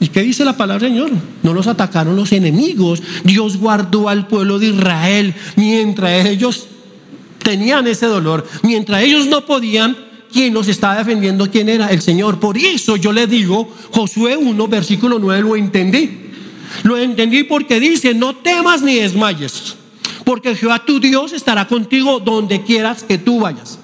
¿Y 0.00 0.08
qué 0.08 0.22
dice 0.22 0.44
la 0.44 0.56
palabra 0.56 0.86
Señor? 0.86 1.10
No 1.42 1.54
los 1.54 1.66
atacaron 1.66 2.14
los 2.14 2.30
enemigos. 2.32 3.02
Dios 3.22 3.56
guardó 3.56 4.08
al 4.08 4.26
pueblo 4.26 4.58
de 4.58 4.66
Israel 4.66 5.34
mientras 5.56 6.26
ellos 6.26 6.68
tenían 7.44 7.86
ese 7.86 8.06
dolor. 8.06 8.44
Mientras 8.62 9.02
ellos 9.02 9.26
no 9.26 9.46
podían, 9.46 9.96
¿quién 10.32 10.52
los 10.52 10.66
estaba 10.66 10.96
defendiendo? 10.96 11.48
¿Quién 11.48 11.68
era? 11.68 11.88
El 11.90 12.02
Señor. 12.02 12.40
Por 12.40 12.58
eso 12.58 12.96
yo 12.96 13.12
le 13.12 13.28
digo, 13.28 13.72
Josué 13.92 14.36
1, 14.36 14.66
versículo 14.66 15.20
9, 15.20 15.42
lo 15.42 15.54
entendí. 15.54 16.22
Lo 16.82 16.96
entendí 16.96 17.44
porque 17.44 17.78
dice, 17.78 18.14
no 18.14 18.34
temas 18.34 18.82
ni 18.82 18.96
desmayes, 18.96 19.76
porque 20.24 20.56
Jehová 20.56 20.84
tu 20.84 20.98
Dios 20.98 21.32
estará 21.32 21.68
contigo 21.68 22.18
donde 22.18 22.62
quieras 22.62 23.04
que 23.04 23.18
tú 23.18 23.40
vayas. 23.40 23.78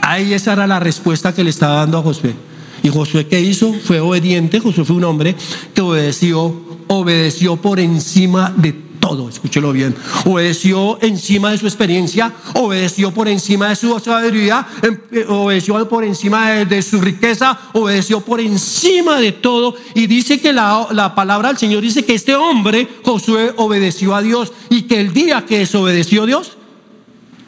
Ahí 0.00 0.32
esa 0.32 0.54
era 0.54 0.66
la 0.66 0.80
respuesta 0.80 1.34
que 1.34 1.44
le 1.44 1.50
estaba 1.50 1.74
dando 1.74 1.98
a 1.98 2.02
Josué. 2.02 2.34
Y 2.82 2.88
Josué 2.88 3.26
qué 3.26 3.40
hizo? 3.40 3.74
Fue 3.74 4.00
obediente. 4.00 4.60
Josué 4.60 4.84
fue 4.84 4.96
un 4.96 5.04
hombre 5.04 5.36
que 5.74 5.82
obedeció, 5.82 6.78
obedeció 6.86 7.56
por 7.56 7.78
encima 7.78 8.54
de 8.56 8.87
todo, 9.00 9.28
escúchelo 9.28 9.72
bien. 9.72 9.94
Obedeció 10.24 10.98
encima 11.02 11.50
de 11.50 11.58
su 11.58 11.66
experiencia, 11.66 12.32
obedeció 12.54 13.12
por 13.12 13.28
encima 13.28 13.68
de 13.68 13.76
su 13.76 13.98
sabiduría, 13.98 14.66
em, 14.82 14.98
eh, 15.12 15.24
obedeció 15.28 15.88
por 15.88 16.04
encima 16.04 16.50
de, 16.50 16.82
su 16.82 17.00
riqueza, 17.00 17.58
obedeció 17.72 18.20
por 18.20 18.40
encima 18.40 19.18
de 19.18 19.32
todo. 19.32 19.74
Y 19.94 20.06
dice 20.06 20.40
que 20.40 20.52
la, 20.52 20.88
la 20.92 21.14
palabra 21.14 21.48
del 21.48 21.58
Señor 21.58 21.82
dice 21.82 22.04
que 22.04 22.14
este 22.14 22.34
hombre, 22.36 22.88
Josué, 23.04 23.54
obedeció 23.56 24.14
a 24.14 24.22
Dios 24.22 24.52
y 24.70 24.82
que 24.82 25.00
el 25.00 25.12
día 25.12 25.44
que 25.46 25.58
desobedeció 25.58 26.24
a 26.24 26.26
Dios, 26.26 26.52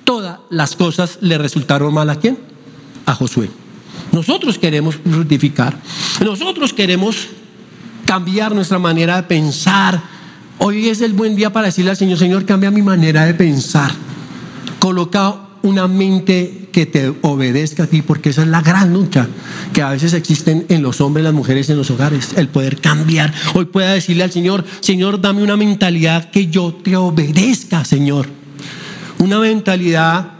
todas 0.04 0.40
las 0.50 0.76
cosas 0.76 1.18
le 1.20 1.38
resultaron 1.38 1.92
mal 1.94 2.10
a 2.10 2.16
quién? 2.16 2.38
A 3.06 3.14
Josué. 3.14 3.50
Nosotros 4.12 4.58
queremos 4.58 4.96
fructificar, 4.96 5.78
nosotros 6.24 6.72
queremos 6.72 7.28
cambiar 8.06 8.52
nuestra 8.54 8.78
manera 8.78 9.16
de 9.16 9.22
pensar 9.22 10.02
Hoy 10.62 10.90
es 10.90 11.00
el 11.00 11.14
buen 11.14 11.36
día 11.36 11.54
para 11.54 11.68
decirle 11.68 11.90
al 11.90 11.96
Señor, 11.96 12.18
Señor, 12.18 12.44
cambia 12.44 12.70
mi 12.70 12.82
manera 12.82 13.24
de 13.24 13.32
pensar. 13.32 13.92
Coloca 14.78 15.36
una 15.62 15.88
mente 15.88 16.68
que 16.70 16.84
te 16.84 17.14
obedezca 17.22 17.84
a 17.84 17.86
ti, 17.86 18.02
porque 18.02 18.28
esa 18.28 18.42
es 18.42 18.48
la 18.48 18.60
gran 18.60 18.92
lucha 18.92 19.26
que 19.72 19.80
a 19.80 19.88
veces 19.88 20.12
existen 20.12 20.66
en 20.68 20.82
los 20.82 21.00
hombres, 21.00 21.24
las 21.24 21.32
mujeres, 21.32 21.70
en 21.70 21.78
los 21.78 21.90
hogares, 21.90 22.34
el 22.36 22.48
poder 22.48 22.78
cambiar. 22.78 23.32
Hoy 23.54 23.64
pueda 23.64 23.94
decirle 23.94 24.22
al 24.22 24.32
Señor, 24.32 24.66
Señor, 24.80 25.22
dame 25.22 25.42
una 25.42 25.56
mentalidad 25.56 26.30
que 26.30 26.48
yo 26.48 26.74
te 26.74 26.94
obedezca, 26.94 27.86
Señor. 27.86 28.26
Una 29.18 29.38
mentalidad 29.38 30.30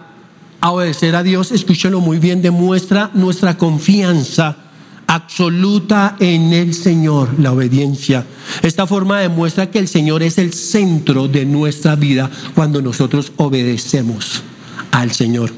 a 0.61 0.71
obedecer 0.71 1.17
a 1.17 1.23
Dios, 1.23 1.51
escúchalo 1.51 2.01
muy 2.01 2.19
bien, 2.19 2.43
demuestra 2.43 3.11
nuestra 3.15 3.57
confianza 3.57 4.70
absoluta 5.11 6.15
en 6.21 6.53
el 6.53 6.73
Señor, 6.73 7.31
la 7.41 7.51
obediencia. 7.51 8.25
Esta 8.63 8.87
forma 8.87 9.19
demuestra 9.19 9.69
que 9.69 9.81
el 9.81 9.89
Señor 9.89 10.23
es 10.23 10.39
el 10.39 10.53
centro 10.53 11.27
de 11.27 11.45
nuestra 11.45 11.97
vida 11.97 12.31
cuando 12.55 12.81
nosotros 12.81 13.33
obedecemos 13.37 14.45
al 14.93 15.11
Señor. 15.11 15.51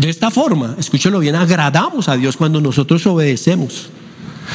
De 0.00 0.10
esta 0.10 0.32
forma, 0.32 0.74
escúchelo 0.80 1.20
bien, 1.20 1.36
agradamos 1.36 2.08
a 2.08 2.16
Dios 2.16 2.36
cuando 2.36 2.60
nosotros 2.60 3.06
obedecemos. 3.06 3.90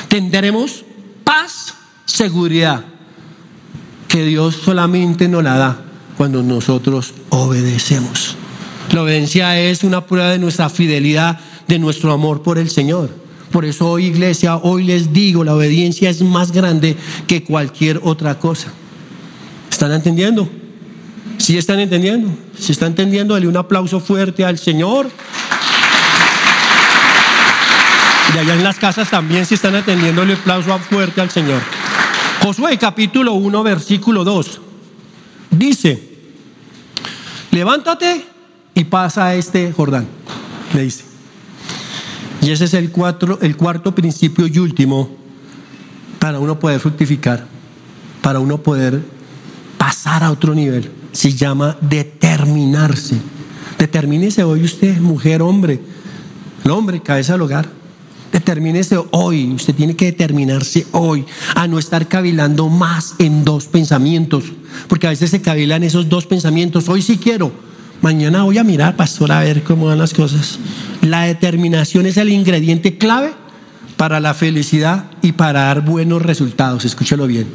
Tendremos 0.10 0.84
paz, 1.24 1.74
seguridad, 2.06 2.84
que 4.10 4.26
Dios 4.26 4.58
solamente 4.62 5.30
nos 5.30 5.42
la 5.42 5.56
da 5.56 5.86
cuando 6.18 6.44
nosotros 6.44 7.14
obedecemos. 7.30 8.36
La 8.92 9.04
obediencia 9.04 9.58
es 9.58 9.86
una 9.86 10.06
prueba 10.06 10.32
de 10.32 10.40
nuestra 10.40 10.70
fidelidad, 10.70 11.40
de 11.70 11.80
nuestro 11.80 12.12
amor 12.12 12.44
por 12.44 12.58
el 12.58 12.70
Señor. 12.70 13.21
Por 13.52 13.66
eso 13.66 13.90
hoy 13.90 14.06
iglesia, 14.06 14.56
hoy 14.56 14.84
les 14.84 15.12
digo, 15.12 15.44
la 15.44 15.56
obediencia 15.56 16.10
es 16.10 16.22
más 16.22 16.52
grande 16.52 16.96
que 17.28 17.44
cualquier 17.44 18.00
otra 18.04 18.40
cosa. 18.40 18.72
¿Están 19.70 19.92
entendiendo? 19.92 20.50
¿Sí 21.38 21.58
están 21.58 21.80
entendiendo? 21.80 22.30
Si 22.58 22.72
están 22.72 22.90
entendiendo, 22.90 23.34
dale 23.34 23.48
un 23.48 23.58
aplauso 23.58 24.00
fuerte 24.00 24.46
al 24.46 24.58
Señor. 24.58 25.10
Y 28.34 28.38
allá 28.38 28.54
en 28.54 28.64
las 28.64 28.78
casas 28.78 29.10
también 29.10 29.46
si 29.46 29.56
están 29.56 29.76
atendiendo 29.76 30.24
el 30.24 30.32
aplauso 30.32 30.78
fuerte 30.80 31.20
al 31.20 31.30
Señor. 31.30 31.62
Josué 32.42 32.78
capítulo 32.78 33.34
1 33.34 33.64
versículo 33.64 34.24
2 34.24 34.62
dice, 35.52 36.02
levántate 37.52 38.26
y 38.74 38.86
pasa 38.86 39.26
a 39.26 39.36
este 39.36 39.72
Jordán, 39.72 40.08
le 40.74 40.84
dice. 40.84 41.11
Y 42.42 42.50
ese 42.50 42.66
es 42.66 42.74
el, 42.74 42.92
cuatro, 42.92 43.40
el 43.42 43.56
cuarto 43.56 43.94
principio 43.94 44.48
y 44.48 44.58
último 44.58 45.10
para 46.20 46.40
uno 46.40 46.60
poder 46.60 46.80
fructificar, 46.80 47.46
para 48.22 48.40
uno 48.40 48.58
poder 48.58 49.02
pasar 49.78 50.24
a 50.24 50.32
otro 50.32 50.54
nivel. 50.56 50.92
Se 51.12 51.34
llama 51.34 51.78
determinarse. 51.82 53.18
Determínese 53.78 54.44
hoy 54.44 54.64
usted, 54.64 55.00
mujer, 55.00 55.42
hombre, 55.42 55.82
el 56.64 56.72
hombre, 56.72 57.02
cabeza 57.02 57.34
del 57.34 57.42
hogar. 57.42 57.68
Determínese 58.32 58.98
hoy, 59.12 59.52
usted 59.52 59.76
tiene 59.76 59.96
que 59.96 60.06
determinarse 60.06 60.88
hoy 60.94 61.26
a 61.54 61.68
no 61.68 61.78
estar 61.78 62.08
cavilando 62.08 62.70
más 62.70 63.16
en 63.20 63.44
dos 63.44 63.66
pensamientos, 63.66 64.46
porque 64.88 65.08
a 65.08 65.10
veces 65.10 65.32
se 65.32 65.42
cavilan 65.42 65.84
esos 65.84 66.08
dos 66.08 66.26
pensamientos. 66.26 66.88
Hoy 66.88 67.02
sí 67.02 67.18
quiero, 67.18 67.52
Mañana 68.02 68.44
voy 68.44 68.58
a 68.58 68.64
mirar, 68.64 68.96
pastor, 68.96 69.32
a 69.32 69.42
ver 69.42 69.62
cómo 69.62 69.86
van 69.86 70.00
las 70.00 70.14
cosas. 70.14 70.58
La 71.02 71.22
determinación 71.22 72.08
es 72.08 72.18
el 72.18 72.30
ingrediente 72.30 72.98
clave 72.98 73.32
para 73.96 74.20
la 74.20 74.34
felicidad 74.34 75.06
y 75.22 75.34
para 75.34 75.66
dar 75.66 75.82
buenos 75.82 76.24
resultados. 76.24 76.84
Escúchalo 76.84 77.28
bien. 77.28 77.48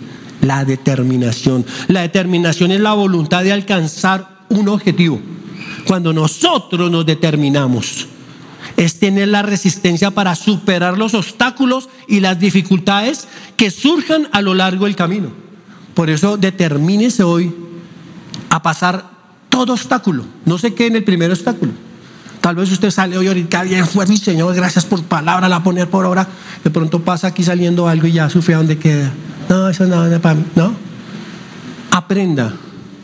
La 0.43 0.65
determinación. 0.65 1.67
La 1.89 2.03
determinación 2.03 2.71
es 2.71 2.81
la 2.81 2.93
voluntad 2.93 3.43
de 3.43 3.53
alcanzar 3.53 4.29
un 4.49 4.69
objetivo. 4.69 5.21
Cuando 5.85 6.13
nosotros 6.13 6.93
nos 6.93 7.05
determinamos, 7.05 8.07
es 8.77 9.01
tener 9.01 9.27
la 9.27 9.43
resistencia 9.43 10.13
para 10.13 10.37
superar 10.37 10.97
los 10.97 11.15
obstáculos 11.15 11.89
y 12.07 12.21
las 12.21 12.39
dificultades 12.39 13.27
que 13.57 13.73
surjan 13.73 14.29
a 14.31 14.43
lo 14.43 14.55
largo 14.55 14.85
del 14.85 14.95
camino. 14.95 15.31
Por 15.95 16.09
eso 16.09 16.37
determínese 16.37 17.25
hoy 17.25 17.53
a 18.51 18.63
pasar 18.63 19.16
todo 19.65 19.75
obstáculo. 19.75 20.25
No 20.45 20.59
se 20.59 20.75
quede 20.75 20.89
en 20.89 20.97
el 20.97 21.05
primer 21.05 21.31
obstáculo. 21.31 21.73
Tal 22.41 22.55
vez 22.55 22.71
usted 22.71 22.91
sale 22.91 23.19
hoy 23.19 23.27
ahorita 23.27 23.65
bien 23.65 23.87
fuerte 23.87 24.17
Señor, 24.17 24.55
gracias 24.55 24.85
por 24.85 25.03
palabra, 25.03 25.49
la 25.49 25.63
poner 25.63 25.89
por 25.89 26.05
obra. 26.05 26.29
De 26.63 26.71
pronto 26.71 27.01
pasa 27.01 27.29
aquí 27.29 27.43
saliendo 27.43 27.89
algo 27.89 28.07
y 28.07 28.13
ya 28.13 28.31
sufre 28.31 28.55
a 28.55 28.59
donde 28.59 28.79
queda. 28.79 29.11
No, 29.49 29.69
eso 29.69 29.85
no, 29.87 30.07
no, 30.07 30.21
no. 30.55 30.75
Aprenda 31.91 32.55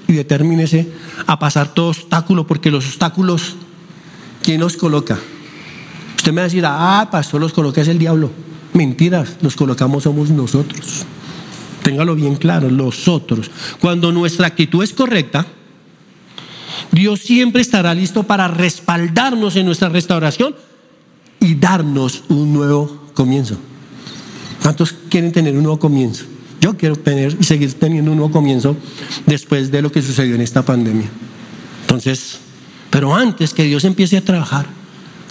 y 0.07 0.12
determínese 0.12 0.92
a 1.26 1.38
pasar 1.38 1.68
todo 1.68 1.88
obstáculo, 1.88 2.46
porque 2.46 2.70
los 2.70 2.86
obstáculos, 2.86 3.57
¿quién 4.42 4.61
los 4.61 4.76
coloca? 4.76 5.18
Usted 6.16 6.32
me 6.32 6.36
va 6.36 6.42
a 6.42 6.44
decir, 6.44 6.64
ah, 6.66 7.09
pastor, 7.11 7.40
los 7.40 7.53
coloca 7.53 7.80
es 7.80 7.88
el 7.88 7.98
diablo. 7.98 8.30
Mentiras, 8.74 9.36
los 9.40 9.57
colocamos 9.57 10.05
somos 10.05 10.30
nosotros. 10.30 11.05
Téngalo 11.82 12.14
bien 12.14 12.36
claro, 12.36 12.70
nosotros. 12.70 13.50
Cuando 13.80 14.12
nuestra 14.12 14.46
actitud 14.46 14.84
es 14.84 14.92
correcta, 14.92 15.46
Dios 16.93 17.20
siempre 17.20 17.62
estará 17.62 17.95
listo 17.95 18.22
para 18.22 18.49
respaldarnos 18.49 19.57
en 19.57 19.66
nuestra 19.66 19.88
restauración 19.88 20.55
y 21.40 21.55
darnos 21.55 22.24
un 22.28 22.53
nuevo 22.53 23.09
comienzo. 23.14 23.57
¿Cuántos 24.62 24.93
quieren 24.93 25.32
tener 25.32 25.57
un 25.57 25.64
nuevo 25.64 25.78
comienzo? 25.78 26.24
Yo 26.61 26.76
quiero 26.76 26.95
tener 26.95 27.36
y 27.40 27.45
seguir 27.45 27.72
teniendo 27.74 28.12
un 28.12 28.18
nuevo 28.18 28.32
comienzo 28.32 28.76
después 29.26 29.72
de 29.72 29.82
lo 29.82 29.90
que 29.90 30.03
sucedió 30.03 30.34
en 30.36 30.43
esta 30.43 30.62
pandemia. 30.62 31.09
Entonces, 31.80 32.38
pero 32.90 33.14
antes 33.14 33.55
que 33.55 33.64
Dios 33.64 33.84
empiece 33.84 34.18
a 34.18 34.24
trabajar, 34.24 34.66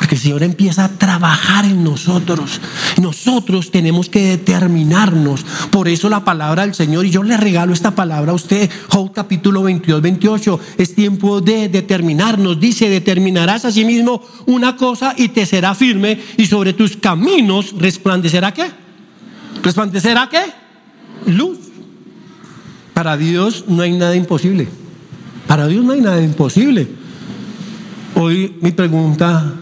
porque 0.02 0.16
el 0.16 0.22
Señor 0.22 0.42
empieza 0.42 0.86
a 0.86 0.90
trabajar 0.90 1.64
en 1.64 1.84
nosotros. 1.84 2.60
Nosotros 3.00 3.70
tenemos 3.70 4.10
que 4.10 4.30
determinarnos. 4.30 5.46
Por 5.70 5.88
eso 5.88 6.10
la 6.10 6.26
palabra 6.26 6.64
del 6.64 6.74
Señor, 6.74 7.06
y 7.06 7.12
yo 7.12 7.22
le 7.22 7.38
regalo 7.38 7.72
esta 7.72 7.94
palabra 7.94 8.32
a 8.32 8.34
usted, 8.34 8.68
Job 8.90 9.12
capítulo 9.14 9.62
22, 9.62 10.02
28, 10.02 10.60
es 10.80 10.96
tiempo 10.96 11.40
de 11.40 11.70
determinarnos. 11.70 12.60
Dice, 12.60 12.90
determinarás 12.90 13.64
a 13.66 13.72
sí 13.72 13.86
mismo 13.86 14.24
una 14.48 14.76
cosa 14.76 15.14
y 15.16 15.30
te 15.30 15.46
será 15.46 15.76
firme 15.76 16.20
y 16.36 16.48
sobre 16.48 16.74
tus 16.74 16.98
caminos 16.98 17.76
resplandecerá 17.78 18.56
qué? 18.56 18.72
¿Resplandecerá 19.62 20.28
qué? 20.32 20.42
Luz. 21.32 21.60
Para 22.96 23.18
Dios 23.18 23.66
no 23.68 23.84
hay 23.84 23.92
nada 23.92 24.16
imposible. 24.16 24.68
Para 25.46 25.68
Dios 25.68 25.86
no 25.86 25.92
hay 25.94 26.02
nada 26.02 26.24
imposible. 26.24 26.88
Hoy 28.16 28.56
mi 28.62 28.72
pregunta 28.72 29.61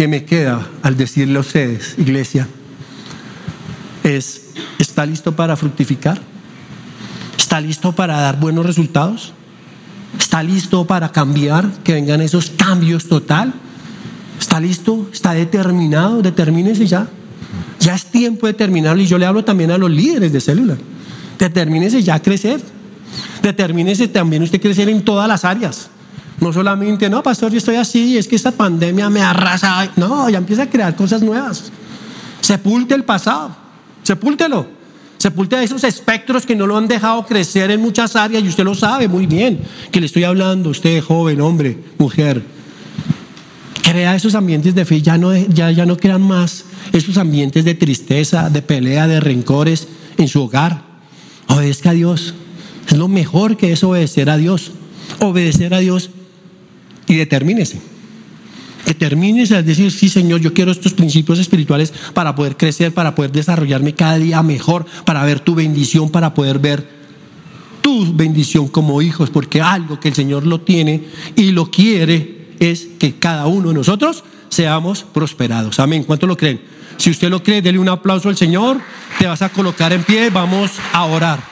que 0.00 0.08
me 0.08 0.24
queda 0.24 0.66
al 0.82 0.96
decirle 0.96 1.36
a 1.36 1.40
ustedes, 1.40 1.94
iglesia, 1.98 2.48
es, 4.02 4.46
¿está 4.78 5.04
listo 5.04 5.36
para 5.36 5.56
fructificar? 5.56 6.18
¿Está 7.36 7.60
listo 7.60 7.92
para 7.92 8.18
dar 8.18 8.40
buenos 8.40 8.64
resultados? 8.64 9.34
¿Está 10.18 10.42
listo 10.42 10.86
para 10.86 11.12
cambiar, 11.12 11.70
que 11.84 11.92
vengan 11.92 12.22
esos 12.22 12.48
cambios 12.48 13.08
total? 13.08 13.52
¿Está 14.40 14.58
listo? 14.58 15.10
¿Está 15.12 15.34
determinado? 15.34 16.22
Determínese 16.22 16.86
ya. 16.86 17.06
Ya 17.80 17.94
es 17.94 18.06
tiempo 18.06 18.46
de 18.46 18.54
terminarlo 18.54 19.02
y 19.02 19.06
yo 19.06 19.18
le 19.18 19.26
hablo 19.26 19.44
también 19.44 19.70
a 19.70 19.76
los 19.76 19.90
líderes 19.90 20.32
de 20.32 20.40
célula. 20.40 20.78
Determínese 21.38 22.02
ya 22.02 22.14
a 22.14 22.22
crecer. 22.22 22.62
Determínese 23.42 24.08
también 24.08 24.44
usted 24.44 24.62
crecer 24.62 24.88
en 24.88 25.04
todas 25.04 25.28
las 25.28 25.44
áreas. 25.44 25.90
No 26.40 26.52
solamente, 26.52 27.10
no, 27.10 27.22
pastor, 27.22 27.52
yo 27.52 27.58
estoy 27.58 27.76
así, 27.76 28.16
es 28.16 28.26
que 28.26 28.36
esta 28.36 28.50
pandemia 28.50 29.10
me 29.10 29.20
arrasa. 29.20 29.90
No, 29.96 30.28
ya 30.30 30.38
empieza 30.38 30.62
a 30.62 30.70
crear 30.70 30.96
cosas 30.96 31.22
nuevas. 31.22 31.70
Sepulte 32.40 32.94
el 32.94 33.04
pasado, 33.04 33.54
sepúltelo. 34.02 34.80
Sepulte 35.18 35.56
a 35.56 35.62
esos 35.62 35.84
espectros 35.84 36.46
que 36.46 36.56
no 36.56 36.66
lo 36.66 36.78
han 36.78 36.88
dejado 36.88 37.26
crecer 37.26 37.70
en 37.70 37.82
muchas 37.82 38.16
áreas 38.16 38.42
y 38.42 38.48
usted 38.48 38.64
lo 38.64 38.74
sabe 38.74 39.06
muy 39.06 39.26
bien 39.26 39.60
que 39.90 40.00
le 40.00 40.06
estoy 40.06 40.24
hablando, 40.24 40.70
usted 40.70 41.02
joven, 41.02 41.42
hombre, 41.42 41.78
mujer. 41.98 42.42
Crea 43.82 44.14
esos 44.14 44.34
ambientes 44.34 44.74
de 44.74 44.86
fe, 44.86 45.02
ya 45.02 45.18
no, 45.18 45.36
ya, 45.36 45.70
ya 45.72 45.84
no 45.84 45.98
crean 45.98 46.22
más 46.22 46.64
esos 46.92 47.18
ambientes 47.18 47.66
de 47.66 47.74
tristeza, 47.74 48.48
de 48.48 48.62
pelea, 48.62 49.06
de 49.06 49.20
rencores 49.20 49.88
en 50.16 50.26
su 50.26 50.42
hogar. 50.42 50.84
Obedezca 51.48 51.90
a 51.90 51.94
Dios 51.94 52.34
Es 52.86 52.96
lo 52.96 53.08
mejor 53.08 53.56
que 53.56 53.72
es 53.72 53.84
obedecer 53.84 54.30
a 54.30 54.38
Dios. 54.38 54.72
Obedecer 55.18 55.74
a 55.74 55.80
Dios 55.80 56.10
y 57.06 57.16
determínese. 57.16 57.80
Determínese 58.86 59.56
al 59.56 59.64
decir, 59.64 59.90
sí 59.92 60.08
Señor, 60.08 60.40
yo 60.40 60.52
quiero 60.52 60.72
estos 60.72 60.94
principios 60.94 61.38
espirituales 61.38 61.92
para 62.14 62.34
poder 62.34 62.56
crecer, 62.56 62.92
para 62.92 63.14
poder 63.14 63.30
desarrollarme 63.30 63.94
cada 63.94 64.18
día 64.18 64.42
mejor, 64.42 64.86
para 65.04 65.24
ver 65.24 65.40
tu 65.40 65.54
bendición, 65.54 66.10
para 66.10 66.34
poder 66.34 66.58
ver 66.58 67.00
tu 67.82 68.14
bendición 68.14 68.68
como 68.68 69.00
hijos, 69.02 69.30
porque 69.30 69.60
algo 69.60 70.00
que 70.00 70.08
el 70.08 70.14
Señor 70.14 70.46
lo 70.46 70.60
tiene 70.60 71.04
y 71.36 71.52
lo 71.52 71.70
quiere 71.70 72.48
es 72.58 72.88
que 72.98 73.14
cada 73.14 73.46
uno 73.46 73.68
de 73.68 73.74
nosotros 73.74 74.24
seamos 74.48 75.04
prosperados. 75.04 75.78
Amén. 75.80 76.04
¿Cuánto 76.04 76.26
lo 76.26 76.36
creen? 76.36 76.60
Si 76.96 77.10
usted 77.10 77.30
lo 77.30 77.42
cree, 77.42 77.62
dele 77.62 77.78
un 77.78 77.88
aplauso 77.88 78.28
al 78.28 78.36
Señor. 78.36 78.78
Te 79.18 79.26
vas 79.26 79.40
a 79.40 79.48
colocar 79.48 79.92
en 79.92 80.04
pie. 80.04 80.28
Vamos 80.28 80.72
a 80.92 81.04
orar. 81.04 81.42